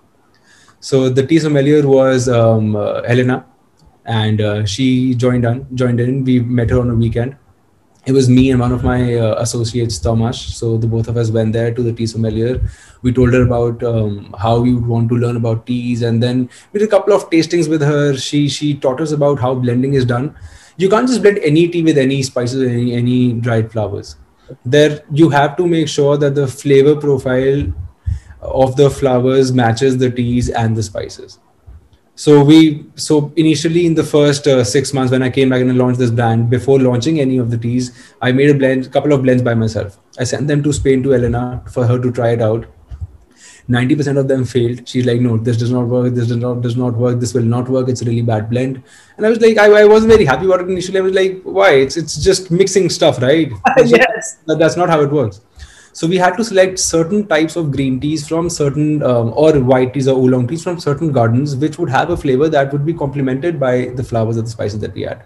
So 0.80 1.08
the 1.08 1.26
tea 1.26 1.38
sommelier 1.38 1.86
was 1.86 2.28
um, 2.28 2.76
uh, 2.76 3.02
Helena, 3.02 3.46
and 4.04 4.40
uh, 4.40 4.64
she 4.64 5.14
joined 5.14 5.46
on 5.46 5.66
joined 5.74 6.00
in. 6.00 6.24
We 6.24 6.40
met 6.40 6.70
her 6.70 6.80
on 6.80 6.90
a 6.90 6.94
weekend. 6.94 7.36
It 8.06 8.12
was 8.12 8.30
me 8.30 8.50
and 8.50 8.58
one 8.58 8.72
of 8.72 8.82
my 8.82 9.14
uh, 9.16 9.34
associates, 9.40 9.98
Thomas. 9.98 10.40
So 10.40 10.78
the 10.78 10.86
both 10.86 11.08
of 11.08 11.18
us 11.18 11.30
went 11.30 11.52
there 11.52 11.72
to 11.72 11.82
the 11.82 11.92
tea 11.92 12.06
sommelier. 12.06 12.62
We 13.02 13.12
told 13.12 13.34
her 13.34 13.42
about 13.42 13.82
um, 13.82 14.34
how 14.38 14.60
we 14.60 14.72
would 14.74 14.86
want 14.86 15.10
to 15.10 15.16
learn 15.16 15.36
about 15.36 15.66
teas, 15.66 16.02
and 16.02 16.22
then 16.22 16.48
we 16.72 16.80
did 16.80 16.88
a 16.88 16.90
couple 16.90 17.12
of 17.12 17.28
tastings 17.30 17.68
with 17.68 17.82
her. 17.82 18.16
She 18.16 18.48
she 18.48 18.74
taught 18.74 19.00
us 19.00 19.12
about 19.12 19.38
how 19.38 19.54
blending 19.54 19.94
is 19.94 20.06
done. 20.06 20.34
You 20.78 20.88
can't 20.88 21.06
just 21.06 21.20
blend 21.20 21.38
any 21.38 21.68
tea 21.68 21.82
with 21.82 21.98
any 21.98 22.22
spices, 22.22 22.62
any 22.62 22.94
any 22.94 23.34
dried 23.34 23.70
flowers 23.70 24.16
there 24.64 25.02
you 25.12 25.28
have 25.30 25.56
to 25.56 25.66
make 25.66 25.88
sure 25.88 26.16
that 26.16 26.34
the 26.34 26.46
flavor 26.46 26.96
profile 26.96 27.62
of 28.40 28.76
the 28.76 28.90
flowers 28.90 29.52
matches 29.52 29.98
the 29.98 30.10
teas 30.10 30.48
and 30.48 30.76
the 30.76 30.82
spices 30.82 31.38
so 32.14 32.42
we 32.44 32.86
so 32.94 33.32
initially 33.36 33.86
in 33.86 33.94
the 33.94 34.04
first 34.04 34.46
uh, 34.46 34.64
six 34.64 34.92
months 34.92 35.12
when 35.12 35.22
i 35.22 35.30
came 35.30 35.48
back 35.50 35.60
and 35.60 35.76
launched 35.78 35.98
this 35.98 36.10
brand 36.10 36.50
before 36.50 36.78
launching 36.78 37.20
any 37.20 37.38
of 37.38 37.50
the 37.50 37.58
teas 37.58 37.92
i 38.22 38.32
made 38.32 38.50
a 38.50 38.54
blend 38.54 38.90
couple 38.92 39.12
of 39.12 39.22
blends 39.22 39.42
by 39.42 39.54
myself 39.54 39.98
i 40.18 40.24
sent 40.24 40.46
them 40.48 40.62
to 40.62 40.72
spain 40.72 41.02
to 41.02 41.14
elena 41.14 41.62
for 41.70 41.86
her 41.86 41.98
to 41.98 42.10
try 42.10 42.30
it 42.30 42.42
out 42.42 42.66
90% 43.70 44.18
of 44.18 44.26
them 44.26 44.44
failed. 44.44 44.88
She's 44.88 45.06
like, 45.06 45.20
no, 45.20 45.36
this 45.36 45.56
does 45.56 45.70
not 45.70 45.86
work. 45.86 46.12
This 46.12 46.26
does 46.26 46.38
not 46.38 46.60
does 46.60 46.76
not 46.76 46.94
work. 46.94 47.20
This 47.20 47.34
will 47.34 47.44
not 47.44 47.68
work. 47.68 47.88
It's 47.88 48.02
a 48.02 48.04
really 48.04 48.22
bad 48.22 48.50
blend. 48.50 48.82
And 49.16 49.24
I 49.24 49.28
was 49.28 49.40
like, 49.40 49.58
I, 49.58 49.82
I 49.82 49.84
wasn't 49.84 50.12
very 50.12 50.24
happy 50.24 50.46
about 50.46 50.60
it 50.60 50.68
initially. 50.68 50.98
I 50.98 51.02
was 51.02 51.14
like, 51.14 51.40
why? 51.44 51.74
It's 51.74 51.96
it's 51.96 52.16
just 52.16 52.50
mixing 52.50 52.90
stuff, 52.90 53.22
right? 53.22 53.52
That, 54.46 54.58
that's 54.58 54.76
not 54.76 54.88
how 54.88 55.00
it 55.00 55.10
works. 55.10 55.40
So 55.92 56.06
we 56.06 56.16
had 56.16 56.36
to 56.36 56.44
select 56.44 56.78
certain 56.78 57.26
types 57.26 57.56
of 57.56 57.72
green 57.72 57.98
teas 58.00 58.28
from 58.28 58.48
certain 58.48 59.02
um, 59.02 59.32
or 59.34 59.58
white 59.58 59.92
teas 59.92 60.06
or 60.06 60.16
oolong 60.16 60.46
teas 60.46 60.62
from 60.62 60.78
certain 60.78 61.10
gardens, 61.10 61.56
which 61.56 61.78
would 61.78 61.90
have 61.90 62.10
a 62.10 62.16
flavor 62.16 62.48
that 62.48 62.72
would 62.72 62.86
be 62.86 62.94
complemented 62.94 63.58
by 63.58 63.86
the 63.96 64.04
flowers 64.04 64.36
or 64.38 64.42
the 64.42 64.50
spices 64.50 64.80
that 64.80 64.94
we 64.94 65.06
add. 65.06 65.24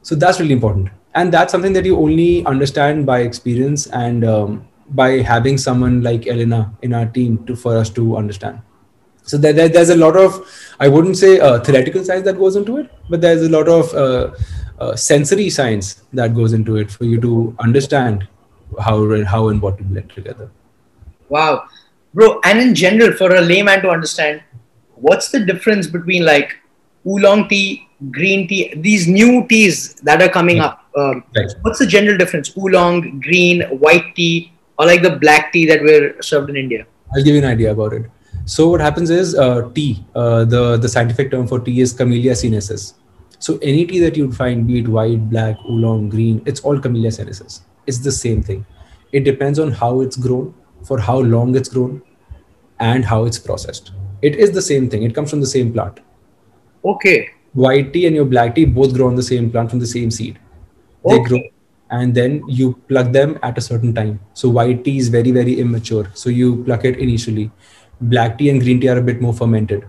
So 0.00 0.14
that's 0.14 0.40
really 0.40 0.54
important, 0.54 0.88
and 1.14 1.32
that's 1.32 1.52
something 1.52 1.74
that 1.74 1.84
you 1.84 1.96
only 1.96 2.44
understand 2.46 3.06
by 3.06 3.20
experience 3.20 3.86
and 3.88 4.24
um, 4.24 4.66
by 4.88 5.20
having 5.20 5.58
someone 5.58 6.02
like 6.02 6.26
Elena 6.26 6.72
in 6.82 6.92
our 6.94 7.06
team 7.06 7.44
to 7.46 7.54
for 7.54 7.76
us 7.76 7.90
to 7.90 8.16
understand. 8.16 8.60
So 9.24 9.36
there, 9.36 9.52
there 9.52 9.68
there's 9.68 9.90
a 9.90 9.96
lot 9.96 10.16
of 10.16 10.40
I 10.80 10.88
wouldn't 10.88 11.16
say 11.16 11.38
uh, 11.38 11.60
theoretical 11.60 12.02
science 12.04 12.24
that 12.24 12.38
goes 12.38 12.56
into 12.56 12.78
it, 12.78 12.90
but 13.08 13.20
there's 13.20 13.42
a 13.42 13.50
lot 13.50 13.68
of 13.68 13.94
uh, 13.94 14.34
uh, 14.82 14.96
sensory 14.96 15.48
science 15.50 15.88
that 16.12 16.34
goes 16.34 16.52
into 16.52 16.76
it 16.76 16.90
for 16.90 17.04
you 17.04 17.20
to 17.26 17.32
understand 17.66 18.26
how 18.86 18.96
how 19.32 19.42
and 19.48 19.60
what 19.64 19.78
to 19.78 19.84
blend 19.84 20.10
together. 20.18 20.50
Wow, 21.28 21.52
bro! 22.14 22.40
And 22.44 22.58
in 22.66 22.74
general, 22.74 23.12
for 23.12 23.34
a 23.34 23.40
layman 23.40 23.82
to 23.82 23.90
understand, 23.96 24.42
what's 25.08 25.30
the 25.34 25.40
difference 25.50 25.86
between 25.96 26.24
like 26.24 26.56
oolong 27.06 27.48
tea, 27.48 27.66
green 28.10 28.46
tea, 28.48 28.62
these 28.88 29.06
new 29.18 29.46
teas 29.52 29.94
that 30.10 30.22
are 30.22 30.32
coming 30.38 30.60
up? 30.60 30.78
Um, 30.96 31.24
Right. 31.36 31.52
What's 31.62 31.78
the 31.78 31.86
general 31.86 32.18
difference? 32.22 32.56
Oolong, 32.56 33.20
green, 33.20 33.62
white 33.84 34.14
tea, 34.14 34.52
or 34.78 34.86
like 34.86 35.02
the 35.02 35.12
black 35.26 35.52
tea 35.52 35.66
that 35.66 35.80
we're 35.82 36.20
served 36.22 36.50
in 36.50 36.56
India? 36.56 36.86
I'll 37.14 37.22
give 37.22 37.34
you 37.34 37.42
an 37.42 37.48
idea 37.52 37.72
about 37.72 37.94
it. 37.94 38.10
So 38.44 38.68
what 38.68 38.80
happens 38.80 39.10
is 39.10 39.34
uh, 39.34 39.70
tea. 39.74 40.04
Uh, 40.14 40.44
the 40.44 40.76
the 40.76 40.88
scientific 40.88 41.30
term 41.30 41.46
for 41.46 41.60
tea 41.60 41.80
is 41.86 41.94
Camellia 42.02 42.34
sinensis. 42.34 42.94
So 43.42 43.58
any 43.60 43.84
tea 43.86 43.98
that 43.98 44.16
you'd 44.16 44.36
find, 44.36 44.68
be 44.68 44.78
it 44.78 44.86
white, 44.86 45.28
black, 45.28 45.56
oolong, 45.68 46.08
green, 46.08 46.40
it's 46.46 46.60
all 46.60 46.78
Camellia 46.78 47.10
sinensis. 47.10 47.62
It's 47.88 47.98
the 47.98 48.12
same 48.12 48.40
thing. 48.40 48.64
It 49.10 49.24
depends 49.24 49.58
on 49.58 49.72
how 49.72 50.00
it's 50.00 50.16
grown, 50.16 50.54
for 50.84 51.00
how 51.00 51.18
long 51.18 51.56
it's 51.56 51.68
grown, 51.68 52.02
and 52.78 53.04
how 53.04 53.24
it's 53.24 53.40
processed. 53.40 53.90
It 54.22 54.36
is 54.36 54.52
the 54.52 54.62
same 54.62 54.88
thing. 54.88 55.02
It 55.02 55.12
comes 55.12 55.28
from 55.28 55.40
the 55.40 55.48
same 55.48 55.72
plant. 55.72 55.98
Okay. 56.84 57.30
White 57.54 57.92
tea 57.92 58.06
and 58.06 58.14
your 58.14 58.26
black 58.26 58.54
tea 58.54 58.64
both 58.64 58.94
grow 58.94 59.08
on 59.08 59.16
the 59.16 59.24
same 59.24 59.50
plant 59.50 59.70
from 59.70 59.80
the 59.80 59.88
same 59.88 60.12
seed. 60.12 60.38
They 61.04 61.18
grow 61.18 61.40
and 61.90 62.14
then 62.14 62.44
you 62.46 62.74
pluck 62.88 63.10
them 63.10 63.40
at 63.42 63.58
a 63.58 63.60
certain 63.60 63.92
time. 63.92 64.20
So 64.34 64.50
white 64.50 64.84
tea 64.84 64.98
is 64.98 65.08
very, 65.08 65.32
very 65.32 65.58
immature. 65.58 66.08
So 66.14 66.30
you 66.30 66.62
pluck 66.62 66.84
it 66.84 66.96
initially. 66.98 67.50
Black 68.00 68.38
tea 68.38 68.50
and 68.50 68.60
green 68.60 68.80
tea 68.80 68.88
are 68.88 68.98
a 68.98 69.02
bit 69.02 69.20
more 69.20 69.34
fermented. 69.34 69.84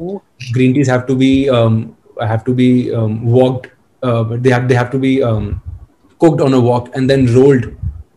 Oh, 0.00 0.20
Green 0.52 0.74
teas 0.74 0.88
have 0.88 1.06
to 1.06 1.14
be 1.14 1.48
um, 1.48 1.96
have 2.26 2.44
to 2.44 2.54
be 2.54 2.92
um, 2.92 3.24
walked. 3.24 3.68
Uh, 4.02 4.36
they 4.36 4.50
have 4.50 4.68
they 4.68 4.74
have 4.74 4.90
to 4.90 4.98
be 4.98 5.22
um, 5.22 5.62
cooked 6.18 6.40
on 6.40 6.54
a 6.54 6.60
wok 6.60 6.94
and 6.94 7.08
then 7.08 7.32
rolled 7.34 7.64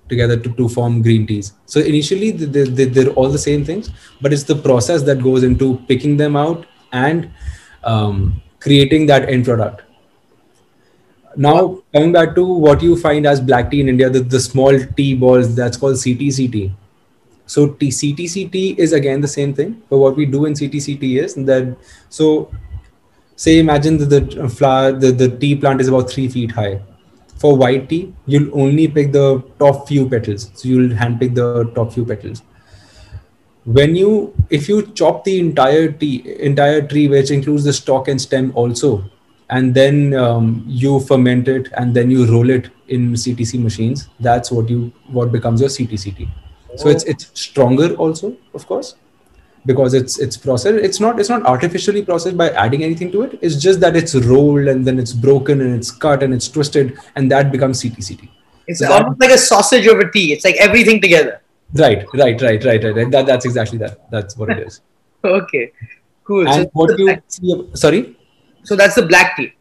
together 0.10 0.38
to, 0.38 0.54
to 0.56 0.68
form 0.70 1.02
green 1.02 1.26
teas. 1.26 1.54
So 1.66 1.80
initially 1.80 2.32
they, 2.32 2.64
they, 2.64 2.86
they're 2.86 3.14
all 3.14 3.30
the 3.30 3.38
same 3.40 3.64
things, 3.64 3.90
but 4.20 4.34
it's 4.34 4.44
the 4.44 4.56
process 4.56 5.04
that 5.04 5.24
goes 5.24 5.44
into 5.44 5.78
picking 5.88 6.18
them 6.18 6.36
out 6.36 6.66
and 6.92 7.32
um, 7.84 8.42
creating 8.60 9.06
that 9.08 9.30
end 9.30 9.46
product. 9.46 9.84
Now, 11.38 11.82
coming 11.94 12.12
back 12.12 12.36
to 12.36 12.44
what 12.44 12.84
you 12.84 12.98
find 12.98 13.26
as 13.26 13.40
black 13.40 13.72
tea 13.72 13.80
in 13.80 13.88
India, 13.88 14.10
the, 14.10 14.20
the 14.20 14.40
small 14.40 14.78
tea 14.98 15.16
balls, 15.16 15.56
that's 15.56 15.78
called 15.78 15.96
CTCT. 15.96 16.74
So 17.46 17.70
CTCT 17.70 18.78
is 18.78 18.94
again 18.94 19.22
the 19.22 19.28
same 19.28 19.54
thing. 19.54 19.82
But 19.90 19.98
what 19.98 20.18
we 20.18 20.26
do 20.26 20.46
in 20.46 20.54
CTCT 20.54 21.24
is 21.24 21.36
that, 21.36 21.78
so 22.10 22.52
say 23.42 23.58
imagine 23.58 23.98
that 23.98 24.10
the 24.10 24.48
flower, 24.48 24.92
the, 24.92 25.12
the 25.12 25.30
tea 25.38 25.56
plant 25.56 25.82
is 25.82 25.88
about 25.88 26.10
three 26.10 26.28
feet 26.28 26.52
high. 26.52 26.80
For 27.40 27.58
white 27.58 27.90
tea, 27.90 28.14
you'll 28.28 28.52
only 28.54 28.88
pick 28.88 29.12
the 29.12 29.44
top 29.58 29.88
few 29.88 30.08
petals. 30.08 30.52
So 30.54 30.70
you'll 30.70 30.96
handpick 30.96 31.34
the 31.34 31.64
top 31.74 31.92
few 31.92 32.06
petals. 32.06 32.44
When 33.66 33.96
you, 33.96 34.36
if 34.52 34.70
you 34.70 34.84
chop 34.94 35.24
the 35.24 35.40
entire 35.40 35.92
tea, 35.92 36.36
entire 36.40 36.88
tree, 36.88 37.08
which 37.08 37.32
includes 37.32 37.64
the 37.64 37.74
stalk 37.74 38.08
and 38.08 38.22
stem 38.22 38.52
also, 38.54 39.04
and 39.50 39.74
then 39.74 40.14
um, 40.14 40.64
you 40.68 41.00
ferment 41.00 41.48
it 41.48 41.70
and 41.78 41.96
then 41.96 42.12
you 42.12 42.26
roll 42.26 42.50
it 42.50 42.70
in 42.90 43.14
CTC 43.14 43.62
machines, 43.62 44.08
that's 44.20 44.52
what 44.52 44.70
you 44.70 44.92
what 45.08 45.32
becomes 45.32 45.62
your 45.62 45.70
CTCT. 45.70 46.30
So 46.76 46.90
it's 46.90 47.04
it's 47.06 47.32
stronger 47.34 47.94
also, 47.96 48.38
of 48.54 48.68
course, 48.68 48.96
because 49.66 49.94
it's 49.94 50.20
it's 50.20 50.38
processed. 50.38 50.84
It's 50.84 51.00
not 51.00 51.20
it's 51.20 51.30
not 51.30 51.44
artificially 51.46 52.04
processed 52.04 52.38
by 52.38 52.50
adding 52.52 52.84
anything 52.84 53.12
to 53.12 53.22
it. 53.24 53.38
It's 53.42 53.56
just 53.58 53.80
that 53.82 53.96
it's 53.96 54.16
rolled 54.16 54.68
and 54.68 54.86
then 54.86 54.98
it's 55.00 55.14
broken 55.14 55.62
and 55.62 55.76
it's 55.76 55.92
cut 55.92 56.24
and 56.24 56.34
it's 56.34 56.48
twisted 56.48 56.98
and 57.16 57.32
that 57.32 57.52
becomes 57.52 57.82
CTCT. 57.84 58.30
it's 58.68 58.80
So 58.80 58.86
that- 58.88 59.04
almost 59.04 59.20
like 59.20 59.32
a 59.32 59.38
sausage 59.38 59.88
over 59.88 60.10
tea. 60.10 60.34
It's 60.34 60.44
like 60.46 60.56
everything 60.58 61.02
together. 61.02 61.42
Right, 61.74 62.06
right, 62.14 62.42
right, 62.42 62.64
right, 62.66 62.84
right. 62.84 62.96
right. 62.96 63.12
That, 63.12 63.26
that's 63.26 63.46
exactly 63.46 63.78
that. 63.78 64.10
That's 64.12 64.36
what 64.38 64.50
it 64.50 64.60
is. 64.68 64.82
Okay. 65.24 65.72
Cool. 66.24 66.48
and 66.48 66.64
so, 66.64 66.70
what 66.74 66.98
you 67.00 67.16
see, 67.28 67.70
sorry, 67.76 68.18
so 68.64 68.76
that's 68.76 68.96
the 68.96 69.04
black 69.06 69.36
tea. 69.38 69.54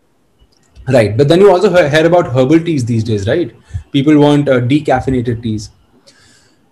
right? 0.88 1.16
But 1.16 1.28
then 1.28 1.40
you 1.40 1.50
also 1.50 1.70
hear 1.74 1.88
hear 1.94 2.06
about 2.06 2.26
herbal 2.36 2.60
teas 2.68 2.84
these 2.84 3.04
days, 3.04 3.28
right? 3.28 3.54
People 3.92 4.18
want 4.18 4.48
uh, 4.48 4.60
decaffeinated 4.72 5.42
teas. 5.42 5.70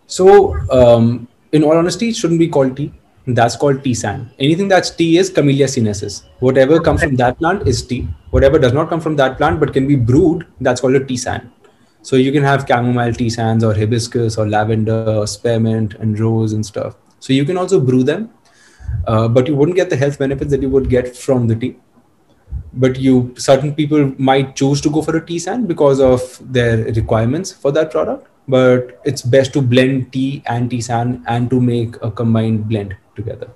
So, 0.06 0.56
um, 0.70 1.28
in 1.52 1.62
all 1.64 1.76
honesty, 1.76 2.08
it 2.10 2.16
shouldn't 2.16 2.38
be 2.40 2.48
called 2.48 2.76
tea. 2.76 2.92
That's 3.34 3.56
called 3.56 3.82
tisane. 3.82 4.26
Anything 4.38 4.68
that's 4.68 4.90
tea 4.90 5.18
is 5.18 5.28
Camellia 5.28 5.68
sinensis. 5.68 6.22
Whatever 6.40 6.80
comes 6.80 7.02
from 7.02 7.16
that 7.16 7.38
plant 7.38 7.68
is 7.68 7.86
tea. 7.86 8.08
Whatever 8.30 8.58
does 8.58 8.72
not 8.72 8.88
come 8.88 9.00
from 9.02 9.16
that 9.16 9.36
plant 9.36 9.60
but 9.60 9.74
can 9.74 9.86
be 9.86 9.96
brewed, 9.96 10.46
that's 10.62 10.80
called 10.80 10.94
a 10.94 11.00
tisane. 11.00 11.50
So 12.00 12.16
you 12.16 12.32
can 12.32 12.42
have 12.42 12.66
chamomile 12.66 13.12
tisanes 13.12 13.62
or 13.62 13.74
hibiscus 13.74 14.38
or 14.38 14.48
lavender 14.48 15.04
or 15.10 15.26
spearmint 15.26 15.92
and 15.94 16.18
rose 16.18 16.54
and 16.54 16.64
stuff. 16.64 16.96
So 17.20 17.34
you 17.34 17.44
can 17.44 17.58
also 17.58 17.78
brew 17.78 18.02
them, 18.02 18.30
uh, 19.06 19.28
but 19.28 19.46
you 19.46 19.54
wouldn't 19.54 19.76
get 19.76 19.90
the 19.90 19.96
health 19.96 20.18
benefits 20.18 20.50
that 20.52 20.62
you 20.62 20.70
would 20.70 20.88
get 20.88 21.14
from 21.14 21.48
the 21.48 21.54
tea. 21.54 21.76
But 22.72 22.98
you 22.98 23.34
certain 23.36 23.74
people 23.74 24.14
might 24.16 24.56
choose 24.56 24.80
to 24.82 24.90
go 24.90 25.02
for 25.02 25.14
a 25.16 25.20
tisane 25.20 25.66
because 25.66 26.00
of 26.00 26.40
their 26.40 26.78
requirements 26.94 27.52
for 27.52 27.72
that 27.72 27.90
product. 27.90 28.26
But 28.48 29.00
it's 29.04 29.22
best 29.22 29.52
to 29.52 29.60
blend 29.60 30.12
tea 30.12 30.42
and 30.46 30.70
tisane 30.70 31.22
and 31.26 31.50
to 31.50 31.60
make 31.60 31.96
a 32.02 32.10
combined 32.10 32.68
blend 32.68 32.96
together. 33.14 33.50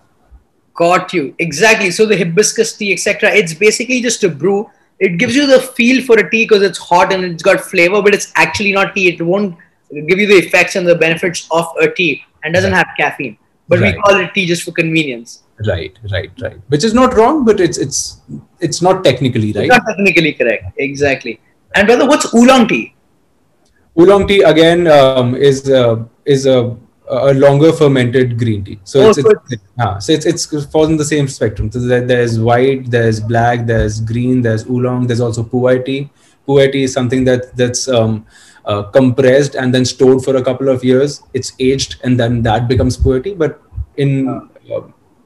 Got 0.74 1.12
you. 1.12 1.34
Exactly. 1.38 1.90
So 1.90 2.06
the 2.06 2.16
hibiscus 2.16 2.76
tea, 2.76 2.92
etc. 2.92 3.30
It's 3.30 3.54
basically 3.54 4.00
just 4.02 4.22
a 4.24 4.28
brew. 4.28 4.70
It 4.98 5.18
gives 5.18 5.34
you 5.34 5.46
the 5.46 5.60
feel 5.60 6.04
for 6.04 6.18
a 6.18 6.30
tea 6.30 6.44
because 6.44 6.62
it's 6.62 6.78
hot 6.78 7.12
and 7.12 7.24
it's 7.24 7.42
got 7.42 7.60
flavor, 7.60 8.02
but 8.02 8.14
it's 8.14 8.32
actually 8.36 8.72
not 8.72 8.94
tea. 8.94 9.08
It 9.08 9.22
won't 9.22 9.56
give 9.90 10.18
you 10.18 10.26
the 10.26 10.36
effects 10.36 10.76
and 10.76 10.86
the 10.86 10.94
benefits 10.94 11.48
of 11.50 11.66
a 11.80 11.90
tea 11.90 12.22
and 12.44 12.54
doesn't 12.54 12.72
have 12.72 12.86
caffeine. 12.98 13.36
But 13.68 13.80
we 13.80 13.92
call 13.92 14.16
it 14.20 14.34
tea 14.34 14.46
just 14.46 14.62
for 14.64 14.72
convenience. 14.72 15.42
Right, 15.66 15.96
right, 16.10 16.30
right. 16.40 16.60
Which 16.68 16.84
is 16.84 16.92
not 16.92 17.14
wrong, 17.14 17.44
but 17.44 17.60
it's 17.60 17.78
it's 17.78 18.20
it's 18.60 18.82
not 18.82 19.04
technically 19.04 19.52
right. 19.52 19.64
It's 19.66 19.76
not 19.76 19.82
technically 19.88 20.32
correct. 20.32 20.74
Exactly. 20.76 21.40
And 21.74 21.86
brother, 21.86 22.06
what's 22.06 22.34
oolong 22.34 22.68
tea? 22.68 22.94
Oolong 23.98 24.26
tea 24.26 24.42
again 24.42 24.86
um, 24.86 25.34
is 25.34 25.68
uh, 25.68 26.02
is 26.24 26.46
a 26.46 26.76
a 27.08 27.34
longer 27.34 27.72
fermented 27.72 28.38
green 28.38 28.64
tea. 28.64 28.78
So 28.84 29.00
Oh, 29.00 29.10
it's, 29.10 29.20
so 29.20 29.30
it's, 29.50 29.62
ah, 29.78 29.98
so 29.98 30.12
it's 30.12 30.24
it's 30.24 30.64
falls 30.66 30.88
in 30.88 30.96
the 30.96 31.04
same 31.04 31.28
spectrum. 31.28 31.70
So 31.70 31.80
there, 31.80 32.06
there's 32.06 32.40
white, 32.40 32.90
there's 32.90 33.20
black, 33.20 33.66
there's 33.66 34.00
green, 34.00 34.40
there's 34.40 34.64
oolong, 34.66 35.06
there's 35.06 35.20
also 35.20 35.42
pu-erh 35.42 35.82
tea. 35.82 36.10
Pu'ai 36.48 36.72
tea 36.72 36.84
is 36.84 36.92
something 36.92 37.24
that 37.24 37.54
that's 37.56 37.88
um, 37.88 38.26
uh, 38.64 38.84
compressed 38.84 39.54
and 39.56 39.74
then 39.74 39.84
stored 39.84 40.24
for 40.24 40.36
a 40.36 40.42
couple 40.42 40.68
of 40.68 40.82
years. 40.82 41.22
It's 41.34 41.52
aged 41.58 41.96
and 42.02 42.18
then 42.18 42.42
that 42.42 42.68
becomes 42.68 42.96
pu-erh 42.96 43.20
tea. 43.20 43.34
But 43.34 43.60
in 43.96 44.28
uh, 44.28 44.80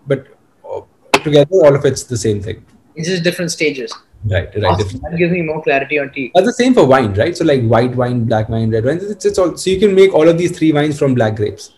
but 0.07 0.27
uh, 0.69 0.81
together, 1.23 1.55
all 1.63 1.75
of 1.75 1.85
it's 1.85 2.03
the 2.05 2.17
same 2.17 2.43
thing. 2.43 2.65
It's 2.97 3.09
just 3.09 3.23
different 3.23 3.51
stages. 3.53 3.93
Right, 4.29 4.53
right. 4.57 4.65
Awesome. 4.65 5.01
That 5.03 5.17
gives 5.17 5.33
me 5.33 5.43
more 5.43 5.63
clarity 5.63 6.01
on 6.01 6.11
tea. 6.13 6.33
That's 6.35 6.47
the 6.47 6.53
same 6.53 6.75
for 6.75 6.85
wine, 6.85 7.15
right? 7.15 7.37
So 7.37 7.45
like 7.45 7.63
white 7.63 7.95
wine, 7.95 8.25
black 8.25 8.49
wine, 8.49 8.71
red 8.73 8.85
wine. 8.85 8.99
It's, 9.01 9.25
it's 9.25 9.39
all 9.39 9.57
so 9.57 9.71
you 9.71 9.79
can 9.79 9.95
make 9.95 10.13
all 10.13 10.27
of 10.27 10.37
these 10.37 10.57
three 10.59 10.73
wines 10.73 10.99
from 10.99 11.15
black 11.15 11.37
grapes. 11.37 11.75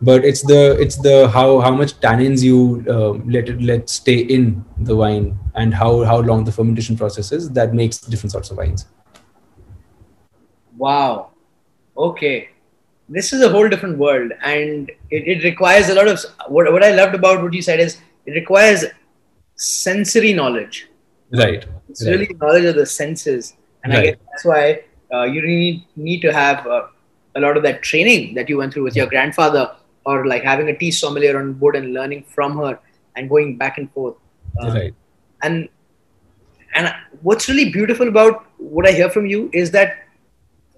But 0.00 0.24
it's 0.24 0.42
the 0.42 0.80
it's 0.80 0.96
the 0.96 1.28
how 1.28 1.58
how 1.58 1.72
much 1.74 1.94
tannins 1.98 2.44
you 2.44 2.84
um, 2.88 3.28
let 3.28 3.48
it 3.48 3.60
let 3.60 3.90
stay 3.90 4.18
in 4.18 4.64
the 4.78 4.94
wine 4.94 5.36
and 5.56 5.74
how 5.74 6.04
how 6.04 6.18
long 6.18 6.44
the 6.44 6.52
fermentation 6.52 6.96
process 6.96 7.32
is 7.32 7.50
that 7.50 7.74
makes 7.74 7.98
different 7.98 8.30
sorts 8.30 8.52
of 8.52 8.58
wines. 8.58 8.86
Wow. 10.76 11.30
Okay. 11.96 12.50
This 13.08 13.32
is 13.32 13.42
a 13.42 13.48
whole 13.48 13.68
different 13.68 13.98
world, 13.98 14.30
and 14.44 14.90
it, 15.10 15.26
it 15.26 15.42
requires 15.42 15.88
a 15.88 15.94
lot 15.94 16.06
of. 16.06 16.20
What, 16.46 16.70
what 16.72 16.84
I 16.84 16.92
loved 16.92 17.16
about 17.16 17.42
what 17.42 17.52
you 17.52 17.62
said 17.62 17.80
is 17.80 17.98
it 18.26 18.32
requires 18.32 18.84
sensory 19.56 20.32
knowledge. 20.34 20.88
Right. 21.32 21.64
It's 21.88 22.04
Right. 22.04 22.12
really 22.12 22.28
knowledge 22.40 22.64
of 22.64 22.74
the 22.76 22.86
senses, 22.86 23.54
and 23.84 23.92
I 23.92 24.02
guess 24.04 24.16
that's 24.30 24.44
why 24.44 24.82
uh, 25.12 25.24
you 25.24 25.42
really 25.42 25.86
need 25.96 26.20
to 26.22 26.32
have 26.32 26.66
uh, 26.66 26.86
a 27.36 27.40
lot 27.40 27.56
of 27.56 27.62
that 27.64 27.82
training 27.82 28.34
that 28.34 28.48
you 28.48 28.56
went 28.58 28.72
through 28.72 28.84
with 28.84 28.96
your 28.96 29.06
grandfather, 29.06 29.70
or 30.06 30.26
like 30.26 30.42
having 30.42 30.68
a 30.68 30.76
tea 30.76 30.90
sommelier 30.90 31.38
on 31.38 31.52
board 31.54 31.76
and 31.76 31.92
learning 31.92 32.24
from 32.24 32.56
her 32.58 32.78
and 33.16 33.28
going 33.28 33.56
back 33.56 33.78
and 33.78 33.90
forth. 33.92 34.14
Uh, 34.62 34.72
right. 34.72 34.94
and 35.42 35.68
and 36.74 36.92
what's 37.22 37.48
really 37.48 37.70
beautiful 37.70 38.08
about 38.08 38.46
what 38.58 38.86
i 38.88 38.92
hear 38.92 39.08
from 39.10 39.26
you 39.26 39.48
is 39.52 39.70
that 39.70 39.90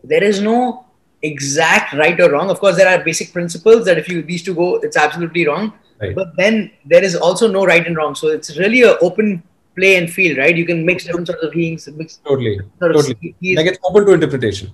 there 0.05 0.23
is 0.23 0.41
no 0.41 0.85
exact 1.23 1.93
right 1.95 2.21
or 2.21 2.31
wrong 2.33 2.51
of 2.51 2.59
course 2.61 2.77
there 2.77 2.89
are 2.89 3.03
basic 3.05 3.33
principles 3.33 3.85
that 3.87 3.97
if 3.99 4.09
you 4.09 4.23
these 4.23 4.43
two 4.43 4.55
go 4.55 4.77
it's 4.89 4.97
absolutely 4.97 5.47
wrong 5.47 5.73
Right. 6.01 6.15
but 6.15 6.37
then 6.37 6.71
there 6.85 7.03
is 7.05 7.15
also 7.17 7.47
no 7.47 7.65
right 7.67 7.87
and 7.87 7.97
wrong 7.97 8.15
so 8.15 8.29
it's 8.29 8.57
really 8.59 8.83
a 8.83 8.97
open 8.99 9.43
play 9.81 9.93
and 10.01 10.09
feel, 10.19 10.37
right 10.43 10.57
you 10.63 10.67
can 10.73 10.85
mix 10.91 11.07
different 11.07 11.27
sorts 11.33 11.45
of 11.49 11.53
beings 11.61 11.89
mix 12.03 12.17
Totally. 12.29 12.55
Totally. 12.81 13.15
Like 13.59 13.67
it's 13.73 13.79
open 13.91 14.07
to 14.07 14.13
interpretation. 14.19 14.69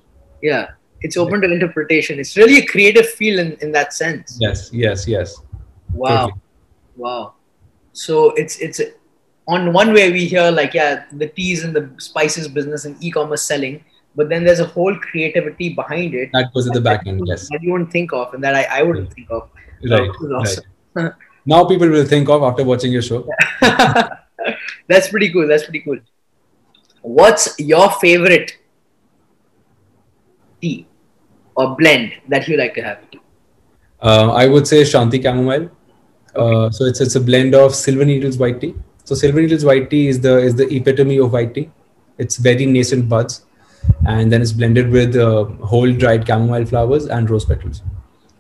yeah 0.51 0.65
it's 1.07 1.17
open 1.23 1.41
to 1.45 1.49
interpretation 1.57 2.19
it's 2.23 2.35
really 2.41 2.59
a 2.65 2.67
creative 2.75 3.09
field 3.19 3.39
in, 3.45 3.49
in 3.65 3.71
that 3.79 3.93
sense 4.03 4.39
Yes. 4.47 4.71
Yes. 4.85 5.07
Yes. 5.15 5.29
Wow. 5.93 6.11
Totally. 6.11 6.41
Wow. 7.05 7.35
So 8.05 8.15
it's 8.43 8.55
it's 8.67 8.81
on 9.55 9.73
one 9.81 9.91
way 9.97 10.05
we 10.17 10.23
hear 10.33 10.47
like 10.61 10.73
yeah 10.79 11.05
the 11.23 11.29
teas 11.39 11.65
and 11.65 11.75
the 11.79 11.83
spices 12.07 12.49
business 12.59 12.85
and 12.87 12.97
e-commerce 13.09 13.43
selling, 13.51 13.77
but 14.17 14.29
then 14.31 14.43
there's 14.47 14.63
a 14.65 14.71
whole 14.77 14.95
creativity 15.09 15.69
behind 15.81 16.15
it 16.15 16.31
That 16.33 16.53
goes 16.55 16.67
at 16.71 16.75
the 16.79 16.81
back 16.89 17.07
end. 17.07 17.21
Yes. 17.31 17.49
that 17.53 17.63
you 17.63 17.73
wouldn't 17.73 17.93
think 17.99 18.13
of 18.21 18.35
and 18.35 18.43
that 18.45 18.55
I, 18.63 18.65
I 18.79 18.83
wouldn't 18.83 19.13
think 19.13 19.29
of. 19.31 19.49
Right. 19.95 20.11
Was 20.21 20.61
Right. 20.95 21.13
Now 21.55 21.65
people 21.65 21.89
will 21.89 22.05
think 22.05 22.29
of 22.29 22.43
after 22.43 22.65
watching 22.65 22.91
your 22.93 23.03
show. 23.03 23.21
That's 24.89 25.09
pretty 25.09 25.33
cool. 25.33 25.49
That's 25.49 25.65
pretty 25.65 25.81
cool. 25.81 25.99
What's 27.03 27.59
your 27.59 27.91
favorite 27.93 28.57
tea 30.61 30.87
or 31.57 31.77
blend 31.77 32.13
that 32.29 32.49
you 32.49 32.57
like 32.57 32.75
to 32.75 32.83
have? 32.83 32.99
Uh, 34.01 34.33
I 34.33 34.47
would 34.47 34.67
say 34.67 34.83
Shanti 34.83 35.23
Chamomile. 35.23 35.71
Uh, 36.35 36.71
so 36.71 36.85
it's 36.85 37.01
it's 37.01 37.15
a 37.15 37.21
blend 37.21 37.55
of 37.55 37.75
Silver 37.75 38.05
Needles 38.05 38.39
white 38.39 38.61
tea. 38.61 38.75
So 39.05 39.15
Silver 39.15 39.41
Needles 39.41 39.65
white 39.65 39.89
tea 39.89 40.09
is 40.09 40.21
the 40.21 40.39
is 40.39 40.55
the 40.55 40.69
epitome 40.75 41.19
of 41.19 41.33
white 41.33 41.55
tea. 41.55 41.71
It's 42.19 42.37
very 42.37 42.67
nascent 42.67 43.09
buds, 43.09 43.45
and 44.07 44.33
then 44.33 44.43
it's 44.43 44.53
blended 44.53 44.91
with 44.91 45.17
uh, 45.17 45.45
whole 45.73 45.93
dried 45.93 46.27
chamomile 46.27 46.67
flowers 46.67 47.07
and 47.07 47.31
rose 47.31 47.45
petals. 47.45 47.83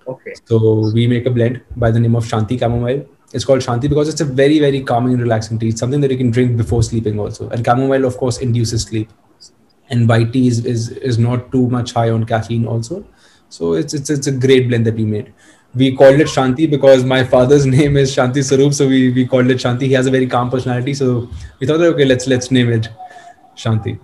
Okay. 0.06 0.34
So 0.44 0.90
we 0.92 1.06
make 1.06 1.26
a 1.26 1.30
blend 1.30 1.62
by 1.76 1.90
the 1.90 2.00
name 2.00 2.14
of 2.14 2.24
Shanti 2.24 2.58
Chamomile. 2.58 3.06
It's 3.32 3.44
called 3.44 3.60
Shanti 3.60 3.88
because 3.88 4.08
it's 4.08 4.20
a 4.20 4.24
very 4.24 4.58
very 4.58 4.82
calming 4.82 5.14
and 5.14 5.22
relaxing 5.22 5.58
tea. 5.58 5.68
It's 5.68 5.80
something 5.80 6.00
that 6.00 6.10
you 6.10 6.16
can 6.16 6.30
drink 6.30 6.56
before 6.56 6.82
sleeping 6.82 7.18
also. 7.18 7.48
And 7.48 7.64
chamomile 7.64 8.04
of 8.04 8.16
course 8.16 8.38
induces 8.38 8.82
sleep, 8.82 9.10
and 9.90 10.08
white 10.08 10.32
tea 10.32 10.46
is 10.46 10.64
is, 10.64 10.90
is 10.90 11.18
not 11.18 11.50
too 11.52 11.68
much 11.68 11.92
high 11.92 12.10
on 12.10 12.24
caffeine 12.24 12.66
also. 12.66 13.04
So 13.48 13.74
it's 13.74 13.94
it's 13.94 14.10
it's 14.10 14.26
a 14.26 14.32
great 14.32 14.68
blend 14.68 14.86
that 14.86 14.94
we 14.94 15.04
made 15.04 15.32
we 15.76 15.94
called 15.94 16.20
it 16.20 16.26
Shanti 16.26 16.68
because 16.70 17.04
my 17.04 17.22
father's 17.22 17.66
name 17.76 17.96
is 17.96 18.14
Shanti 18.14 18.42
Sarup, 18.50 18.74
so 18.74 18.88
we, 18.88 19.12
we 19.12 19.26
called 19.26 19.50
it 19.50 19.58
Shanti. 19.58 19.82
He 19.82 19.92
has 19.92 20.06
a 20.06 20.10
very 20.10 20.26
calm 20.26 20.50
personality, 20.50 20.94
so 20.94 21.28
we 21.60 21.66
thought, 21.66 21.80
okay, 21.80 22.04
let's 22.04 22.26
let's 22.26 22.50
name 22.50 22.70
it 22.70 22.88
Shanti. 23.56 23.98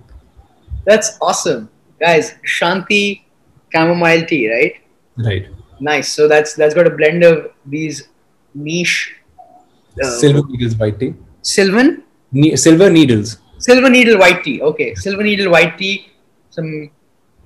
That's 0.85 1.19
awesome, 1.21 1.71
guys. 1.99 2.35
Shanti 2.47 3.23
chamomile 3.73 4.27
tea, 4.27 4.51
right? 4.53 4.75
Right. 5.17 5.49
Nice. 5.81 6.13
So 6.13 6.29
that's 6.29 6.55
that's 6.55 6.75
got 6.75 6.87
a 6.87 6.91
blend 6.91 7.25
of 7.25 7.51
these 7.67 8.09
niche 8.55 9.15
uh, 10.03 10.11
silver 10.19 10.43
needles 10.49 10.77
white 10.77 10.99
tea. 10.99 11.15
Sylvan. 11.43 12.03
Ne- 12.33 12.57
silver 12.57 12.91
needles. 12.91 13.39
Silver 13.59 13.91
needle 13.91 14.19
white 14.19 14.43
tea. 14.43 14.63
Okay, 14.63 14.95
silver 14.95 15.23
needle 15.23 15.51
white 15.51 15.77
tea. 15.79 16.09
Some 16.51 16.91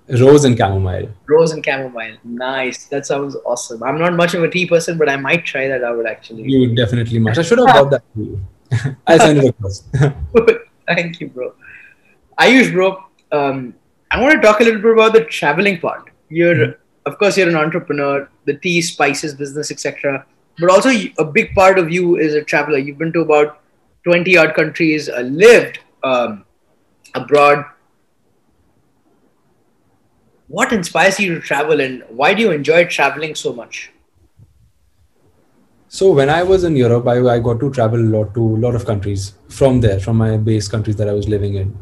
Rose 0.09 0.45
and 0.45 0.57
chamomile. 0.57 1.09
Rose 1.27 1.53
and 1.53 1.65
chamomile. 1.65 2.17
Nice. 2.23 2.85
That 2.87 3.07
sounds 3.07 3.37
awesome. 3.45 3.83
I'm 3.83 3.99
not 3.99 4.15
much 4.15 4.35
of 4.35 4.43
a 4.45 4.49
tea 4.49 4.67
person, 4.67 4.97
but 4.99 5.09
I 5.09 5.17
might 5.17 5.45
try 5.45 5.67
that 5.67 5.83
out 5.83 6.07
actually. 6.07 6.45
You 6.45 6.75
definitely 6.75 7.19
must. 7.19 7.39
I 7.39 7.43
should 7.43 7.59
have 7.59 7.67
bought 7.67 7.91
that 7.91 8.05
for 8.15 8.21
you. 8.21 8.41
I'll 9.07 9.19
send 9.19 9.39
it 9.39 9.49
across. 9.49 9.83
Thank 10.87 11.21
you, 11.21 11.29
bro. 11.29 11.55
Ayush, 12.39 12.73
bro. 12.73 13.05
Um, 13.33 13.75
I 14.13 14.23
want 14.23 14.35
to 14.35 14.41
talk 14.41 14.61
a 14.61 14.65
little 14.65 14.81
bit 14.81 14.93
about 14.93 15.13
the 15.13 15.25
traveling 15.25 15.81
part. 15.81 16.11
You're, 16.29 16.55
mm-hmm. 16.55 16.81
of 17.11 17.19
course, 17.19 17.37
you're 17.37 17.49
an 17.49 17.57
entrepreneur. 17.57 18.29
The 18.45 18.55
tea, 18.55 18.81
spices 18.83 19.35
business, 19.35 19.73
etc. 19.73 20.25
But 20.59 20.71
also, 20.71 20.91
a 21.19 21.25
big 21.25 21.55
part 21.55 21.79
of 21.79 21.91
you 21.91 22.17
is 22.17 22.35
a 22.35 22.43
traveler. 22.43 22.79
You've 22.79 22.99
been 22.99 23.13
to 23.13 23.21
about 23.21 23.61
20 24.05 24.37
odd 24.37 24.55
countries, 24.55 25.09
uh, 25.09 25.21
lived 25.21 25.81
um, 26.03 26.45
abroad 27.15 27.65
what 30.49 30.73
inspires 30.73 31.19
you 31.19 31.35
to 31.35 31.41
travel 31.41 31.81
and 31.81 32.05
why 32.09 32.33
do 32.33 32.43
you 32.43 32.53
enjoy 32.53 32.85
traveling 32.85 33.35
so 33.35 33.53
much? 33.53 33.91
So 35.89 36.13
when 36.13 36.29
I 36.29 36.43
was 36.43 36.65
in 36.65 36.77
Europe, 36.77 37.07
I, 37.07 37.19
I 37.21 37.39
got 37.39 37.59
to 37.61 37.71
travel 37.71 37.99
a 37.99 38.11
lot 38.17 38.35
to 38.35 38.41
a 38.41 38.59
lot 38.59 38.75
of 38.75 38.85
countries 38.85 39.35
from 39.49 39.81
there, 39.81 39.99
from 39.99 40.17
my 40.17 40.37
base 40.37 40.69
countries 40.69 40.97
that 40.97 41.09
I 41.09 41.13
was 41.13 41.29
living 41.29 41.55
in. 41.55 41.77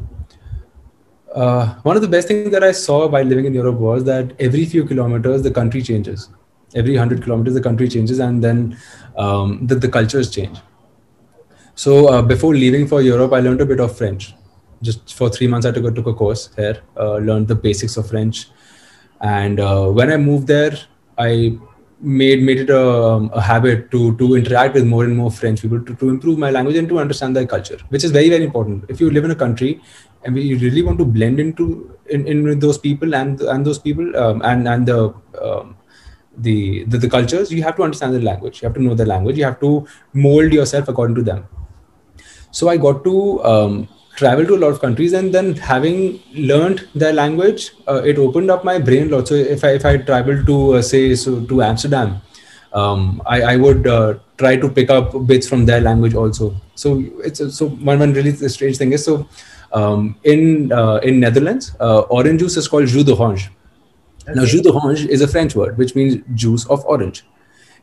Uh, 1.33 1.75
one 1.83 1.95
of 1.95 2.01
the 2.01 2.07
best 2.07 2.27
things 2.27 2.49
that 2.51 2.63
I 2.63 2.71
saw 2.71 3.07
while 3.07 3.25
living 3.25 3.45
in 3.45 3.53
Europe 3.53 3.75
was 3.75 4.03
that 4.05 4.33
every 4.39 4.65
few 4.65 4.85
kilometers 4.85 5.41
the 5.41 5.51
country 5.51 5.81
changes. 5.81 6.29
Every 6.75 6.95
hundred 6.95 7.23
kilometers 7.23 7.53
the 7.53 7.61
country 7.61 7.87
changes, 7.87 8.19
and 8.19 8.43
then 8.43 8.77
um, 9.17 9.65
the, 9.65 9.75
the 9.75 9.87
cultures 9.89 10.29
change. 10.29 10.57
So 11.75 12.07
uh, 12.07 12.21
before 12.21 12.53
leaving 12.53 12.87
for 12.87 13.01
Europe, 13.01 13.33
I 13.33 13.39
learned 13.39 13.61
a 13.61 13.65
bit 13.65 13.79
of 13.79 13.97
French. 13.97 14.33
Just 14.81 15.13
for 15.13 15.29
three 15.29 15.47
months, 15.47 15.65
I 15.65 15.71
took 15.71 15.85
a, 15.85 15.91
took 15.91 16.07
a 16.07 16.13
course 16.13 16.49
here, 16.55 16.81
uh, 16.97 17.17
learned 17.17 17.47
the 17.47 17.55
basics 17.55 17.97
of 17.97 18.09
French, 18.09 18.47
and 19.21 19.59
uh, 19.59 19.87
when 19.87 20.11
i 20.11 20.17
moved 20.17 20.47
there 20.47 20.77
i 21.17 21.57
made 22.01 22.41
made 22.43 22.59
it 22.59 22.69
a, 22.69 22.79
a, 23.39 23.41
habit 23.41 23.89
to 23.89 24.15
to 24.17 24.35
interact 24.35 24.73
with 24.73 24.85
more 24.85 25.03
and 25.05 25.15
more 25.15 25.31
french 25.31 25.61
people 25.61 25.79
to, 25.79 25.95
to 25.95 26.09
improve 26.09 26.37
my 26.37 26.51
language 26.51 26.75
and 26.75 26.89
to 26.89 26.99
understand 26.99 27.35
their 27.35 27.47
culture 27.47 27.79
which 27.89 28.03
is 28.03 28.11
very 28.11 28.29
very 28.29 28.43
important 28.43 28.83
if 28.89 28.99
you 28.99 29.09
live 29.09 29.23
in 29.23 29.31
a 29.31 29.35
country 29.35 29.81
and 30.23 30.37
you 30.37 30.57
really 30.57 30.81
want 30.81 30.97
to 30.97 31.05
blend 31.05 31.39
into 31.39 31.97
in, 32.09 32.27
in 32.27 32.43
with 32.43 32.59
those 32.59 32.77
people 32.77 33.15
and 33.15 33.41
and 33.41 33.65
those 33.65 33.79
people 33.79 34.15
um, 34.17 34.41
and 34.41 34.67
and 34.67 34.85
the, 34.85 35.13
um, 35.41 35.75
the, 36.37 36.83
the 36.85 36.97
the 36.97 37.09
cultures 37.09 37.51
you 37.51 37.63
have 37.63 37.75
to 37.77 37.83
understand 37.83 38.13
the 38.13 38.21
language. 38.21 38.61
You 38.61 38.67
have 38.67 38.75
to 38.75 38.81
know 38.81 38.95
the 38.95 39.05
language. 39.05 39.37
You 39.37 39.45
have 39.45 39.59
to 39.61 39.87
mold 40.13 40.53
yourself 40.53 40.87
according 40.87 41.15
to 41.15 41.23
them. 41.23 41.45
So 42.51 42.69
i 42.69 42.77
got 42.77 43.03
to 43.03 43.43
um, 43.43 43.87
travel 44.15 44.45
to 44.45 44.55
a 44.55 44.59
lot 44.63 44.71
of 44.71 44.79
countries 44.79 45.13
and 45.13 45.33
then 45.33 45.55
having 45.55 46.21
learned 46.33 46.87
their 46.95 47.13
language 47.13 47.71
uh, 47.87 48.01
it 48.03 48.17
opened 48.17 48.49
up 48.49 48.63
my 48.63 48.79
brain 48.79 49.11
a 49.11 49.17
lot. 49.17 49.27
So 49.27 49.35
if 49.35 49.63
i 49.63 49.71
if 49.71 49.85
i 49.85 49.97
travel 49.97 50.43
to 50.45 50.75
uh, 50.75 50.81
say 50.81 51.15
so 51.15 51.41
to 51.45 51.61
amsterdam 51.61 52.21
um, 52.73 53.21
I, 53.25 53.41
I 53.53 53.55
would 53.57 53.87
uh, 53.87 54.15
try 54.37 54.57
to 54.57 54.69
pick 54.69 54.89
up 54.89 55.13
bits 55.27 55.47
from 55.47 55.65
their 55.65 55.79
language 55.79 56.13
also. 56.13 56.55
So 56.75 57.01
it's 57.23 57.39
so 57.57 57.69
one, 57.69 57.99
one 57.99 58.13
really 58.13 58.33
strange 58.49 58.77
thing 58.77 58.91
is 58.91 59.03
so 59.05 59.27
um, 59.71 60.15
in 60.23 60.71
uh, 60.71 60.97
in 61.03 61.19
netherlands 61.19 61.75
uh, 61.79 62.01
orange 62.01 62.39
juice 62.41 62.57
is 62.57 62.67
called 62.67 62.87
jus 62.87 63.03
d'orange 63.03 63.49
okay. 64.25 64.39
now 64.39 64.45
jus 64.45 64.61
d'orange 64.61 65.05
is 65.07 65.21
a 65.21 65.27
french 65.27 65.55
word 65.55 65.77
which 65.77 65.95
means 65.95 66.17
juice 66.33 66.65
of 66.67 66.85
orange 66.85 67.25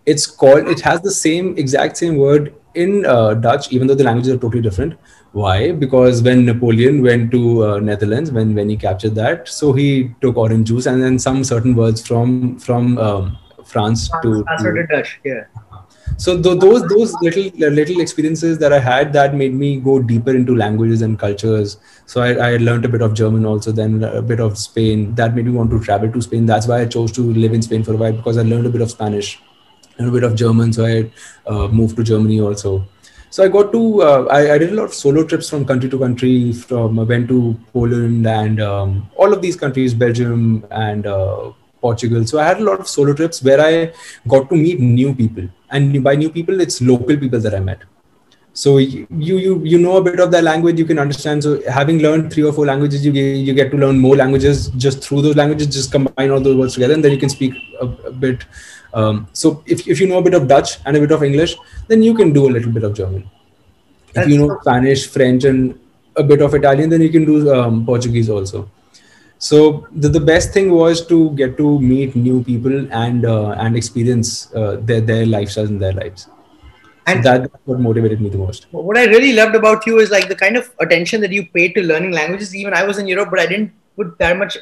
it's 0.07 0.27
called 0.27 0.67
it 0.67 0.81
has 0.81 1.01
the 1.01 1.11
same 1.11 1.57
exact 1.57 1.97
same 1.97 2.17
word 2.17 2.55
in 2.75 3.07
uh, 3.07 3.35
dutch 3.35 3.73
even 3.73 3.87
though 3.87 3.95
the 3.95 4.05
languages 4.05 4.33
are 4.35 4.39
totally 4.39 4.63
different 4.63 4.95
why? 5.33 5.73
Because 5.73 6.23
when 6.23 6.45
Napoleon 6.45 7.03
went 7.03 7.31
to 7.31 7.65
uh, 7.65 7.79
Netherlands, 7.79 8.31
when 8.31 8.55
when 8.55 8.69
he 8.69 8.77
captured 8.77 9.15
that, 9.15 9.49
so 9.49 9.73
he 9.73 10.15
took 10.21 10.37
orange 10.37 10.69
juice 10.69 10.87
and 10.87 11.03
then 11.03 11.19
some 11.19 11.43
certain 11.43 11.75
words 11.75 12.07
from 12.07 12.59
from 12.59 12.99
um, 12.99 13.39
France, 13.65 14.11
to, 14.23 14.45
to 14.59 14.87
Dutch. 14.91 15.21
Yeah. 15.25 15.45
So 16.17 16.41
th- 16.41 16.61
those 16.61 16.83
those 16.89 17.13
little 17.23 17.51
little 17.71 18.01
experiences 18.01 18.59
that 18.59 18.73
I 18.73 18.79
had 18.79 19.13
that 19.15 19.35
made 19.35 19.55
me 19.55 19.81
go 19.81 20.01
deeper 20.01 20.35
into 20.35 20.57
languages 20.57 21.03
and 21.03 21.19
cultures. 21.19 21.77
So 22.07 22.23
I, 22.23 22.53
I 22.53 22.57
learned 22.57 22.85
a 22.85 22.89
bit 22.89 23.03
of 23.03 23.15
German 23.15 23.45
also, 23.45 23.73
then 23.73 24.03
a 24.05 24.23
bit 24.23 24.41
of 24.41 24.59
Spain. 24.59 25.15
That 25.15 25.35
made 25.35 25.47
me 25.47 25.53
want 25.53 25.71
to 25.71 25.81
travel 25.81 26.11
to 26.13 26.23
Spain. 26.23 26.47
That's 26.47 26.67
why 26.67 26.81
I 26.81 26.87
chose 26.87 27.13
to 27.13 27.23
live 27.23 27.53
in 27.53 27.63
Spain 27.63 27.83
for 27.83 27.95
a 27.95 27.97
while 27.97 28.13
because 28.13 28.39
I 28.39 28.43
learned 28.43 28.67
a 28.67 28.71
bit 28.71 28.81
of 28.81 28.91
Spanish, 28.91 29.41
and 29.99 30.09
a 30.09 30.13
bit 30.13 30.25
of 30.25 30.35
German. 30.35 30.73
So 30.73 30.85
I 30.85 31.11
uh, 31.47 31.69
moved 31.69 31.97
to 31.97 32.03
Germany 32.03 32.41
also 32.41 32.87
so 33.33 33.43
I 33.43 33.49
got 33.49 33.73
to 33.73 34.03
uh, 34.03 34.27
I, 34.31 34.53
I, 34.53 34.59
did 34.59 34.73
a 34.73 34.75
lot 34.75 34.85
of 34.85 34.93
solo 34.93 35.25
trips 35.25 35.49
from 35.49 35.65
country 35.65 35.89
to 35.89 35.99
country. 35.99 36.53
From 36.53 36.99
I 36.99 37.05
went 37.05 37.29
to 37.29 37.59
Poland 37.73 38.27
and 38.27 38.61
um, 38.61 39.09
all 39.17 39.33
of 39.33 39.41
these 39.41 39.57
countries, 39.57 39.95
Belgium 39.95 40.67
and 40.71 41.07
uh, 41.07 41.53
Portugal. 41.83 42.27
So 42.27 42.41
I 42.41 42.45
had 42.45 42.61
a 42.61 42.65
lot 42.65 42.81
of 42.81 42.89
solo 42.89 43.13
trips 43.13 43.43
where 43.43 43.61
I 43.61 43.93
got 44.35 44.49
to 44.51 44.57
meet 44.57 44.81
new 44.81 45.15
people, 45.15 45.49
and 45.71 46.03
by 46.03 46.15
new 46.15 46.31
people, 46.31 46.61
it's 46.67 46.81
local 46.93 47.17
people 47.25 47.41
that 47.49 47.55
I 47.55 47.61
met. 47.61 47.89
So 48.55 48.77
you 48.79 49.07
you 49.27 49.53
you 49.75 49.79
know 49.79 49.97
a 49.99 50.03
bit 50.09 50.21
of 50.21 50.31
their 50.31 50.43
language, 50.49 50.79
you 50.79 50.89
can 50.89 50.99
understand. 50.99 51.49
So 51.49 51.55
having 51.79 52.03
learned 52.07 52.33
three 52.33 52.45
or 52.49 52.53
four 52.53 52.67
languages, 52.67 53.07
you 53.07 53.13
get, 53.13 53.37
you 53.37 53.55
get 53.63 53.71
to 53.77 53.79
learn 53.87 53.99
more 53.99 54.17
languages 54.25 54.69
just 54.89 55.09
through 55.09 55.23
those 55.29 55.37
languages. 55.37 55.75
Just 55.79 55.93
combine 55.93 56.31
all 56.31 56.41
those 56.49 56.63
words 56.65 56.75
together, 56.75 56.95
and 56.95 57.05
then 57.09 57.13
you 57.13 57.25
can 57.27 57.35
speak 57.39 57.55
a, 57.81 57.87
a 57.87 58.13
bit 58.27 58.47
um, 58.95 59.29
so 59.33 59.63
if, 59.67 59.87
if 59.89 60.01
you 60.01 60.07
know 60.07 60.19
a 60.19 60.23
bit 60.23 60.35
of 60.35 60.49
Dutch 60.49 60.79
and 60.85 60.97
a 60.97 61.01
bit 61.01 61.11
of 61.11 61.23
English, 61.23 61.57
then 61.89 62.03
you 62.03 62.15
can 62.15 62.33
do 62.33 62.49
a 62.49 62.51
little 62.51 62.73
bit 62.73 62.85
of 62.85 62.95
German. 62.95 63.29
If 64.15 64.29
you 64.29 64.39
know 64.39 64.59
Spanish, 64.61 65.07
French, 65.07 65.45
and 65.45 65.79
a 66.17 66.23
bit 66.23 66.43
of 66.43 66.55
Italian, 66.55 66.91
then 66.91 67.01
you 67.01 67.09
can 67.09 67.25
do 67.25 67.53
um, 67.55 67.87
Portuguese 67.87 68.29
also. 68.29 68.71
So 69.49 69.89
the, 69.91 70.09
the 70.09 70.21
best 70.21 70.53
thing 70.53 70.71
was 70.71 71.05
to 71.07 71.31
get 71.31 71.57
to 71.57 71.81
meet 71.81 72.15
new 72.15 72.43
people 72.45 72.77
and 72.93 73.27
uh, 73.27 73.51
and 73.65 73.77
experience 73.77 74.55
uh, 74.55 74.77
their 74.81 75.01
their 75.01 75.25
lifestyles 75.27 75.73
and 75.75 75.83
their 75.87 75.93
lives. 75.93 76.29
And 77.09 77.25
that's 77.25 77.49
what 77.65 77.81
motivated 77.81 78.21
me 78.21 78.29
the 78.29 78.39
most. 78.39 78.67
What 78.71 78.97
I 78.97 79.07
really 79.07 79.33
loved 79.33 79.57
about 79.57 79.87
you 79.87 79.99
is 79.99 80.11
like 80.11 80.29
the 80.29 80.37
kind 80.37 80.57
of 80.57 80.71
attention 80.79 81.21
that 81.23 81.33
you 81.33 81.47
paid 81.57 81.75
to 81.79 81.83
learning 81.83 82.13
languages. 82.13 82.55
Even 82.55 82.73
I 82.73 82.85
was 82.85 82.99
in 82.99 83.09
Europe, 83.09 83.31
but 83.31 83.41
I 83.41 83.47
didn't 83.47 83.73
put 83.97 84.17
that 84.19 84.39
much 84.39 84.57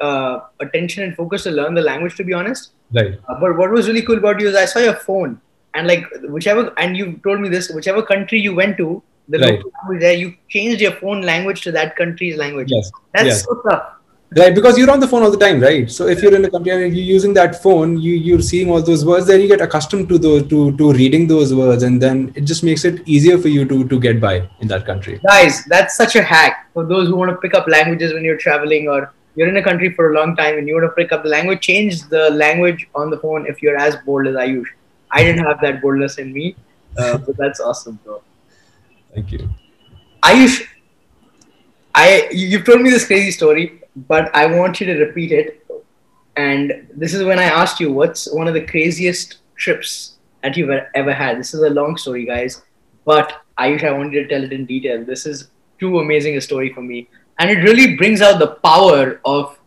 uh, 0.00 0.40
attention 0.60 1.02
and 1.02 1.16
focus 1.16 1.42
to 1.42 1.50
learn 1.50 1.74
the 1.74 1.82
language. 1.82 2.14
To 2.18 2.24
be 2.24 2.32
honest, 2.32 2.70
Right. 2.92 3.18
Uh, 3.28 3.40
but 3.40 3.56
what 3.56 3.70
was 3.70 3.88
really 3.88 4.02
cool 4.02 4.18
about 4.18 4.40
you 4.40 4.48
is 4.48 4.56
I 4.56 4.64
saw 4.64 4.80
your 4.80 4.94
phone 4.94 5.40
and 5.74 5.86
like 5.86 6.04
whichever 6.24 6.72
and 6.76 6.96
you 6.96 7.20
told 7.22 7.40
me 7.40 7.48
this 7.48 7.70
whichever 7.70 8.02
country 8.02 8.40
you 8.40 8.54
went 8.54 8.76
to 8.78 9.02
the 9.28 9.38
right. 9.38 9.54
local 9.54 9.70
language 9.80 10.00
there 10.00 10.14
you 10.14 10.34
changed 10.48 10.80
your 10.80 10.92
phone 10.92 11.22
language 11.22 11.60
to 11.62 11.72
that 11.72 11.96
country's 11.96 12.36
language. 12.36 12.68
Yes. 12.70 12.90
That's 13.14 13.26
yes. 13.26 13.44
so 13.44 13.62
tough. 13.68 13.99
Right, 14.36 14.54
because 14.54 14.78
you're 14.78 14.90
on 14.90 15.00
the 15.00 15.08
phone 15.08 15.24
all 15.24 15.30
the 15.32 15.36
time, 15.36 15.58
right? 15.58 15.90
So 15.90 16.06
if 16.06 16.22
you're 16.22 16.34
in 16.36 16.44
a 16.44 16.50
country 16.50 16.70
and 16.70 16.96
you're 16.96 17.04
using 17.04 17.34
that 17.34 17.60
phone, 17.60 17.98
you 17.98 18.12
you're 18.12 18.40
seeing 18.40 18.70
all 18.70 18.80
those 18.80 19.04
words, 19.04 19.26
then 19.26 19.40
you 19.40 19.48
get 19.48 19.60
accustomed 19.60 20.08
to 20.10 20.18
those 20.18 20.46
to 20.50 20.76
to 20.76 20.92
reading 20.92 21.26
those 21.26 21.52
words, 21.52 21.82
and 21.82 22.00
then 22.00 22.32
it 22.36 22.42
just 22.42 22.62
makes 22.62 22.84
it 22.84 23.02
easier 23.08 23.38
for 23.38 23.48
you 23.48 23.64
to 23.64 23.88
to 23.88 23.98
get 23.98 24.20
by 24.20 24.48
in 24.60 24.68
that 24.68 24.86
country. 24.86 25.18
Guys, 25.26 25.64
that's 25.64 25.96
such 25.96 26.14
a 26.14 26.22
hack 26.22 26.70
for 26.74 26.86
those 26.86 27.08
who 27.08 27.16
want 27.16 27.32
to 27.32 27.38
pick 27.38 27.54
up 27.54 27.66
languages 27.66 28.12
when 28.12 28.24
you're 28.24 28.38
traveling 28.38 28.86
or 28.86 29.12
you're 29.34 29.48
in 29.48 29.56
a 29.56 29.64
country 29.64 29.92
for 29.92 30.12
a 30.12 30.14
long 30.14 30.36
time 30.36 30.58
and 30.58 30.68
you 30.68 30.74
want 30.74 30.84
to 30.84 30.94
pick 31.02 31.10
up 31.10 31.24
the 31.24 31.28
language, 31.28 31.60
change 31.60 32.08
the 32.08 32.30
language 32.30 32.88
on 32.94 33.10
the 33.10 33.18
phone 33.18 33.46
if 33.46 33.60
you're 33.60 33.76
as 33.76 33.96
bold 34.06 34.28
as 34.28 34.36
Ayush. 34.36 34.66
I 35.10 35.24
didn't 35.24 35.44
have 35.44 35.60
that 35.62 35.82
boldness 35.82 36.18
in 36.18 36.32
me, 36.32 36.54
uh, 36.96 37.18
but 37.26 37.36
that's 37.36 37.58
awesome, 37.58 37.98
bro. 38.04 38.22
Thank 39.12 39.32
you. 39.32 39.50
Ayush, 40.22 40.64
I 41.92 42.28
you've 42.30 42.64
told 42.64 42.80
me 42.80 42.90
this 42.90 43.06
crazy 43.08 43.32
story, 43.32 43.79
but 43.96 44.34
I 44.34 44.46
want 44.46 44.80
you 44.80 44.86
to 44.86 45.04
repeat 45.04 45.32
it. 45.32 45.56
and 46.36 46.86
this 46.96 47.12
is 47.12 47.24
when 47.24 47.38
I 47.38 47.44
asked 47.44 47.80
you 47.80 47.92
what's 47.92 48.32
one 48.32 48.48
of 48.48 48.54
the 48.54 48.64
craziest 48.64 49.38
trips 49.56 50.16
that 50.42 50.56
you've 50.56 50.70
ever 50.94 51.12
had. 51.12 51.38
This 51.38 51.54
is 51.54 51.62
a 51.62 51.70
long 51.70 51.96
story, 51.96 52.24
guys, 52.24 52.62
but 53.04 53.42
Ayush, 53.58 53.84
I 53.84 53.90
wanted 53.92 54.12
to 54.22 54.28
tell 54.28 54.44
it 54.44 54.52
in 54.52 54.64
detail. 54.64 55.04
This 55.04 55.26
is 55.26 55.48
too 55.78 55.98
amazing 55.98 56.36
a 56.36 56.40
story 56.40 56.72
for 56.72 56.82
me, 56.82 57.08
and 57.38 57.50
it 57.50 57.58
really 57.68 57.96
brings 57.96 58.22
out 58.22 58.38
the 58.38 58.54
power 58.68 59.20
of 59.24 59.58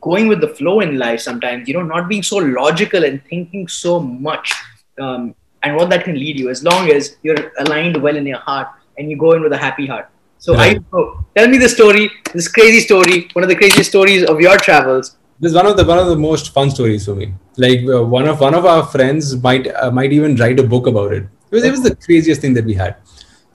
going 0.00 0.26
with 0.26 0.40
the 0.40 0.48
flow 0.48 0.80
in 0.80 0.98
life. 0.98 1.20
Sometimes 1.20 1.68
you 1.68 1.74
know, 1.74 1.82
not 1.82 2.08
being 2.08 2.22
so 2.22 2.38
logical 2.38 3.04
and 3.04 3.22
thinking 3.24 3.68
so 3.68 4.00
much, 4.00 4.52
um, 4.98 5.34
and 5.62 5.76
what 5.76 5.90
that 5.90 6.04
can 6.04 6.18
lead 6.18 6.40
you. 6.40 6.48
As 6.50 6.64
long 6.64 6.90
as 6.90 7.16
you're 7.22 7.52
aligned 7.58 8.02
well 8.02 8.16
in 8.16 8.26
your 8.26 8.38
heart 8.38 8.68
and 8.98 9.10
you 9.10 9.16
go 9.16 9.32
in 9.32 9.42
with 9.42 9.52
a 9.52 9.56
happy 9.58 9.86
heart. 9.86 10.08
So, 10.46 10.54
Right. 10.54 10.80
Ayush, 10.80 11.24
tell 11.36 11.48
me 11.48 11.58
the 11.58 11.68
story, 11.68 12.08
this 12.32 12.46
crazy 12.56 12.80
story, 12.80 13.28
one 13.32 13.42
of 13.42 13.48
the 13.48 13.56
craziest 13.56 13.90
stories 13.90 14.22
of 14.32 14.40
your 14.40 14.56
travels. 14.66 15.16
this 15.40 15.50
is 15.50 15.56
one 15.60 15.66
of 15.70 15.76
the 15.78 15.84
one 15.88 15.98
of 16.02 16.06
the 16.10 16.18
most 16.24 16.50
fun 16.56 16.68
stories 16.74 17.06
for 17.06 17.14
me. 17.20 17.26
Like 17.64 17.80
uh, 17.94 18.02
one 18.12 18.28
of 18.32 18.44
one 18.44 18.54
of 18.58 18.64
our 18.72 18.84
friends 18.92 19.30
might 19.46 19.66
uh, 19.84 19.90
might 19.96 20.12
even 20.18 20.36
write 20.42 20.60
a 20.64 20.66
book 20.74 20.86
about 20.92 21.12
it. 21.16 21.24
It 21.50 21.56
was, 21.56 21.64
it 21.70 21.72
was 21.76 21.82
the 21.86 21.94
craziest 22.04 22.40
thing 22.44 22.54
that 22.58 22.68
we 22.70 22.74
had. 22.82 22.94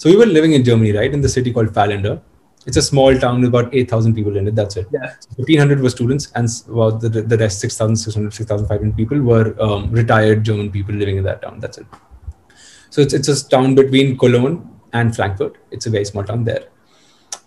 So 0.01 0.09
we 0.11 0.17
were 0.21 0.27
living 0.37 0.53
in 0.57 0.65
Germany, 0.69 0.91
right, 0.97 1.13
in 1.19 1.21
the 1.27 1.31
city 1.35 1.53
called 1.53 1.71
Vallendar. 1.77 2.15
It's 2.71 2.79
a 2.81 2.83
small 2.87 3.17
town 3.23 3.39
with 3.41 3.51
about 3.53 3.73
eight 3.73 3.89
thousand 3.93 4.15
people 4.19 4.35
in 4.41 4.49
it. 4.51 4.55
That's 4.59 4.77
it. 4.81 4.89
Yeah. 4.97 5.13
Fifteen 5.37 5.59
hundred 5.63 5.81
were 5.87 5.93
students, 5.95 6.27
and 6.41 6.49
about 6.75 6.99
the 7.05 7.09
the 7.35 7.39
rest 7.43 7.61
6,600, 7.61 8.33
6,500 8.33 8.97
people 8.99 9.23
were 9.31 9.45
um, 9.69 9.87
retired 10.01 10.43
German 10.51 10.69
people 10.77 10.93
living 11.05 11.23
in 11.23 11.23
that 11.31 11.41
town. 11.47 11.63
That's 11.65 11.77
it. 11.85 11.87
So 12.89 13.01
it's 13.07 13.13
it's 13.21 13.33
a 13.35 13.37
town 13.55 13.75
between 13.81 14.17
Cologne 14.25 14.59
and 15.01 15.15
Frankfurt. 15.21 15.57
It's 15.71 15.85
a 15.85 15.89
very 15.97 16.05
small 16.13 16.25
town 16.33 16.43
there. 16.51 16.65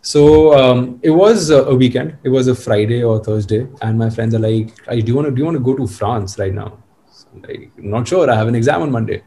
So 0.04 0.52
um, 0.52 1.00
it 1.02 1.10
was 1.10 1.48
a, 1.48 1.74
weekend. 1.74 2.18
It 2.24 2.28
was 2.28 2.46
a 2.46 2.54
Friday 2.54 3.02
or 3.02 3.24
Thursday, 3.24 3.66
and 3.80 3.98
my 3.98 4.10
friends 4.10 4.34
are 4.34 4.38
like, 4.38 4.68
"Hey, 4.86 5.00
"Do 5.00 5.10
you 5.10 5.16
want 5.16 5.28
to 5.28 5.32
do 5.34 5.38
you 5.38 5.46
want 5.46 5.56
to 5.56 5.64
go 5.68 5.74
to 5.74 5.86
France 5.86 6.38
right 6.38 6.52
now?" 6.52 6.76
So 7.10 7.28
I'm 7.32 7.40
like, 7.40 7.70
I'm 7.78 7.90
not 7.90 8.06
sure. 8.06 8.30
I 8.30 8.34
have 8.36 8.46
an 8.46 8.54
exam 8.54 8.82
on 8.82 8.92
Monday. 8.92 9.22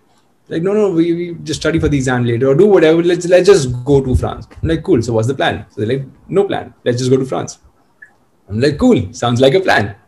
Like, 0.49 0.61
no, 0.61 0.73
no, 0.73 0.91
we, 0.91 1.13
we 1.13 1.33
just 1.43 1.61
study 1.61 1.79
for 1.79 1.89
the 1.89 1.97
exam 1.97 2.25
later 2.25 2.49
or 2.49 2.55
do 2.55 2.67
whatever. 2.67 3.01
Let's 3.01 3.25
let's 3.27 3.47
just 3.47 3.83
go 3.83 4.01
to 4.01 4.15
France. 4.15 4.47
I'm 4.61 4.69
like, 4.69 4.83
cool. 4.83 5.01
So 5.01 5.13
what's 5.13 5.27
the 5.27 5.33
plan? 5.33 5.65
So 5.71 5.81
they're 5.81 5.97
like, 5.97 6.05
no 6.27 6.43
plan. 6.43 6.75
Let's 6.85 6.99
just 6.99 7.09
go 7.09 7.17
to 7.17 7.25
France. 7.25 7.57
I'm 8.47 8.59
like, 8.59 8.77
cool. 8.77 9.11
Sounds 9.13 9.41
like 9.41 9.55
a 9.55 9.61
plan. 9.61 9.95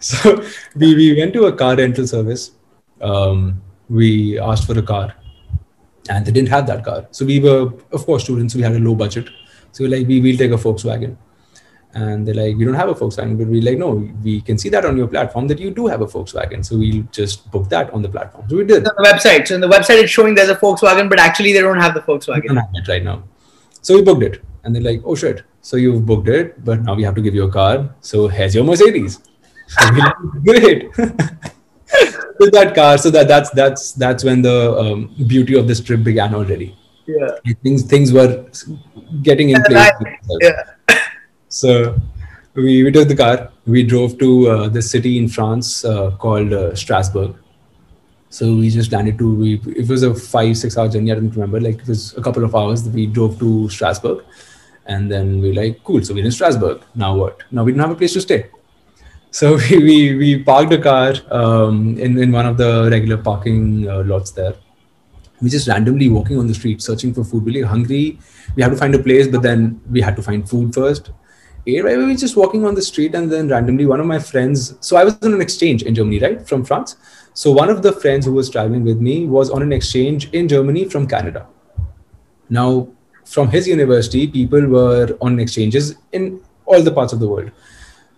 So 0.00 0.42
we, 0.74 0.94
we 0.94 1.14
went 1.14 1.34
to 1.34 1.44
a 1.44 1.52
car 1.52 1.76
rental 1.76 2.06
service. 2.06 2.52
Um, 3.02 3.60
we 3.90 4.38
asked 4.38 4.66
for 4.66 4.78
a 4.78 4.82
car 4.82 5.14
and 6.08 6.24
they 6.24 6.32
didn't 6.32 6.48
have 6.48 6.66
that 6.68 6.84
car. 6.84 7.06
So 7.10 7.26
we 7.26 7.38
were, 7.38 7.72
of 7.92 8.06
course, 8.06 8.24
students. 8.24 8.54
We 8.54 8.62
had 8.62 8.72
a 8.72 8.78
low 8.78 8.94
budget. 8.94 9.28
So 9.72 9.84
like, 9.84 10.06
we 10.06 10.20
will 10.20 10.36
take 10.36 10.50
a 10.50 10.56
Volkswagen. 10.56 11.16
And 11.92 12.26
they're 12.26 12.34
like, 12.34 12.56
we 12.56 12.64
don't 12.64 12.74
have 12.74 12.88
a 12.88 12.94
Volkswagen. 12.94 13.36
But 13.36 13.48
we're 13.48 13.62
like, 13.62 13.78
no, 13.78 14.08
we 14.22 14.40
can 14.40 14.58
see 14.58 14.68
that 14.68 14.84
on 14.84 14.96
your 14.96 15.08
platform 15.08 15.48
that 15.48 15.58
you 15.58 15.70
do 15.70 15.86
have 15.88 16.00
a 16.00 16.06
Volkswagen. 16.06 16.64
So 16.64 16.78
we'll 16.78 17.02
just 17.10 17.50
book 17.50 17.68
that 17.70 17.90
on 17.92 18.02
the 18.02 18.08
platform. 18.08 18.48
So 18.48 18.56
we 18.56 18.64
did. 18.64 18.86
on 18.86 18.94
the 18.96 19.10
website. 19.10 19.48
So 19.48 19.56
in 19.56 19.60
the 19.60 19.68
website, 19.68 20.02
it's 20.02 20.10
showing 20.10 20.34
there's 20.34 20.50
a 20.50 20.54
Volkswagen, 20.56 21.08
but 21.08 21.18
actually 21.18 21.52
they 21.52 21.60
don't 21.60 21.80
have 21.80 21.94
the 21.94 22.00
Volkswagen. 22.00 22.46
don't 22.46 22.56
have 22.56 22.70
it 22.74 22.88
right 22.88 23.02
now. 23.02 23.24
So 23.82 23.96
we 23.96 24.02
booked 24.02 24.22
it. 24.22 24.42
And 24.62 24.74
they're 24.74 24.82
like, 24.82 25.02
oh 25.04 25.14
shit. 25.14 25.42
So 25.62 25.76
you've 25.76 26.06
booked 26.06 26.28
it, 26.28 26.64
but 26.64 26.82
now 26.82 26.94
we 26.94 27.02
have 27.02 27.14
to 27.16 27.22
give 27.22 27.34
you 27.34 27.44
a 27.44 27.50
car. 27.50 27.94
So 28.00 28.28
here's 28.28 28.54
your 28.54 28.64
Mercedes. 28.64 29.20
So 29.70 29.88
like, 29.90 30.14
Great. 30.44 30.96
With 32.40 32.52
that 32.52 32.72
car. 32.74 32.98
So 32.98 33.08
that 33.10 33.28
that's 33.28 33.50
that's 33.50 33.92
that's 33.92 34.24
when 34.24 34.42
the 34.42 34.76
um, 34.76 35.14
beauty 35.28 35.56
of 35.56 35.68
this 35.68 35.80
trip 35.80 36.02
began 36.02 36.34
already. 36.34 36.76
Yeah. 37.18 37.54
Things 37.62 37.82
things 37.82 38.12
were 38.12 38.46
getting 39.22 39.50
in 39.50 39.62
place. 39.62 39.90
Yeah. 40.40 40.62
So 41.48 42.00
we, 42.54 42.82
we 42.84 42.92
took 42.92 43.08
the 43.08 43.16
car. 43.16 43.50
We 43.66 43.82
drove 43.82 44.18
to 44.18 44.48
uh, 44.48 44.68
the 44.68 44.82
city 44.82 45.18
in 45.18 45.28
France 45.28 45.84
uh, 45.84 46.12
called 46.12 46.52
uh, 46.52 46.74
Strasbourg. 46.74 47.34
So 48.28 48.54
we 48.54 48.70
just 48.70 48.92
landed 48.92 49.18
to. 49.18 49.34
We 49.34 49.60
it 49.76 49.88
was 49.88 50.04
a 50.04 50.14
five 50.14 50.56
six 50.56 50.78
hour 50.78 50.88
journey. 50.88 51.10
I 51.10 51.16
don't 51.16 51.30
remember. 51.30 51.60
Like 51.60 51.80
it 51.80 51.88
was 51.88 52.16
a 52.16 52.22
couple 52.22 52.44
of 52.44 52.54
hours. 52.54 52.88
We 52.88 53.06
drove 53.06 53.38
to 53.40 53.68
Strasbourg, 53.68 54.24
and 54.86 55.10
then 55.10 55.40
we 55.40 55.52
like 55.52 55.82
cool. 55.82 56.02
So 56.04 56.14
we're 56.14 56.24
in 56.24 56.30
Strasbourg. 56.30 56.82
Now 56.94 57.16
what? 57.16 57.42
Now 57.50 57.64
we 57.64 57.72
don't 57.72 57.80
have 57.80 57.90
a 57.90 57.96
place 57.96 58.12
to 58.12 58.20
stay. 58.20 58.46
So 59.32 59.56
we 59.70 59.78
we, 59.78 60.14
we 60.14 60.44
parked 60.44 60.72
a 60.72 60.80
car 60.80 61.14
um, 61.30 61.98
in 61.98 62.18
in 62.18 62.30
one 62.30 62.46
of 62.46 62.56
the 62.56 62.88
regular 62.90 63.16
parking 63.16 63.88
uh, 63.88 64.04
lots 64.04 64.30
there. 64.30 64.54
We 65.40 65.50
just 65.50 65.68
randomly 65.68 66.08
walking 66.08 66.38
on 66.38 66.46
the 66.46 66.54
street 66.54 66.82
searching 66.82 67.14
for 67.14 67.24
food. 67.24 67.46
Really 67.46 67.62
hungry. 67.62 68.18
We 68.56 68.62
had 68.62 68.70
to 68.70 68.76
find 68.76 68.94
a 68.94 68.98
place, 68.98 69.26
but 69.26 69.42
then 69.42 69.80
we 69.90 70.00
had 70.00 70.16
to 70.16 70.22
find 70.22 70.48
food 70.48 70.74
first. 70.74 71.10
Yeah, 71.66 71.82
right, 71.82 71.98
we 71.98 72.06
were 72.06 72.14
just 72.14 72.36
walking 72.36 72.64
on 72.64 72.74
the 72.74 72.82
street, 72.82 73.14
and 73.14 73.30
then 73.30 73.48
randomly 73.48 73.84
one 73.86 74.00
of 74.00 74.06
my 74.06 74.18
friends. 74.18 74.74
So 74.80 74.96
I 74.96 75.04
was 75.04 75.18
on 75.22 75.34
an 75.34 75.42
exchange 75.42 75.82
in 75.82 75.94
Germany, 75.94 76.18
right, 76.18 76.48
from 76.48 76.64
France. 76.64 76.96
So 77.34 77.52
one 77.52 77.68
of 77.68 77.82
the 77.82 77.92
friends 77.92 78.26
who 78.26 78.32
was 78.32 78.48
traveling 78.48 78.82
with 78.82 78.98
me 78.98 79.26
was 79.26 79.50
on 79.50 79.62
an 79.62 79.72
exchange 79.72 80.30
in 80.30 80.48
Germany 80.48 80.86
from 80.86 81.06
Canada. 81.06 81.46
Now, 82.48 82.88
from 83.24 83.50
his 83.50 83.68
university, 83.68 84.26
people 84.26 84.66
were 84.66 85.16
on 85.20 85.38
exchanges 85.38 85.96
in 86.12 86.40
all 86.64 86.82
the 86.82 86.90
parts 86.90 87.12
of 87.12 87.20
the 87.20 87.28
world. 87.28 87.50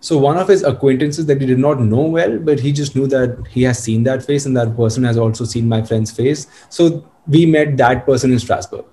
So 0.03 0.17
one 0.17 0.37
of 0.37 0.49
his 0.49 0.63
acquaintances 0.63 1.25
that 1.27 1.39
he 1.39 1.47
did 1.47 1.59
not 1.59 1.79
know 1.79 2.01
well, 2.01 2.37
but 2.37 2.59
he 2.59 2.71
just 2.73 2.95
knew 2.95 3.07
that 3.07 3.47
he 3.49 3.63
has 3.63 3.81
seen 3.81 4.03
that 4.03 4.23
face, 4.23 4.45
and 4.45 4.57
that 4.57 4.75
person 4.75 5.03
has 5.05 5.17
also 5.17 5.45
seen 5.45 5.69
my 5.69 5.81
friend's 5.81 6.11
face. 6.11 6.47
So 6.69 7.09
we 7.25 7.45
met 7.45 7.77
that 7.77 8.05
person 8.05 8.33
in 8.33 8.39
Strasbourg. 8.39 8.85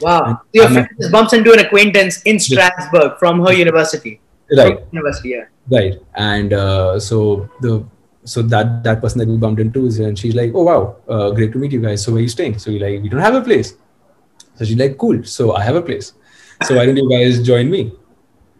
Wow. 0.00 0.40
So 0.54 0.62
your 0.62 0.70
friend 0.70 0.88
just 0.98 1.12
bumps 1.12 1.34
into 1.34 1.52
an 1.52 1.58
acquaintance 1.58 2.22
in 2.22 2.40
Strasbourg 2.40 3.18
from 3.18 3.44
her 3.44 3.52
university. 3.52 4.20
Right. 4.56 4.78
From 4.78 4.88
university, 4.92 5.28
yeah. 5.30 5.44
right 5.70 5.94
and 6.14 6.52
uh, 6.52 7.00
so 7.00 7.48
the 7.60 7.84
so 8.24 8.42
that 8.42 8.82
that 8.84 9.00
person 9.00 9.18
that 9.18 9.28
we 9.28 9.36
bumped 9.36 9.60
into 9.60 9.86
is 9.86 9.98
and 9.98 10.18
she's 10.18 10.34
like 10.34 10.52
oh 10.54 10.62
wow 10.62 10.96
uh, 11.08 11.30
great 11.30 11.52
to 11.52 11.58
meet 11.58 11.72
you 11.72 11.80
guys 11.80 12.02
so 12.02 12.12
where 12.12 12.18
are 12.18 12.22
you 12.22 12.28
staying 12.28 12.58
so 12.58 12.70
we 12.70 12.78
like 12.78 13.02
we 13.02 13.08
don't 13.08 13.20
have 13.20 13.34
a 13.34 13.40
place 13.40 13.74
so 14.54 14.64
she's 14.64 14.76
like 14.76 14.96
cool 14.98 15.22
so 15.24 15.54
i 15.54 15.62
have 15.62 15.76
a 15.76 15.82
place 15.82 16.14
so 16.62 16.76
why 16.76 16.86
don't 16.86 16.96
you 16.96 17.08
guys 17.10 17.42
join 17.42 17.70
me 17.70 17.92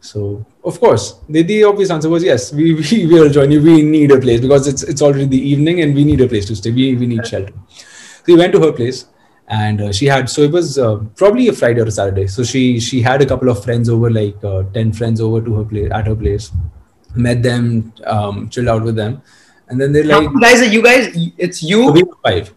so 0.05 0.45
of 0.65 0.79
course 0.79 1.21
the, 1.31 1.43
the 1.43 1.65
obvious 1.65 1.91
answer 1.91 2.11
was 2.11 2.23
yes 2.23 2.53
we, 2.53 2.75
we 2.75 3.07
will 3.07 3.31
join 3.31 3.51
you 3.51 3.61
we 3.63 3.81
need 3.83 4.11
a 4.13 4.21
place 4.21 4.41
because 4.41 4.67
it's 4.69 4.83
it's 4.83 5.01
already 5.01 5.25
the 5.25 5.43
evening 5.53 5.81
and 5.81 5.95
we 5.95 6.05
need 6.05 6.21
a 6.21 6.29
place 6.29 6.45
to 6.45 6.55
stay. 6.55 6.71
We, 6.71 6.95
we 6.95 7.07
need 7.07 7.27
shelter. 7.27 7.55
So 7.69 8.25
we 8.27 8.37
went 8.37 8.53
to 8.53 8.61
her 8.61 8.73
place 8.73 9.07
and 9.49 9.81
uh, 9.81 9.93
she 9.93 10.07
had 10.07 10.29
so 10.29 10.43
it 10.43 10.53
was 10.53 10.79
uh, 10.79 10.97
probably 11.17 11.49
a 11.49 11.55
friday 11.55 11.81
or 11.81 11.87
a 11.87 11.91
saturday. 11.91 12.27
So 12.27 12.45
she 12.45 12.81
she 12.81 13.01
had 13.01 13.23
a 13.23 13.27
couple 13.27 13.49
of 13.49 13.65
friends 13.65 13.89
over 13.89 14.11
like 14.11 14.45
uh, 14.45 14.65
10 14.75 14.93
friends 14.93 15.23
over 15.23 15.41
to 15.41 15.55
her 15.55 15.65
place 15.65 15.91
at 15.91 16.07
her 16.07 16.17
place 16.17 16.51
met 17.15 17.43
them 17.43 17.93
um, 18.05 18.51
chilled 18.51 18.69
out 18.69 18.83
with 18.83 18.97
them. 18.97 19.23
And 19.69 19.81
then 19.81 19.93
they're 19.93 20.05
like 20.05 20.29
guys 20.39 20.61
are 20.61 20.73
you 20.77 20.83
guys? 20.83 21.17
It's 21.39 21.63
you, 21.63 21.91
we 21.93 22.05
five. 22.23 22.53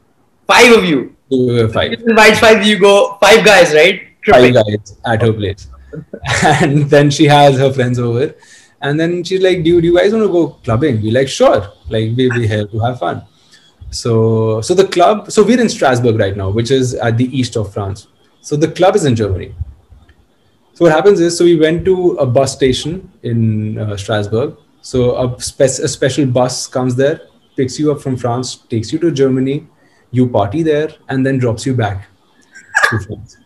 Five 0.47 0.77
of 0.77 0.83
you. 0.83 1.15
we 1.29 1.61
were 1.61 1.69
five. 1.69 1.91
You 1.91 2.05
invite 2.07 2.37
five, 2.37 2.65
you 2.65 2.77
go 2.77 3.17
five 3.21 3.45
guys, 3.45 3.73
right? 3.73 4.03
five 4.25 4.53
guys 4.53 4.97
at 5.05 5.21
her 5.21 5.31
place 5.31 5.67
and 6.43 6.89
then 6.89 7.09
she 7.09 7.25
has 7.25 7.57
her 7.57 7.71
friends 7.71 7.99
over 7.99 8.35
and 8.81 8.99
then 8.99 9.23
she's 9.23 9.41
like 9.41 9.63
dude 9.63 9.83
you 9.83 9.95
guys 9.95 10.11
want 10.13 10.25
to 10.25 10.31
go 10.31 10.47
clubbing? 10.63 11.01
We're 11.01 11.13
like 11.13 11.27
sure. 11.27 11.73
Like 11.89 12.15
we, 12.15 12.29
we're 12.29 12.47
here 12.47 12.67
to 12.67 12.79
have 12.79 12.99
fun. 12.99 13.23
So 13.89 14.61
so 14.61 14.73
the 14.73 14.87
club 14.87 15.31
so 15.31 15.43
we're 15.43 15.59
in 15.59 15.69
strasbourg 15.69 16.19
right 16.19 16.35
now 16.35 16.49
which 16.49 16.71
is 16.71 16.93
at 16.95 17.17
the 17.17 17.25
east 17.37 17.55
of 17.55 17.73
france. 17.73 18.07
So 18.41 18.55
the 18.55 18.69
club 18.69 18.95
is 18.95 19.05
in 19.05 19.15
germany. 19.15 19.53
So 20.73 20.85
what 20.85 20.91
happens 20.91 21.19
is 21.19 21.37
so 21.37 21.43
we 21.43 21.55
went 21.55 21.85
to 21.85 22.11
a 22.17 22.25
bus 22.25 22.53
station 22.53 23.11
in 23.23 23.79
uh, 23.79 23.97
strasbourg. 23.97 24.57
So 24.81 25.17
a, 25.17 25.41
spe- 25.41 25.83
a 25.83 25.87
special 25.87 26.25
bus 26.25 26.67
comes 26.67 26.95
there 26.95 27.21
picks 27.55 27.79
you 27.79 27.91
up 27.91 27.99
from 27.99 28.15
france 28.15 28.55
takes 28.73 28.93
you 28.93 28.99
to 28.99 29.11
germany 29.11 29.67
you 30.11 30.29
party 30.29 30.61
there 30.61 30.89
and 31.09 31.25
then 31.25 31.39
drops 31.39 31.65
you 31.65 31.73
back 31.73 32.07
to 32.89 32.99
france. 32.99 33.37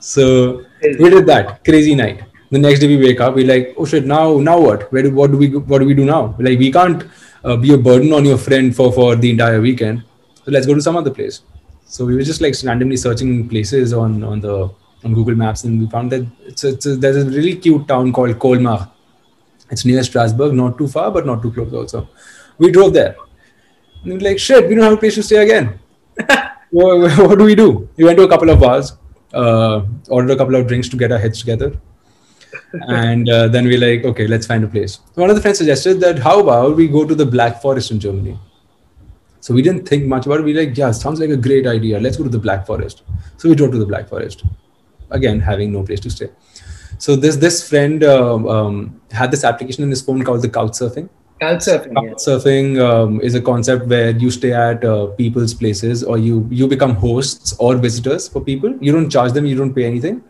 So 0.00 0.64
we 0.84 1.10
did 1.10 1.26
that 1.26 1.64
crazy 1.64 1.94
night. 1.94 2.22
The 2.50 2.58
next 2.58 2.80
day 2.80 2.86
we 2.86 2.96
wake 2.96 3.20
up, 3.20 3.34
we're 3.34 3.46
like, 3.46 3.74
oh 3.76 3.84
shit, 3.84 4.04
now 4.06 4.38
now 4.38 4.60
what? 4.60 4.92
Where 4.92 5.02
do 5.02 5.12
what 5.14 5.30
do 5.30 5.38
we 5.38 5.48
what 5.56 5.78
do 5.78 5.86
we 5.86 5.94
do 5.94 6.04
now? 6.04 6.36
Like 6.38 6.58
we 6.58 6.70
can't 6.70 7.04
uh, 7.44 7.56
be 7.56 7.72
a 7.74 7.78
burden 7.78 8.12
on 8.12 8.24
your 8.24 8.38
friend 8.38 8.74
for 8.76 8.92
for 8.92 9.16
the 9.16 9.30
entire 9.30 9.60
weekend. 9.60 10.04
So 10.44 10.50
let's 10.50 10.66
go 10.66 10.74
to 10.74 10.82
some 10.82 10.96
other 10.96 11.10
place. 11.10 11.42
So 11.86 12.04
we 12.04 12.14
were 12.14 12.22
just 12.22 12.40
like 12.40 12.54
randomly 12.64 12.96
searching 12.96 13.48
places 13.48 13.92
on 13.92 14.22
on 14.22 14.40
the 14.40 14.70
on 15.04 15.14
Google 15.14 15.34
Maps, 15.34 15.64
and 15.64 15.80
we 15.80 15.88
found 15.88 16.12
that 16.12 16.26
it's 16.46 16.64
a, 16.64 16.68
it's 16.68 16.86
a, 16.86 16.96
there's 16.96 17.16
a 17.16 17.26
really 17.26 17.56
cute 17.56 17.86
town 17.88 18.12
called 18.12 18.38
Colmar. 18.38 18.90
It's 19.70 19.84
near 19.84 20.02
Strasbourg, 20.02 20.54
not 20.54 20.78
too 20.78 20.88
far, 20.88 21.10
but 21.10 21.26
not 21.26 21.42
too 21.42 21.52
close 21.52 21.72
also. 21.72 22.08
We 22.58 22.70
drove 22.70 22.92
there. 22.92 23.16
And 24.02 24.12
we 24.12 24.14
were 24.14 24.20
like, 24.20 24.38
shit, 24.38 24.68
we 24.68 24.74
don't 24.74 24.84
have 24.84 24.92
a 24.92 24.96
place 24.96 25.14
to 25.16 25.22
stay 25.22 25.36
again. 25.36 25.78
what, 26.70 27.18
what 27.18 27.38
do 27.38 27.44
we 27.44 27.54
do? 27.54 27.88
We 27.96 28.04
went 28.04 28.18
to 28.18 28.24
a 28.24 28.28
couple 28.28 28.50
of 28.50 28.60
bars, 28.60 28.92
uh, 29.34 29.84
ordered 30.08 30.32
a 30.32 30.36
couple 30.36 30.54
of 30.54 30.66
drinks 30.66 30.88
to 30.90 30.96
get 30.96 31.12
our 31.12 31.18
heads 31.18 31.40
together. 31.40 31.78
and 32.88 33.28
uh, 33.28 33.48
then 33.48 33.64
we're 33.64 33.78
like, 33.78 34.04
okay, 34.04 34.26
let's 34.26 34.46
find 34.46 34.64
a 34.64 34.68
place. 34.68 35.00
One 35.14 35.30
of 35.30 35.36
the 35.36 35.42
friends 35.42 35.58
suggested 35.58 36.00
that 36.00 36.18
how 36.18 36.40
about 36.40 36.76
we 36.76 36.88
go 36.88 37.04
to 37.04 37.14
the 37.14 37.26
Black 37.26 37.60
Forest 37.60 37.90
in 37.90 38.00
Germany? 38.00 38.38
So 39.40 39.52
we 39.52 39.60
didn't 39.60 39.86
think 39.86 40.06
much 40.06 40.26
about 40.26 40.40
it. 40.40 40.44
We 40.44 40.54
like, 40.54 40.76
yeah, 40.76 40.90
sounds 40.90 41.20
like 41.20 41.30
a 41.30 41.36
great 41.36 41.66
idea. 41.66 42.00
Let's 42.00 42.16
go 42.16 42.24
to 42.24 42.30
the 42.30 42.38
Black 42.38 42.66
Forest. 42.66 43.02
So 43.36 43.48
we 43.48 43.54
drove 43.54 43.72
to 43.72 43.78
the 43.78 43.86
Black 43.86 44.08
Forest. 44.08 44.44
Again, 45.10 45.40
having 45.40 45.72
no 45.72 45.82
place 45.82 46.00
to 46.00 46.10
stay. 46.10 46.30
So 46.98 47.16
this 47.16 47.36
this 47.36 47.68
friend 47.68 48.02
um, 48.04 48.46
um, 48.46 49.00
had 49.10 49.30
this 49.30 49.44
application 49.44 49.82
in 49.84 49.90
his 49.90 50.00
phone 50.00 50.24
called 50.24 50.42
the 50.42 50.48
Couchsurfing. 50.48 51.10
Couchsurfing. 51.44 51.92
Couchsurfing 51.92 52.80
um, 52.80 53.20
is 53.20 53.34
a 53.34 53.40
concept 53.40 53.86
where 53.86 54.10
you 54.10 54.30
stay 54.30 54.52
at 54.52 54.84
uh, 54.84 55.06
people's 55.18 55.54
places, 55.54 56.02
or 56.02 56.18
you 56.18 56.48
you 56.50 56.66
become 56.66 56.94
hosts 56.94 57.54
or 57.58 57.76
visitors 57.76 58.28
for 58.28 58.40
people. 58.40 58.76
You 58.80 58.92
don't 58.92 59.10
charge 59.10 59.32
them, 59.32 59.46
you 59.46 59.56
don't 59.56 59.74
pay 59.74 59.84
anything. 59.84 60.22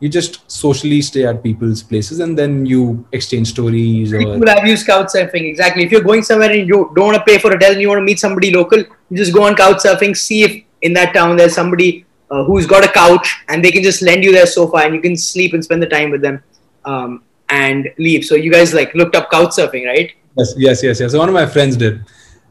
You 0.00 0.08
just 0.08 0.38
socially 0.50 1.02
stay 1.02 1.26
at 1.26 1.42
people's 1.42 1.82
places, 1.82 2.20
and 2.20 2.38
then 2.38 2.64
you 2.66 3.04
exchange 3.12 3.48
stories. 3.50 4.12
Or 4.12 4.22
cool. 4.22 4.48
I've 4.48 4.66
used 4.66 4.86
Couchsurfing. 4.86 5.48
Exactly. 5.50 5.84
If 5.84 5.92
you're 5.92 6.06
going 6.10 6.22
somewhere 6.22 6.50
and 6.50 6.68
you 6.68 6.92
don't 6.94 7.06
want 7.06 7.16
to 7.16 7.24
pay 7.24 7.38
for 7.38 7.48
a 7.48 7.54
hotel 7.54 7.72
and 7.72 7.80
you 7.80 7.88
want 7.88 7.98
to 7.98 8.04
meet 8.04 8.20
somebody 8.20 8.52
local, 8.52 8.78
you 8.78 9.16
just 9.16 9.34
go 9.34 9.44
on 9.44 9.56
Couchsurfing, 9.56 10.16
see 10.16 10.42
if 10.44 10.62
in 10.82 10.92
that 10.92 11.12
town 11.14 11.36
there's 11.36 11.54
somebody 11.54 12.06
uh, 12.30 12.44
who's 12.44 12.66
got 12.66 12.84
a 12.84 12.88
couch 12.88 13.40
and 13.48 13.64
they 13.64 13.72
can 13.72 13.82
just 13.82 14.02
lend 14.02 14.22
you 14.22 14.32
their 14.32 14.46
sofa 14.46 14.76
and 14.76 14.94
you 14.94 15.00
can 15.00 15.16
sleep 15.16 15.54
and 15.54 15.64
spend 15.64 15.82
the 15.82 15.86
time 15.86 16.10
with 16.10 16.20
them 16.20 16.42
um, 16.84 17.22
and 17.48 17.88
leave. 17.98 18.24
So 18.24 18.34
you 18.34 18.52
guys 18.52 18.74
like 18.74 18.94
looked 18.94 19.16
up 19.16 19.30
Couchsurfing, 19.30 19.86
right? 19.86 20.12
Yes, 20.38 20.54
yes, 20.56 20.82
yes, 20.82 21.00
yes. 21.00 21.12
So 21.12 21.18
one 21.18 21.28
of 21.28 21.34
my 21.34 21.46
friends 21.46 21.76
did. 21.76 22.04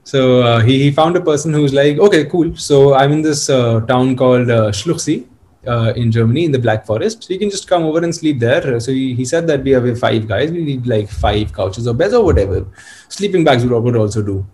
So 0.04 0.42
uh, 0.42 0.60
he, 0.60 0.84
he 0.84 0.92
found 0.92 1.16
a 1.16 1.22
person 1.22 1.54
who's 1.54 1.74
like, 1.74 1.98
okay, 1.98 2.26
cool. 2.26 2.56
So 2.56 2.94
I'm 2.94 3.12
in 3.12 3.22
this 3.22 3.50
uh, 3.50 3.82
town 3.82 4.16
called 4.16 4.50
uh, 4.50 4.72
Schluchsee 4.72 5.26
uh, 5.66 5.94
in 5.96 6.12
Germany 6.12 6.46
in 6.46 6.52
the 6.52 6.60
Black 6.60 6.86
Forest. 6.86 7.24
So 7.24 7.34
you 7.34 7.40
can 7.40 7.50
just 7.50 7.68
come 7.68 7.84
over 7.84 8.04
and 8.04 8.14
sleep 8.14 8.40
there. 8.40 8.80
So 8.80 8.92
he, 8.92 9.14
he 9.14 9.26
said 9.26 9.48
that 9.48 9.64
we 9.64 9.72
have 9.72 10.00
five 10.00 10.28
guys. 10.28 10.52
We 10.52 10.64
need 10.64 10.88
like 10.88 11.10
five 11.10 11.54
couches 11.54 11.88
or 11.88 11.94
beds 11.94 12.14
or 12.14 12.24
whatever. 12.24 12.68
Sleeping 13.10 13.44
bags 13.44 13.66
would, 13.66 13.96
also 13.96 14.22
do. 14.22 14.46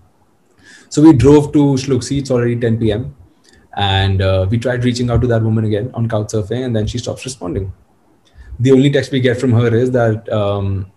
So 0.89 1.01
we 1.01 1.13
drove 1.13 1.51
to 1.53 1.59
Schluchsee. 1.75 2.19
It's 2.19 2.31
already 2.31 2.59
10 2.59 2.79
p.m. 2.79 3.15
And 3.75 4.21
uh, 4.21 4.47
we 4.49 4.59
tried 4.59 4.83
reaching 4.83 5.09
out 5.09 5.21
to 5.21 5.27
that 5.27 5.41
woman 5.41 5.65
again 5.65 5.89
on 5.95 6.07
Couchsurfing, 6.07 6.65
and 6.65 6.75
then 6.75 6.85
she 6.85 6.99
stops 6.99 7.25
responding. 7.25 7.73
The 8.59 8.71
only 8.71 8.91
text 8.91 9.11
we 9.11 9.19
get 9.19 9.39
from 9.39 9.51
her 9.53 9.73
is 9.75 9.89
that 9.91 10.31
um, 10.31 10.91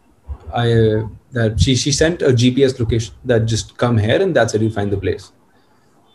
I 0.55 1.05
that 1.33 1.61
she 1.61 1.75
she 1.77 1.93
sent 1.93 2.23
a 2.23 2.29
GPS 2.29 2.79
location 2.81 3.15
that 3.25 3.47
just 3.47 3.77
come 3.77 3.99
here 3.99 4.21
and 4.23 4.35
that's 4.35 4.55
where 4.55 4.63
you 4.63 4.71
find 4.71 4.91
the 4.91 4.97
place. 4.97 5.33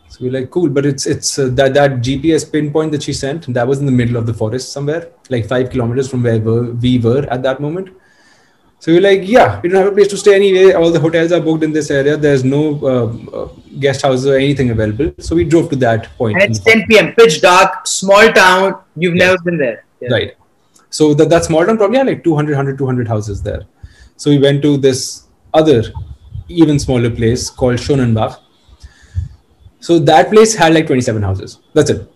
So 0.08 0.18
we're 0.24 0.32
like, 0.32 0.50
cool, 0.50 0.68
but 0.68 0.84
it's 0.84 1.06
it's 1.06 1.38
uh, 1.38 1.48
that 1.52 1.74
that 1.74 1.90
GPS 2.06 2.50
pinpoint 2.50 2.92
that 2.92 3.02
she 3.02 3.12
sent 3.12 3.52
that 3.54 3.66
was 3.66 3.78
in 3.80 3.86
the 3.86 3.92
middle 3.92 4.16
of 4.16 4.26
the 4.26 4.34
forest 4.34 4.72
somewhere, 4.72 5.08
like 5.30 5.46
five 5.46 5.70
kilometers 5.70 6.10
from 6.10 6.22
where 6.22 6.38
we 6.38 6.98
were, 6.98 7.24
at 7.30 7.42
that 7.44 7.60
moment. 7.60 7.88
So 8.78 8.90
we're 8.92 9.00
like, 9.00 9.20
yeah, 9.22 9.60
we 9.62 9.68
don't 9.68 9.80
have 9.80 9.92
a 9.92 9.94
place 9.94 10.08
to 10.08 10.16
stay 10.16 10.34
anyway. 10.34 10.72
All 10.72 10.90
the 10.90 10.98
hotels 10.98 11.30
are 11.30 11.40
booked 11.40 11.62
in 11.62 11.72
this 11.72 11.88
area. 11.88 12.16
There's 12.16 12.42
no 12.42 12.62
uh, 12.82 13.36
uh, 13.36 13.48
guest 13.78 14.02
houses 14.02 14.26
or 14.26 14.34
anything 14.34 14.70
available. 14.70 15.12
So 15.20 15.36
we 15.36 15.44
drove 15.44 15.70
to 15.70 15.76
that 15.76 16.08
point. 16.18 16.42
And 16.42 16.50
it's 16.50 16.58
10 16.58 16.86
p.m., 16.88 17.12
pitch 17.14 17.40
dark, 17.40 17.86
small 17.86 18.32
town. 18.32 18.80
You've 18.96 19.14
Yeah. 19.14 19.26
never 19.26 19.42
been 19.44 19.56
there. 19.56 19.84
Yeah. 20.00 20.12
Right. 20.12 20.36
So 20.90 21.14
that, 21.14 21.30
that 21.30 21.44
small 21.44 21.64
town 21.64 21.78
probably 21.78 21.98
had 21.98 22.08
like 22.08 22.24
200, 22.24 22.56
100, 22.56 22.76
200 22.76 23.06
houses 23.06 23.40
there. 23.40 23.62
So 24.16 24.30
we 24.30 24.38
went 24.38 24.62
to 24.62 24.76
this 24.76 25.24
other, 25.54 25.82
even 26.48 26.78
smaller 26.78 27.10
place 27.10 27.50
called 27.50 27.76
Schonenbach. 27.76 28.38
So 29.80 29.98
that 29.98 30.30
place 30.30 30.54
had 30.54 30.74
like 30.74 30.86
27 30.86 31.22
houses. 31.22 31.58
That's 31.74 31.90
it. 31.90 32.10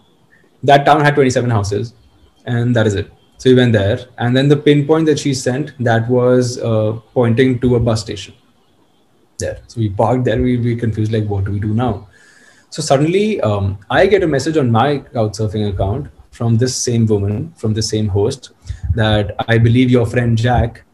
That 0.62 0.84
town 0.86 1.00
had 1.00 1.14
27 1.14 1.50
houses, 1.50 1.94
and 2.44 2.74
that 2.74 2.86
is 2.86 2.94
it. 2.94 3.10
So 3.38 3.50
we 3.50 3.56
went 3.56 3.72
there, 3.72 4.06
and 4.18 4.36
then 4.36 4.48
the 4.48 4.56
pinpoint 4.56 5.06
that 5.06 5.18
she 5.18 5.34
sent 5.34 5.72
that 5.80 6.08
was 6.08 6.58
uh, 6.58 6.92
pointing 7.12 7.58
to 7.60 7.76
a 7.76 7.80
bus 7.80 8.00
station. 8.00 8.34
There. 9.38 9.58
So 9.66 9.80
we 9.80 9.90
parked 9.90 10.24
there. 10.24 10.40
We 10.40 10.56
we 10.56 10.76
confused 10.76 11.12
like, 11.12 11.26
what 11.26 11.44
do 11.44 11.52
we 11.52 11.60
do 11.60 11.74
now? 11.74 12.08
So 12.70 12.82
suddenly, 12.82 13.40
um, 13.42 13.78
I 13.90 14.06
get 14.06 14.22
a 14.22 14.26
message 14.26 14.56
on 14.56 14.70
my 14.70 14.98
Couchsurfing 14.98 15.68
account 15.72 16.08
from 16.30 16.56
this 16.56 16.74
same 16.74 17.06
woman, 17.06 17.52
from 17.56 17.74
the 17.74 17.82
same 17.82 18.08
host, 18.08 18.50
that 18.94 19.34
I 19.48 19.58
believe 19.58 19.90
your 19.90 20.06
friend 20.06 20.38
Jack 20.38 20.85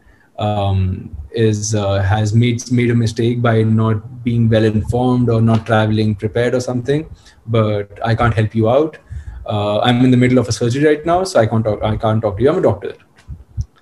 um, 0.43 1.17
is 1.33 1.75
uh, 1.75 2.03
has 2.03 2.35
made 2.35 2.71
made 2.81 2.91
a 2.91 2.95
mistake 2.95 3.41
by 3.43 3.63
not 3.63 4.25
being 4.25 4.49
well 4.49 4.65
informed 4.65 5.31
or 5.31 5.41
not 5.41 5.65
traveling 5.67 6.15
prepared 6.15 6.55
or 6.55 6.61
something. 6.61 7.07
But 7.47 7.99
I 8.05 8.15
can't 8.15 8.35
help 8.35 8.55
you 8.55 8.69
out. 8.71 8.99
Uh, 9.47 9.81
I'm 9.81 10.05
in 10.05 10.11
the 10.11 10.21
middle 10.25 10.39
of 10.39 10.49
a 10.49 10.53
surgery 10.53 10.85
right 10.85 11.07
now, 11.07 11.25
so 11.25 11.41
I 11.41 11.47
can't 11.47 11.65
talk. 11.65 11.83
I 11.83 11.97
can't 11.97 12.23
talk 12.23 12.37
to 12.37 12.43
you. 12.43 12.51
I'm 12.51 12.59
a 12.59 12.67
doctor. 12.69 12.95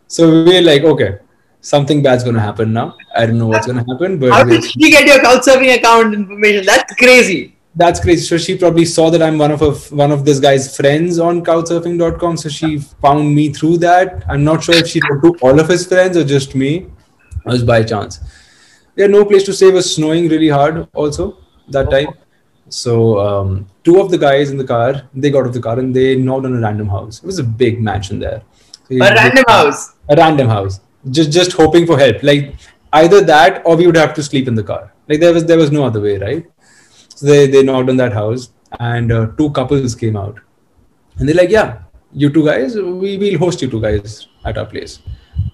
So 0.06 0.28
we're 0.28 0.62
like, 0.62 0.82
okay, 0.92 1.10
something 1.60 2.02
bad's 2.02 2.24
gonna 2.24 2.40
happen 2.40 2.72
now. 2.72 2.96
I 3.14 3.26
don't 3.26 3.38
know 3.38 3.46
what's 3.46 3.66
gonna 3.66 3.86
happen, 3.92 4.18
but 4.18 4.32
How 4.32 4.44
did 4.44 4.64
she 4.64 4.90
get 4.90 5.06
your 5.06 5.18
Couchsurfing 5.18 5.74
account 5.76 6.14
information? 6.14 6.66
That's 6.66 6.94
crazy. 6.94 7.56
That's 7.74 8.00
crazy. 8.00 8.24
So 8.26 8.36
she 8.36 8.56
probably 8.58 8.84
saw 8.84 9.10
that 9.10 9.22
I'm 9.22 9.38
one 9.38 9.50
of 9.50 9.62
a, 9.62 9.72
one 9.94 10.10
of 10.12 10.24
this 10.24 10.40
guy's 10.40 10.76
friends 10.76 11.18
on 11.18 11.44
couchsurfing.com. 11.44 12.36
So 12.36 12.48
she 12.48 12.78
found 12.78 13.34
me 13.34 13.52
through 13.52 13.78
that. 13.78 14.24
I'm 14.28 14.44
not 14.44 14.64
sure 14.64 14.74
if 14.74 14.88
she 14.88 15.00
talked 15.00 15.22
to 15.24 15.36
all 15.40 15.58
of 15.60 15.68
his 15.68 15.86
friends 15.86 16.16
or 16.16 16.24
just 16.24 16.54
me. 16.54 16.76
It 16.76 17.46
was 17.46 17.62
by 17.62 17.82
chance. 17.82 18.20
There 18.96 19.08
no 19.08 19.24
place 19.24 19.44
to 19.44 19.52
stay. 19.52 19.68
It 19.68 19.74
was 19.74 19.94
snowing 19.94 20.28
really 20.28 20.48
hard 20.48 20.88
also 20.94 21.38
that 21.68 21.90
time. 21.90 22.08
So 22.68 23.18
um, 23.18 23.66
two 23.84 24.00
of 24.00 24.10
the 24.10 24.18
guys 24.18 24.50
in 24.50 24.56
the 24.58 24.64
car, 24.64 25.02
they 25.14 25.30
got 25.30 25.46
off 25.46 25.52
the 25.52 25.60
car 25.60 25.78
and 25.78 25.94
they 25.94 26.16
knocked 26.16 26.46
on 26.46 26.56
a 26.56 26.60
random 26.60 26.88
house. 26.88 27.18
It 27.22 27.26
was 27.26 27.38
a 27.38 27.44
big 27.44 27.80
mansion 27.80 28.18
there. 28.18 28.42
So 28.88 28.94
A 28.96 28.98
random 29.14 29.44
house. 29.48 29.94
a 30.08 30.16
random 30.16 30.48
house 30.48 30.80
just 31.10 31.32
just 31.32 31.52
hoping 31.52 31.86
for 31.86 31.98
help 31.98 32.22
like 32.22 32.54
either 32.92 33.20
that 33.22 33.62
or 33.64 33.76
we 33.76 33.86
would 33.86 33.96
have 33.96 34.12
to 34.14 34.22
sleep 34.22 34.46
in 34.48 34.54
the 34.54 34.62
car 34.62 34.92
like 35.08 35.18
there 35.20 35.32
was 35.32 35.46
there 35.46 35.56
was 35.56 35.70
no 35.70 35.84
other 35.84 36.00
way 36.00 36.18
right 36.18 36.44
so 37.20 37.26
they 37.30 37.46
they 37.54 37.62
knocked 37.68 37.90
on 37.92 37.96
that 38.02 38.12
house 38.18 38.44
and 38.90 39.12
uh, 39.12 39.26
two 39.38 39.48
couples 39.58 39.94
came 40.02 40.16
out 40.24 40.36
and 41.16 41.28
they're 41.28 41.40
like 41.42 41.50
yeah 41.54 41.70
you 42.22 42.28
two 42.36 42.44
guys 42.50 42.76
we 42.76 43.16
will 43.22 43.38
host 43.42 43.62
you 43.62 43.68
two 43.74 43.80
guys 43.86 44.14
at 44.50 44.56
our 44.62 44.66
place 44.74 44.94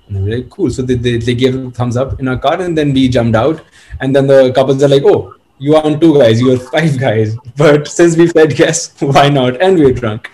and 0.08 0.24
we're 0.24 0.36
like 0.36 0.50
cool 0.50 0.70
so 0.76 0.82
they, 0.90 0.94
they, 1.06 1.16
they 1.28 1.34
gave 1.34 1.54
a 1.62 1.70
thumbs 1.78 1.96
up 2.02 2.20
in 2.20 2.28
our 2.32 2.38
car 2.44 2.60
and 2.66 2.78
then 2.80 2.92
we 2.98 3.08
jumped 3.16 3.36
out 3.44 3.62
and 4.00 4.14
then 4.16 4.26
the 4.26 4.52
couples 4.58 4.82
are 4.88 4.92
like 4.94 5.08
oh 5.14 5.34
you 5.58 5.74
aren't 5.78 6.00
two 6.04 6.12
guys 6.18 6.40
you're 6.40 6.58
five 6.74 6.98
guys 7.06 7.34
but 7.62 7.88
since 7.88 8.16
we 8.16 8.26
said 8.36 8.56
yes 8.58 8.78
why 9.16 9.28
not 9.40 9.60
and 9.60 9.78
we're 9.84 9.92
drunk 10.02 10.30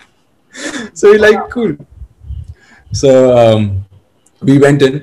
so 0.93 1.11
we're 1.11 1.19
like 1.29 1.49
cool 1.49 1.75
so 2.91 3.11
um, 3.37 3.85
we 4.41 4.59
went 4.59 4.81
in. 4.83 4.93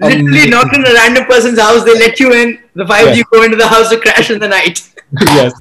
Literally 0.00 0.42
Um, 0.44 0.50
knocked 0.50 0.76
on 0.76 0.86
a 0.86 0.92
random 0.94 1.24
person's 1.24 1.58
house. 1.60 1.84
They 1.84 1.94
let 1.98 2.20
you 2.20 2.32
in. 2.32 2.58
The 2.74 2.86
five 2.86 3.06
of 3.08 3.10
Yeah. 3.10 3.16
you 3.16 3.24
go 3.32 3.42
into 3.42 3.56
the 3.56 3.66
house 3.66 3.88
to 3.90 3.98
crash 3.98 4.30
in 4.30 4.38
the 4.38 4.48
night. 4.48 4.80
yes. 5.20 5.52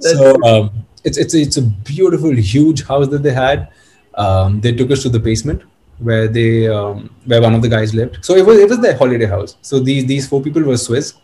so 0.00 0.42
um, 0.42 0.70
it's 1.04 1.18
it's 1.18 1.34
it's 1.34 1.56
a 1.56 1.62
beautiful, 1.62 2.32
huge 2.32 2.86
house 2.86 3.08
that 3.08 3.22
they 3.22 3.32
had. 3.32 3.68
Um, 4.14 4.60
they 4.60 4.72
took 4.72 4.90
us 4.90 5.02
to 5.02 5.08
the 5.08 5.18
basement 5.18 5.62
where 5.98 6.28
they 6.28 6.68
um, 6.68 7.10
where 7.26 7.42
one 7.42 7.54
of 7.54 7.62
the 7.62 7.68
guys 7.68 7.94
lived. 7.94 8.24
So 8.24 8.34
it 8.34 8.44
was 8.46 8.58
it 8.58 8.68
was 8.68 8.80
their 8.80 8.96
holiday 8.96 9.26
house. 9.26 9.56
So 9.62 9.80
these 9.80 10.06
these 10.06 10.28
four 10.28 10.42
people 10.42 10.62
were 10.62 10.76
Swiss. 10.76 11.14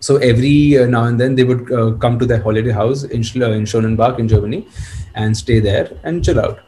So 0.00 0.16
every 0.16 0.78
uh, 0.78 0.86
now 0.86 1.04
and 1.04 1.18
then 1.18 1.36
they 1.36 1.44
would 1.44 1.72
uh, 1.72 1.92
come 1.92 2.18
to 2.18 2.26
their 2.26 2.42
holiday 2.42 2.72
house 2.72 3.04
in 3.04 3.22
Sch- 3.22 3.36
in 3.36 3.64
Schonenbach 3.64 4.18
in 4.18 4.28
Germany, 4.28 4.66
and 5.14 5.36
stay 5.36 5.60
there 5.60 5.90
and 6.02 6.24
chill 6.24 6.40
out. 6.40 6.60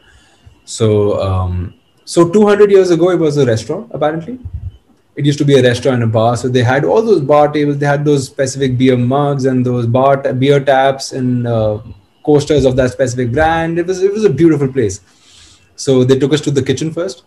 So 0.65 1.21
um, 1.21 1.73
so 2.05 2.29
200 2.29 2.71
years 2.71 2.91
ago 2.91 3.11
it 3.11 3.19
was 3.19 3.37
a 3.37 3.45
restaurant 3.45 3.91
apparently. 3.93 4.39
It 5.15 5.25
used 5.25 5.39
to 5.39 5.45
be 5.45 5.57
a 5.57 5.63
restaurant 5.63 6.01
and 6.01 6.03
a 6.03 6.13
bar. 6.13 6.35
So 6.35 6.49
they 6.49 6.63
had 6.63 6.83
all 6.83 7.01
those 7.01 7.21
bar 7.21 7.51
tables. 7.51 7.77
They 7.77 7.85
had 7.85 8.03
those 8.03 8.25
specific 8.25 8.77
beer 8.77 8.97
mugs 8.97 9.45
and 9.45 9.65
those 9.65 9.87
bar 9.87 10.21
ta- 10.21 10.33
beer 10.33 10.59
taps 10.59 11.13
and 11.13 11.47
uh, 11.47 11.79
coasters 12.25 12.65
of 12.65 12.75
that 12.75 12.91
specific 12.91 13.31
brand. 13.31 13.79
It 13.79 13.87
was 13.87 14.03
it 14.03 14.11
was 14.11 14.25
a 14.25 14.29
beautiful 14.29 14.67
place. 14.67 14.99
So 15.75 16.03
they 16.03 16.19
took 16.19 16.33
us 16.33 16.41
to 16.41 16.51
the 16.51 16.61
kitchen 16.61 16.91
first. 16.91 17.23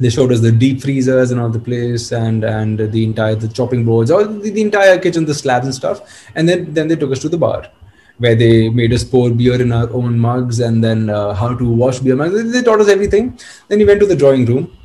They 0.00 0.10
showed 0.10 0.32
us 0.32 0.40
the 0.40 0.50
deep 0.50 0.80
freezers 0.80 1.30
and 1.30 1.40
all 1.40 1.50
the 1.50 1.60
place 1.60 2.10
and 2.10 2.42
and 2.42 2.78
the 2.78 3.04
entire 3.04 3.34
the 3.34 3.48
chopping 3.48 3.84
boards, 3.84 4.10
all 4.10 4.24
the, 4.24 4.50
the 4.50 4.62
entire 4.62 4.98
kitchen, 4.98 5.24
the 5.24 5.34
slabs 5.34 5.66
and 5.66 5.74
stuff. 5.74 6.00
And 6.34 6.48
then 6.48 6.74
then 6.74 6.88
they 6.88 6.96
took 6.96 7.12
us 7.12 7.20
to 7.20 7.28
the 7.28 7.38
bar 7.38 7.70
where 8.18 8.34
they 8.34 8.68
made 8.68 8.92
us 8.92 9.02
pour 9.02 9.30
beer 9.30 9.60
in 9.60 9.72
our 9.72 9.90
own 9.92 10.18
mugs 10.18 10.60
and 10.60 10.84
then 10.84 11.08
uh, 11.08 11.32
how 11.34 11.54
to 11.54 11.70
wash 11.82 12.00
beer 12.00 12.16
mugs. 12.16 12.34
They, 12.34 12.42
they 12.42 12.62
taught 12.62 12.80
us 12.80 12.88
everything. 12.88 13.38
Then 13.68 13.78
we 13.78 13.84
went 13.84 14.00
to 14.00 14.06
the 14.06 14.16
drawing 14.16 14.44
room, 14.46 14.76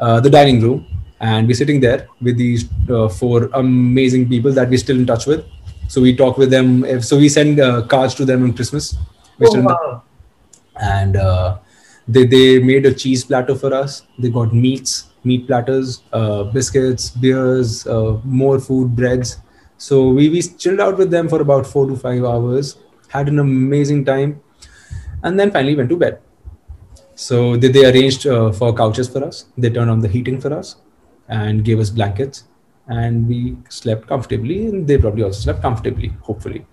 uh, 0.00 0.20
the 0.20 0.30
dining 0.30 0.60
room, 0.60 0.86
and 1.20 1.46
we're 1.46 1.54
sitting 1.54 1.80
there 1.80 2.08
with 2.20 2.36
these 2.36 2.68
uh, 2.90 3.08
four 3.08 3.50
amazing 3.54 4.28
people 4.28 4.52
that 4.52 4.68
we're 4.68 4.78
still 4.78 4.96
in 4.96 5.06
touch 5.06 5.26
with. 5.26 5.44
So 5.88 6.00
we 6.00 6.14
talk 6.14 6.36
with 6.38 6.50
them. 6.50 6.84
If, 6.84 7.04
so 7.04 7.16
we 7.16 7.28
send 7.28 7.60
uh, 7.60 7.86
cards 7.86 8.14
to 8.16 8.24
them 8.24 8.42
on 8.42 8.52
Christmas. 8.52 8.96
Oh, 9.40 9.46
still 9.46 9.60
in 9.60 9.66
touch 9.68 9.78
wow. 9.80 10.02
and 10.80 11.16
uh, 11.16 11.58
they 12.06 12.26
they 12.26 12.58
made 12.58 12.86
a 12.86 12.94
cheese 12.94 13.24
platter 13.24 13.54
for 13.54 13.72
us. 13.74 14.02
They 14.18 14.30
got 14.30 14.52
meats, 14.52 15.10
meat 15.24 15.46
platters, 15.46 16.02
uh, 16.12 16.44
biscuits, 16.44 17.10
beers, 17.10 17.86
uh, 17.86 18.18
more 18.24 18.58
food, 18.58 18.96
breads. 18.96 19.38
So 19.76 20.08
we 20.08 20.28
we 20.28 20.42
chilled 20.42 20.80
out 20.80 20.98
with 20.98 21.10
them 21.10 21.28
for 21.28 21.40
about 21.40 21.66
four 21.66 21.86
to 21.86 21.96
five 21.96 22.24
hours, 22.24 22.78
had 23.08 23.28
an 23.28 23.38
amazing 23.38 24.04
time, 24.04 24.40
and 25.22 25.38
then 25.38 25.50
finally 25.50 25.76
went 25.76 25.88
to 25.90 25.96
bed. 25.96 26.20
So 27.14 27.56
they, 27.56 27.68
they 27.68 27.84
arranged 27.90 28.26
uh, 28.26 28.52
for 28.52 28.72
couches 28.72 29.08
for 29.08 29.24
us. 29.24 29.46
They 29.56 29.70
turned 29.70 29.90
on 29.90 30.00
the 30.00 30.08
heating 30.08 30.40
for 30.40 30.52
us, 30.52 30.76
and 31.28 31.64
gave 31.64 31.78
us 31.78 31.90
blankets, 31.90 32.44
and 32.88 33.28
we 33.28 33.56
slept 33.68 34.06
comfortably. 34.06 34.66
And 34.66 34.86
they 34.86 34.98
probably 34.98 35.22
also 35.22 35.40
slept 35.40 35.62
comfortably, 35.62 36.08
hopefully. 36.22 36.66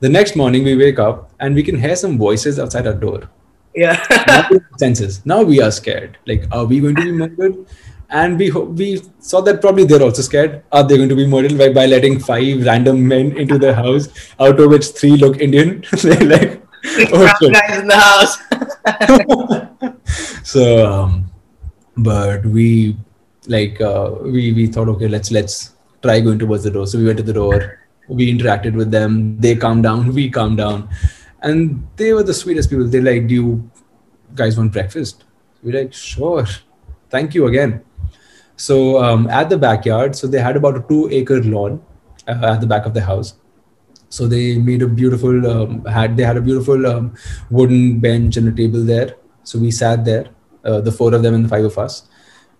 The 0.00 0.08
next 0.08 0.34
morning 0.34 0.64
we 0.64 0.76
wake 0.76 0.98
up 0.98 1.30
and 1.40 1.54
we 1.54 1.62
can 1.62 1.78
hear 1.78 1.94
some 1.94 2.16
voices 2.16 2.58
outside 2.58 2.86
our 2.86 2.94
door 2.94 3.28
Yeah. 3.74 4.02
Now 4.26 4.48
we 4.50 4.58
senses. 4.78 5.24
Now 5.26 5.42
we 5.42 5.60
are 5.60 5.70
scared. 5.70 6.16
Like, 6.26 6.44
are 6.50 6.64
we 6.64 6.80
going 6.80 6.96
to 6.96 7.02
be 7.02 7.12
murdered? 7.12 7.66
And 8.08 8.38
we 8.38 8.48
ho- 8.48 8.64
we 8.64 9.02
saw 9.20 9.40
that 9.42 9.60
probably 9.60 9.84
they're 9.84 10.02
also 10.02 10.22
scared. 10.22 10.64
Are 10.72 10.82
they 10.82 10.96
going 10.96 11.10
to 11.10 11.14
be 11.14 11.26
murdered 11.26 11.56
by, 11.58 11.68
by 11.72 11.86
letting 11.86 12.18
five 12.18 12.64
random 12.64 13.06
men 13.06 13.36
into 13.36 13.58
their 13.58 13.74
house, 13.74 14.08
out 14.40 14.58
of 14.58 14.70
which 14.70 14.86
three 14.88 15.16
look 15.16 15.38
Indian? 15.38 15.84
they're 16.02 16.24
like, 16.24 16.62
oh, 17.12 17.30
guys 17.52 17.78
in 17.78 17.86
the 17.86 17.96
house. 17.96 18.36
so 20.42 20.86
um, 20.90 21.30
but 21.96 22.44
we 22.46 22.96
like 23.50 23.80
uh, 23.80 24.12
we 24.22 24.52
we 24.52 24.66
thought 24.66 24.88
okay 24.94 25.08
let's 25.08 25.30
let's 25.32 25.74
try 26.02 26.20
going 26.20 26.38
towards 26.38 26.64
the 26.64 26.70
door. 26.70 26.86
So 26.86 26.98
we 26.98 27.06
went 27.06 27.18
to 27.18 27.24
the 27.24 27.32
door. 27.32 27.78
We 28.08 28.32
interacted 28.32 28.74
with 28.74 28.90
them. 28.90 29.38
They 29.40 29.56
calmed 29.56 29.82
down. 29.82 30.14
We 30.20 30.30
calmed 30.30 30.58
down. 30.58 30.88
And 31.42 31.86
they 31.96 32.12
were 32.12 32.22
the 32.22 32.34
sweetest 32.34 32.70
people. 32.70 32.86
They 32.86 33.00
like 33.00 33.26
do 33.26 33.34
you 33.34 33.70
guys 34.34 34.56
want 34.56 34.72
breakfast? 34.72 35.24
We're 35.62 35.82
like 35.82 35.92
sure. 35.92 36.46
Thank 37.10 37.34
you 37.34 37.46
again. 37.46 37.82
So 38.56 39.02
um, 39.02 39.28
at 39.28 39.50
the 39.50 39.58
backyard 39.58 40.16
so 40.16 40.26
they 40.26 40.40
had 40.40 40.56
about 40.56 40.76
a 40.76 40.84
two 40.88 41.08
acre 41.10 41.42
lawn 41.42 41.82
uh, 42.28 42.54
at 42.54 42.60
the 42.60 42.66
back 42.66 42.86
of 42.86 42.94
the 42.94 43.00
house. 43.00 43.34
So 44.10 44.26
they 44.26 44.58
made 44.58 44.82
a 44.82 44.88
beautiful 44.88 45.46
um, 45.50 45.84
had 45.84 46.16
they 46.16 46.24
had 46.24 46.36
a 46.36 46.40
beautiful 46.40 46.86
um, 46.86 47.14
wooden 47.50 47.98
bench 48.00 48.36
and 48.36 48.48
a 48.48 48.52
table 48.62 48.84
there. 48.84 49.16
So 49.42 49.58
we 49.58 49.70
sat 49.70 50.04
there 50.04 50.26
uh, 50.64 50.80
the 50.80 50.92
four 50.92 51.14
of 51.14 51.22
them 51.22 51.34
and 51.34 51.44
the 51.44 51.48
five 51.48 51.64
of 51.64 51.78
us 51.78 52.09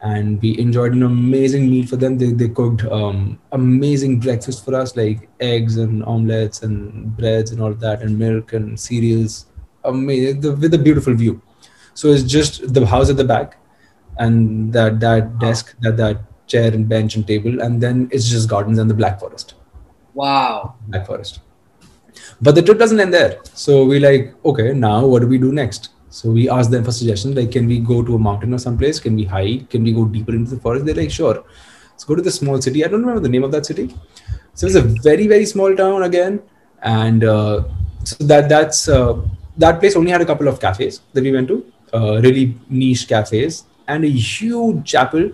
and 0.02 0.40
we 0.40 0.58
enjoyed 0.58 0.92
an 0.92 1.02
amazing 1.02 1.70
meal 1.70 1.86
for 1.86 1.96
them 1.96 2.16
they, 2.16 2.32
they 2.32 2.48
cooked 2.48 2.84
um, 2.84 3.38
amazing 3.52 4.18
breakfast 4.18 4.64
for 4.64 4.74
us 4.74 4.96
like 4.96 5.28
eggs 5.40 5.76
and 5.76 6.04
omelets 6.04 6.62
and 6.62 7.16
breads 7.16 7.50
and 7.50 7.60
all 7.60 7.70
of 7.70 7.80
that 7.80 8.02
and 8.02 8.18
milk 8.18 8.52
and 8.52 8.78
cereals 8.78 9.46
amazing 9.84 10.40
the, 10.40 10.52
with 10.54 10.72
a 10.74 10.78
beautiful 10.78 11.14
view 11.14 11.40
so 11.94 12.08
it's 12.08 12.22
just 12.22 12.72
the 12.72 12.86
house 12.86 13.10
at 13.10 13.16
the 13.16 13.24
back 13.24 13.58
and 14.18 14.72
that 14.72 15.00
that 15.00 15.38
desk 15.38 15.76
that 15.80 15.96
that 15.96 16.20
chair 16.46 16.72
and 16.72 16.88
bench 16.88 17.14
and 17.14 17.26
table 17.26 17.60
and 17.60 17.80
then 17.80 18.08
it's 18.10 18.28
just 18.28 18.48
gardens 18.48 18.78
and 18.78 18.88
the 18.88 18.94
black 18.94 19.20
forest 19.20 19.54
Wow. 20.14 20.74
Black 20.88 21.06
Forest. 21.06 21.40
But 22.40 22.54
the 22.54 22.62
trip 22.62 22.78
doesn't 22.78 22.98
end 22.98 23.14
there. 23.14 23.40
So 23.54 23.84
we 23.84 24.00
like, 24.00 24.34
okay, 24.44 24.72
now 24.72 25.06
what 25.06 25.20
do 25.20 25.28
we 25.28 25.38
do 25.38 25.52
next? 25.52 25.90
So 26.10 26.30
we 26.30 26.48
asked 26.50 26.70
them 26.70 26.84
for 26.84 26.92
suggestions, 26.92 27.36
like, 27.36 27.52
can 27.52 27.66
we 27.66 27.78
go 27.78 28.02
to 28.02 28.16
a 28.16 28.18
mountain 28.18 28.52
or 28.52 28.58
someplace? 28.58 28.98
Can 28.98 29.14
we 29.14 29.24
hike? 29.24 29.70
Can 29.70 29.84
we 29.84 29.92
go 29.92 30.04
deeper 30.04 30.34
into 30.34 30.50
the 30.50 30.60
forest? 30.60 30.84
They're 30.84 30.94
like, 30.94 31.10
sure. 31.10 31.44
Let's 31.92 32.04
go 32.04 32.16
to 32.16 32.22
the 32.22 32.30
small 32.30 32.60
city. 32.60 32.84
I 32.84 32.88
don't 32.88 33.00
remember 33.00 33.20
the 33.20 33.28
name 33.28 33.44
of 33.44 33.52
that 33.52 33.64
city. 33.64 33.94
So 34.54 34.66
it's 34.66 34.74
a 34.74 34.82
very, 34.82 35.26
very 35.28 35.46
small 35.46 35.74
town 35.76 36.02
again. 36.02 36.42
And 36.82 37.22
uh, 37.24 37.64
so 38.04 38.24
that 38.24 38.48
that's 38.48 38.88
uh, 38.88 39.20
that 39.58 39.80
place 39.80 39.94
only 39.94 40.10
had 40.10 40.20
a 40.20 40.26
couple 40.26 40.48
of 40.48 40.60
cafes 40.60 41.00
that 41.12 41.22
we 41.22 41.32
went 41.32 41.48
to, 41.48 41.64
uh, 41.92 42.20
really 42.22 42.56
niche 42.68 43.06
cafes, 43.06 43.64
and 43.86 44.04
a 44.04 44.08
huge 44.08 44.84
chapel, 44.84 45.30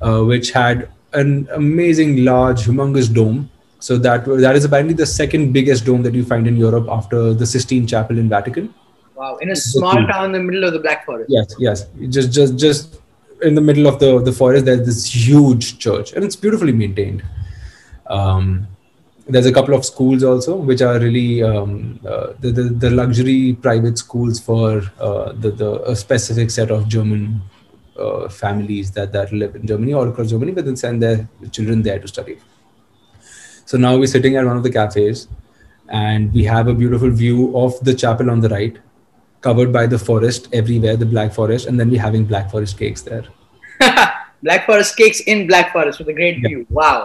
uh, 0.00 0.22
which 0.22 0.50
had 0.50 0.88
an 1.12 1.48
amazing, 1.52 2.24
large, 2.24 2.64
humongous 2.64 3.12
dome 3.12 3.50
so 3.78 3.96
that 3.98 4.24
that 4.24 4.56
is 4.56 4.64
apparently 4.64 4.94
the 4.94 5.06
second 5.06 5.52
biggest 5.52 5.84
dome 5.84 6.02
that 6.02 6.14
you 6.14 6.24
find 6.24 6.46
in 6.46 6.56
Europe 6.56 6.86
after 6.88 7.32
the 7.34 7.46
Sistine 7.46 7.86
Chapel 7.86 8.18
in 8.18 8.28
Vatican. 8.28 8.74
Wow. 9.16 9.36
In 9.36 9.50
a 9.50 9.56
small 9.56 10.06
town 10.06 10.26
in 10.26 10.32
the 10.32 10.40
middle 10.40 10.64
of 10.64 10.72
the 10.72 10.78
Black 10.78 11.06
Forest. 11.06 11.30
Yes, 11.30 11.54
yes. 11.58 11.86
Just 12.08 12.32
just 12.32 12.56
just 12.56 13.00
in 13.42 13.54
the 13.54 13.60
middle 13.60 13.86
of 13.86 13.98
the 13.98 14.20
the 14.22 14.32
forest, 14.32 14.64
there's 14.66 14.86
this 14.86 15.04
huge 15.14 15.78
church, 15.78 16.12
and 16.12 16.24
it's 16.24 16.36
beautifully 16.36 16.72
maintained. 16.72 17.22
Um, 18.06 18.66
there's 19.28 19.46
a 19.46 19.52
couple 19.52 19.74
of 19.74 19.84
schools 19.84 20.22
also, 20.22 20.56
which 20.56 20.82
are 20.82 20.98
really 21.00 21.42
um, 21.42 21.98
uh, 22.06 22.34
the, 22.40 22.52
the 22.52 22.62
the 22.84 22.90
luxury 22.90 23.54
private 23.54 23.98
schools 23.98 24.38
for 24.38 24.82
uh, 25.00 25.32
the 25.32 25.50
the 25.50 25.82
a 25.90 25.96
specific 25.96 26.50
set 26.50 26.70
of 26.70 26.86
German 26.86 27.40
uh, 27.98 28.28
families 28.28 28.92
that 28.92 29.12
that 29.12 29.32
live 29.32 29.56
in 29.56 29.66
Germany 29.66 29.94
or 29.94 30.08
across 30.08 30.30
Germany, 30.30 30.52
but 30.52 30.64
then 30.64 30.76
send 30.76 31.02
their 31.02 31.28
children 31.50 31.82
there 31.82 31.98
to 31.98 32.06
study. 32.06 32.38
So 33.64 33.76
now 33.76 33.96
we're 33.96 34.06
sitting 34.06 34.36
at 34.36 34.44
one 34.44 34.56
of 34.56 34.62
the 34.62 34.70
cafes 34.70 35.26
and 35.88 36.32
we 36.32 36.44
have 36.44 36.68
a 36.68 36.74
beautiful 36.74 37.10
view 37.10 37.56
of 37.56 37.78
the 37.80 37.94
chapel 37.94 38.30
on 38.30 38.40
the 38.40 38.48
right, 38.48 38.78
covered 39.46 39.72
by 39.78 39.86
the 39.94 39.98
forest 40.08 40.48
everywhere, 40.60 40.96
the 40.96 41.10
Black 41.14 41.32
Forest, 41.38 41.68
and 41.68 41.78
then 41.80 41.88
we're 41.90 42.06
having 42.08 42.24
Black 42.32 42.50
Forest 42.50 42.78
cakes 42.82 43.02
there. 43.02 43.24
Black 44.42 44.66
Forest 44.66 44.96
cakes 44.96 45.20
in 45.34 45.46
Black 45.46 45.72
Forest 45.72 45.98
with 46.00 46.08
a 46.14 46.16
great 46.20 46.38
Yeah. 46.42 46.48
view. 46.48 46.66
Wow. 46.78 46.98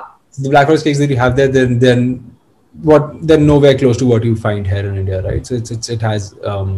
The 0.45 0.49
Black 0.49 0.67
Forest 0.67 0.85
cakes 0.85 0.99
that 1.03 1.09
you 1.13 1.17
have 1.17 1.35
there, 1.39 1.47
then 1.57 1.77
then 1.85 2.01
what 2.89 3.07
they're 3.27 3.45
nowhere 3.51 3.77
close 3.77 3.97
to 4.01 4.05
what 4.11 4.23
you 4.29 4.35
find 4.47 4.65
here 4.73 4.85
in 4.89 4.97
India, 5.03 5.21
right? 5.29 5.45
So 5.51 5.55
it's, 5.61 5.71
it's 5.75 5.89
it 5.95 6.01
has 6.09 6.33
um, 6.51 6.69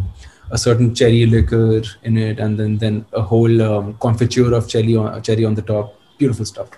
a 0.52 0.58
certain 0.58 0.94
cherry 1.02 1.26
liquor 1.34 1.82
in 2.12 2.18
it, 2.28 2.40
and 2.46 2.60
then 2.62 2.78
then 2.86 3.06
a 3.24 3.26
whole 3.34 3.62
um, 3.72 3.92
confiture 4.08 4.48
of 4.62 4.68
cherry 4.76 4.96
on 5.04 5.22
cherry 5.28 5.46
on 5.52 5.56
the 5.60 5.68
top. 5.74 5.94
Beautiful 6.24 6.46
stuff. 6.54 6.70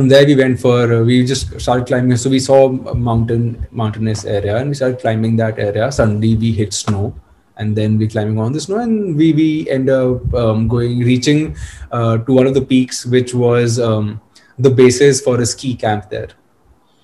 From 0.00 0.08
there 0.12 0.26
we 0.32 0.36
went 0.42 0.60
for 0.66 0.80
uh, 0.98 1.00
we 1.12 1.16
just 1.36 1.60
started 1.60 1.86
climbing. 1.92 2.16
So 2.24 2.30
we 2.36 2.42
saw 2.50 2.60
a 2.96 2.98
mountain 3.12 3.46
mountainous 3.84 4.24
area, 4.40 4.56
and 4.58 4.68
we 4.74 4.82
started 4.82 5.00
climbing 5.06 5.40
that 5.44 5.58
area. 5.70 5.90
Suddenly 6.02 6.36
we 6.44 6.52
hit 6.62 6.72
snow, 6.82 7.06
and 7.58 7.76
then 7.76 7.98
we're 7.98 8.08
climbing 8.08 8.38
on 8.38 8.52
the 8.52 8.60
snow, 8.60 8.78
and 8.78 9.16
we 9.16 9.32
we 9.32 9.68
end 9.68 9.90
up 9.90 10.34
um, 10.34 10.68
going 10.68 11.00
reaching 11.00 11.56
uh, 11.92 12.18
to 12.18 12.32
one 12.32 12.46
of 12.46 12.54
the 12.54 12.62
peaks, 12.62 13.04
which 13.04 13.34
was 13.34 13.78
um, 13.78 14.20
the 14.58 14.70
basis 14.70 15.20
for 15.20 15.40
a 15.40 15.46
ski 15.46 15.74
camp 15.74 16.08
there. 16.10 16.28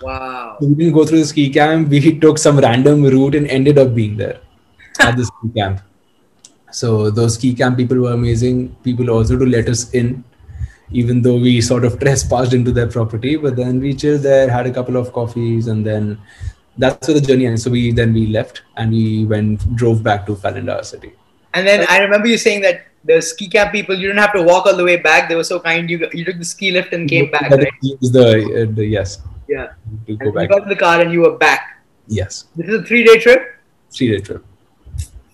Wow. 0.00 0.56
We 0.60 0.74
didn't 0.74 0.94
go 0.94 1.04
through 1.04 1.20
the 1.20 1.26
ski 1.26 1.50
camp. 1.50 1.88
We 1.88 2.18
took 2.26 2.38
some 2.38 2.58
random 2.58 3.02
route 3.04 3.34
and 3.34 3.46
ended 3.46 3.78
up 3.78 3.94
being 3.94 4.16
there 4.16 4.40
at 5.00 5.16
the 5.16 5.24
ski 5.24 5.48
camp. 5.56 5.80
So 6.70 7.10
those 7.10 7.34
ski 7.34 7.54
camp 7.54 7.76
people 7.76 7.98
were 7.98 8.12
amazing. 8.12 8.76
People 8.82 9.10
also 9.10 9.38
to 9.38 9.46
let 9.46 9.68
us 9.68 9.90
in, 9.90 10.24
even 10.90 11.22
though 11.22 11.36
we 11.36 11.60
sort 11.60 11.84
of 11.84 12.00
trespassed 12.00 12.52
into 12.52 12.72
their 12.72 12.88
property. 12.88 13.36
But 13.36 13.56
then 13.56 13.80
we 13.80 13.94
chilled 13.94 14.22
there, 14.22 14.50
had 14.50 14.66
a 14.66 14.72
couple 14.72 14.96
of 14.96 15.12
coffees, 15.12 15.68
and 15.68 15.86
then 15.86 16.18
that's 16.78 17.06
where 17.08 17.18
the 17.20 17.26
journey 17.26 17.46
ended. 17.46 17.60
So 17.60 17.70
we 17.70 17.92
then 17.92 18.12
we 18.12 18.26
left 18.26 18.62
and 18.76 18.90
we 18.92 19.24
went 19.26 19.74
drove 19.76 20.02
back 20.02 20.26
to 20.26 20.34
Vallendar 20.34 20.84
city. 20.84 21.12
And 21.54 21.66
then 21.66 21.86
I 21.88 21.98
remember 21.98 22.26
you 22.26 22.36
saying 22.38 22.62
that 22.62 22.86
the 23.04 23.20
ski 23.20 23.48
camp 23.48 23.72
people, 23.72 23.94
you 23.94 24.06
didn't 24.08 24.20
have 24.22 24.32
to 24.32 24.42
walk 24.42 24.66
all 24.66 24.76
the 24.76 24.84
way 24.84 24.96
back. 24.96 25.28
They 25.28 25.36
were 25.36 25.44
so 25.44 25.60
kind. 25.60 25.88
You 25.88 26.08
you 26.12 26.24
took 26.24 26.38
the 26.38 26.44
ski 26.44 26.70
lift 26.72 26.92
and 26.92 27.08
came 27.08 27.30
back, 27.30 27.50
That 27.50 27.58
right? 27.60 27.72
is 28.02 28.10
the, 28.12 28.28
uh, 28.68 28.74
the 28.74 28.84
yes 28.86 29.20
Yeah. 29.48 29.72
And 30.08 30.18
go 30.18 30.26
you 30.26 30.32
back. 30.32 30.48
got 30.50 30.62
in 30.64 30.68
the 30.68 30.76
car 30.76 31.00
and 31.00 31.12
you 31.12 31.20
were 31.20 31.36
back. 31.36 31.82
Yes, 32.06 32.46
This 32.56 32.68
is 32.68 32.80
a 32.80 32.84
three 32.84 33.04
day 33.04 33.18
trip. 33.18 33.42
three 33.92 34.08
day 34.10 34.18
trip. 34.20 34.44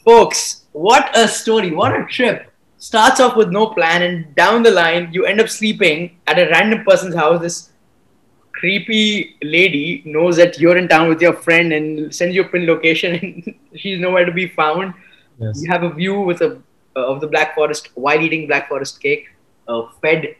Folks, 0.05 0.64
what 0.72 1.11
a 1.16 1.26
story. 1.28 1.70
What 1.72 1.95
a 1.99 2.05
trip. 2.07 2.47
Starts 2.78 3.20
off 3.20 3.36
with 3.36 3.51
no 3.51 3.66
plan, 3.68 4.03
and 4.03 4.34
down 4.34 4.62
the 4.62 4.70
line, 4.70 5.11
you 5.12 5.26
end 5.26 5.41
up 5.41 5.49
sleeping 5.49 6.16
at 6.26 6.38
a 6.38 6.49
random 6.51 6.84
person's 6.84 7.14
house. 7.14 7.41
This 7.41 7.69
creepy 8.61 9.36
lady 9.42 10.02
knows 10.04 10.36
that 10.36 10.58
you're 10.61 10.76
in 10.76 10.88
town 10.88 11.08
with 11.08 11.20
your 11.26 11.32
friend 11.46 11.72
and 11.72 12.14
sends 12.14 12.34
you 12.36 12.42
a 12.42 12.48
pin 12.54 12.66
location, 12.66 13.14
and 13.22 13.54
she's 13.82 14.00
nowhere 14.00 14.24
to 14.26 14.32
be 14.32 14.48
found. 14.48 14.94
Yes. 15.40 15.62
You 15.62 15.70
have 15.72 15.82
a 15.82 15.90
view 15.90 16.20
with 16.20 16.42
a 16.42 16.50
uh, 16.96 17.06
of 17.12 17.20
the 17.20 17.26
Black 17.28 17.54
Forest 17.54 17.90
while 17.94 18.20
eating 18.20 18.46
Black 18.46 18.68
Forest 18.68 19.00
cake, 19.00 19.26
uh, 19.68 19.82
fed 20.02 20.34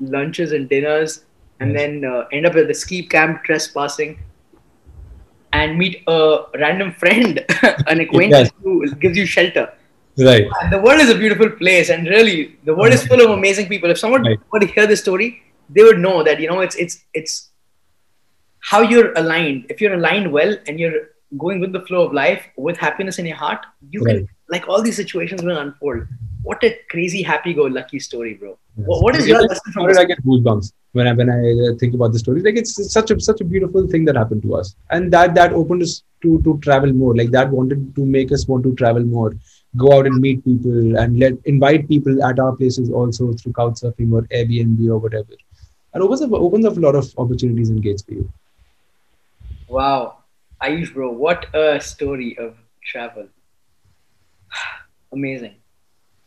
lunches 0.00 0.52
and 0.52 0.68
dinners, 0.68 1.24
and 1.60 1.72
Yes. 1.72 1.80
then 1.80 2.04
uh, 2.04 2.24
end 2.32 2.46
up 2.46 2.56
at 2.56 2.68
the 2.68 2.74
ski 2.74 3.02
camp 3.16 3.42
trespassing, 3.44 4.18
and 5.52 5.78
meet 5.78 6.02
a 6.08 6.44
random 6.58 6.92
friend, 6.92 7.44
an 7.86 8.00
acquaintance 8.00 8.50
who 8.62 8.86
gives 8.96 9.16
you 9.16 9.26
shelter. 9.26 9.72
Right. 10.18 10.46
And 10.62 10.72
the 10.72 10.78
world 10.80 11.00
is 11.00 11.10
a 11.10 11.14
beautiful 11.14 11.50
place, 11.50 11.90
and 11.90 12.06
really, 12.08 12.56
the 12.64 12.74
world 12.74 12.92
is 12.92 13.06
full 13.06 13.20
of 13.20 13.30
amazing 13.30 13.68
people. 13.68 13.90
If 13.90 13.98
someone 13.98 14.22
Right. 14.22 14.38
were 14.52 14.60
to 14.60 14.66
hear 14.66 14.86
this 14.86 15.00
story, 15.00 15.42
they 15.70 15.82
would 15.82 15.98
know 15.98 16.22
that 16.22 16.40
you 16.40 16.48
know 16.48 16.60
it's 16.60 16.76
it's 16.76 17.04
it's 17.14 17.50
how 18.70 18.80
you're 18.92 19.12
aligned. 19.22 19.66
If 19.68 19.80
you're 19.80 19.94
aligned 19.94 20.30
well 20.32 20.56
and 20.66 20.80
you're 20.80 21.00
going 21.44 21.60
with 21.60 21.72
the 21.72 21.80
flow 21.88 22.02
of 22.06 22.12
life 22.12 22.42
with 22.56 22.76
happiness 22.78 23.18
in 23.18 23.26
your 23.26 23.36
heart, 23.36 23.66
you 23.90 24.02
Right. 24.04 24.16
can 24.16 24.28
like 24.54 24.68
all 24.68 24.82
these 24.86 24.96
situations 24.96 25.42
will 25.42 25.58
unfold. 25.58 26.02
What 26.42 26.62
a 26.68 26.70
crazy 26.90 27.22
happy-go-lucky 27.22 27.98
story, 28.06 28.34
bro. 28.34 28.58
What, 28.76 29.02
what 29.02 29.16
is 29.16 29.26
your 29.26 29.40
lesson 29.40 29.72
from 29.72 29.82
How 29.82 29.88
did 29.88 29.96
this? 29.96 30.02
I 30.02 30.04
get 30.10 30.24
goosebumps 30.26 30.72
when 30.92 31.06
I 31.10 31.12
when 31.20 31.30
I 31.30 31.40
uh, 31.66 31.74
think 31.80 31.94
about 31.98 32.12
the 32.12 32.20
story? 32.24 32.42
Like 32.46 32.56
it's, 32.62 32.78
it's 32.78 32.92
such 32.92 33.10
a 33.10 33.18
such 33.28 33.40
a 33.40 33.44
beautiful 33.44 33.86
thing 33.88 34.04
that 34.06 34.16
happened 34.22 34.42
to 34.42 34.54
us, 34.60 34.74
and 34.90 35.10
that 35.16 35.34
that 35.40 35.52
opened 35.62 35.82
us 35.88 35.94
to 36.22 36.40
to 36.42 36.58
travel 36.68 36.92
more. 36.92 37.14
Like 37.22 37.30
that 37.38 37.50
wanted 37.58 37.82
to 37.96 38.06
make 38.18 38.32
us 38.38 38.46
want 38.52 38.64
to 38.68 38.74
travel 38.82 39.04
more, 39.16 39.32
go 39.84 39.92
out 39.98 40.06
and 40.12 40.20
meet 40.28 40.44
people, 40.44 40.96
and 41.02 41.18
let 41.24 41.34
invite 41.56 41.88
people 41.88 42.22
at 42.30 42.38
our 42.38 42.54
places 42.62 42.90
also 42.90 43.32
through 43.32 43.52
couchsurfing 43.52 44.12
or 44.12 44.22
Airbnb 44.40 44.88
or 44.88 44.98
whatever. 44.98 45.42
And 45.94 46.02
opens 46.02 46.22
up 46.22 46.32
opens 46.32 46.66
up 46.72 46.76
a 46.76 46.80
lot 46.88 46.94
of 47.02 47.12
opportunities 47.18 47.70
and 47.70 47.82
gates 47.82 48.02
for 48.02 48.12
you. 48.12 48.30
Wow, 49.68 50.18
Ayush, 50.62 50.92
bro, 50.92 51.10
what 51.10 51.46
a 51.54 51.80
story 51.80 52.36
of 52.38 52.56
travel. 52.84 53.28
Amazing, 55.12 55.54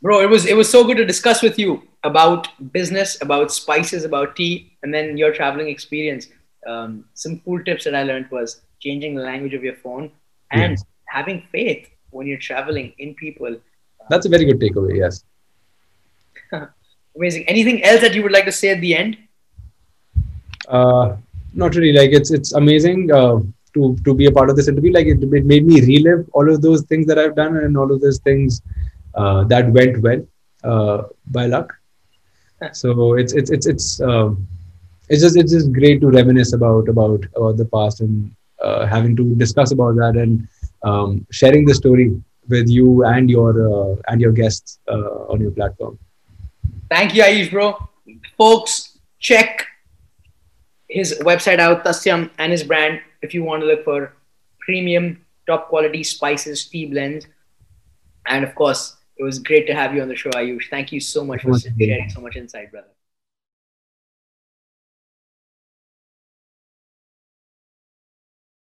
bro. 0.01 0.21
It 0.21 0.29
was 0.29 0.45
it 0.45 0.55
was 0.55 0.69
so 0.69 0.83
good 0.83 0.97
to 0.97 1.05
discuss 1.05 1.41
with 1.41 1.59
you 1.59 1.83
about 2.03 2.47
business, 2.71 3.21
about 3.21 3.51
spices, 3.51 4.03
about 4.05 4.35
tea, 4.35 4.77
and 4.83 4.93
then 4.93 5.17
your 5.17 5.33
traveling 5.33 5.67
experience. 5.69 6.27
Um, 6.67 7.05
some 7.13 7.39
cool 7.45 7.63
tips 7.63 7.85
that 7.85 7.95
I 7.95 8.03
learned 8.03 8.29
was 8.31 8.61
changing 8.79 9.15
the 9.15 9.21
language 9.21 9.53
of 9.53 9.63
your 9.63 9.75
phone 9.75 10.11
and 10.51 10.71
Yes. 10.71 10.83
having 11.07 11.43
faith 11.51 11.87
when 12.09 12.27
you're 12.27 12.37
traveling 12.39 12.93
in 12.99 13.15
people 13.15 13.55
that's 14.09 14.25
a 14.25 14.29
very 14.29 14.45
good 14.45 14.59
takeaway. 14.59 14.97
Yes. 14.97 15.23
Amazing. 17.15 17.43
Anything 17.47 17.83
else 17.83 18.01
that 18.01 18.13
you 18.13 18.23
would 18.23 18.31
like 18.31 18.45
to 18.45 18.51
say 18.51 18.69
at 18.69 18.81
the 18.81 18.95
end? 18.95 19.17
Uh, 20.67 21.17
not 21.53 21.75
really. 21.75 21.93
Like 21.93 22.11
it's 22.11 22.31
it's 22.31 22.53
amazing 22.53 23.11
uh, 23.11 23.39
to 23.73 23.95
to 24.05 24.13
be 24.13 24.25
a 24.25 24.31
part 24.31 24.49
of 24.49 24.55
this 24.55 24.67
interview. 24.67 24.91
Like 24.91 25.07
it, 25.07 25.23
it 25.23 25.45
made 25.45 25.65
me 25.65 25.81
relive 25.81 26.27
all 26.33 26.49
of 26.53 26.61
those 26.61 26.83
things 26.83 27.07
that 27.07 27.19
I've 27.19 27.35
done 27.35 27.57
and 27.57 27.77
all 27.77 27.91
of 27.91 28.01
those 28.01 28.19
things 28.19 28.61
uh, 29.15 29.43
that 29.45 29.71
went 29.71 30.01
well 30.01 30.25
uh, 30.63 31.03
by 31.27 31.45
luck. 31.47 31.73
So 32.71 33.13
it's 33.13 33.33
it's 33.33 33.51
it's 33.51 33.67
it's 33.67 34.01
um, 34.01 34.47
it's 35.09 35.21
just 35.21 35.37
it's 35.37 35.51
just 35.51 35.71
great 35.71 36.01
to 36.01 36.09
reminisce 36.09 36.53
about 36.53 36.89
about 36.89 37.25
about 37.35 37.57
the 37.57 37.65
past 37.65 38.01
and 38.01 38.31
uh, 38.61 38.85
having 38.85 39.15
to 39.15 39.35
discuss 39.35 39.71
about 39.71 39.95
that 39.95 40.17
and 40.17 40.47
um, 40.83 41.25
sharing 41.31 41.65
the 41.65 41.73
story 41.73 42.19
with 42.49 42.67
you 42.67 43.05
and 43.05 43.29
your 43.29 43.51
uh, 43.69 43.95
and 44.07 44.19
your 44.19 44.31
guests 44.31 44.79
uh, 44.87 45.31
on 45.31 45.39
your 45.39 45.51
platform. 45.51 45.99
Thank 46.89 47.13
you, 47.13 47.23
Ayush, 47.23 47.51
bro. 47.51 47.89
Folks, 48.37 48.97
check 49.19 49.65
his 50.89 51.19
website 51.21 51.59
out, 51.59 51.83
Tassyam, 51.83 52.29
and 52.37 52.51
his 52.51 52.63
brand 52.63 53.01
if 53.21 53.33
you 53.33 53.43
want 53.43 53.61
to 53.61 53.67
look 53.67 53.83
for 53.83 54.13
premium, 54.59 55.25
top 55.47 55.69
quality 55.69 56.03
spices, 56.03 56.65
tea 56.65 56.85
blends. 56.85 57.25
And 58.27 58.43
of 58.43 58.53
course, 58.55 58.95
it 59.17 59.23
was 59.23 59.39
great 59.39 59.67
to 59.67 59.73
have 59.73 59.95
you 59.95 60.01
on 60.01 60.07
the 60.07 60.15
show, 60.15 60.29
Ayush. 60.31 60.69
Thank 60.69 60.91
you 60.91 60.99
so 60.99 61.23
much 61.23 61.41
for 61.41 61.57
sharing 61.57 62.09
so 62.09 62.21
much 62.21 62.35
insight, 62.35 62.71
brother. 62.71 62.87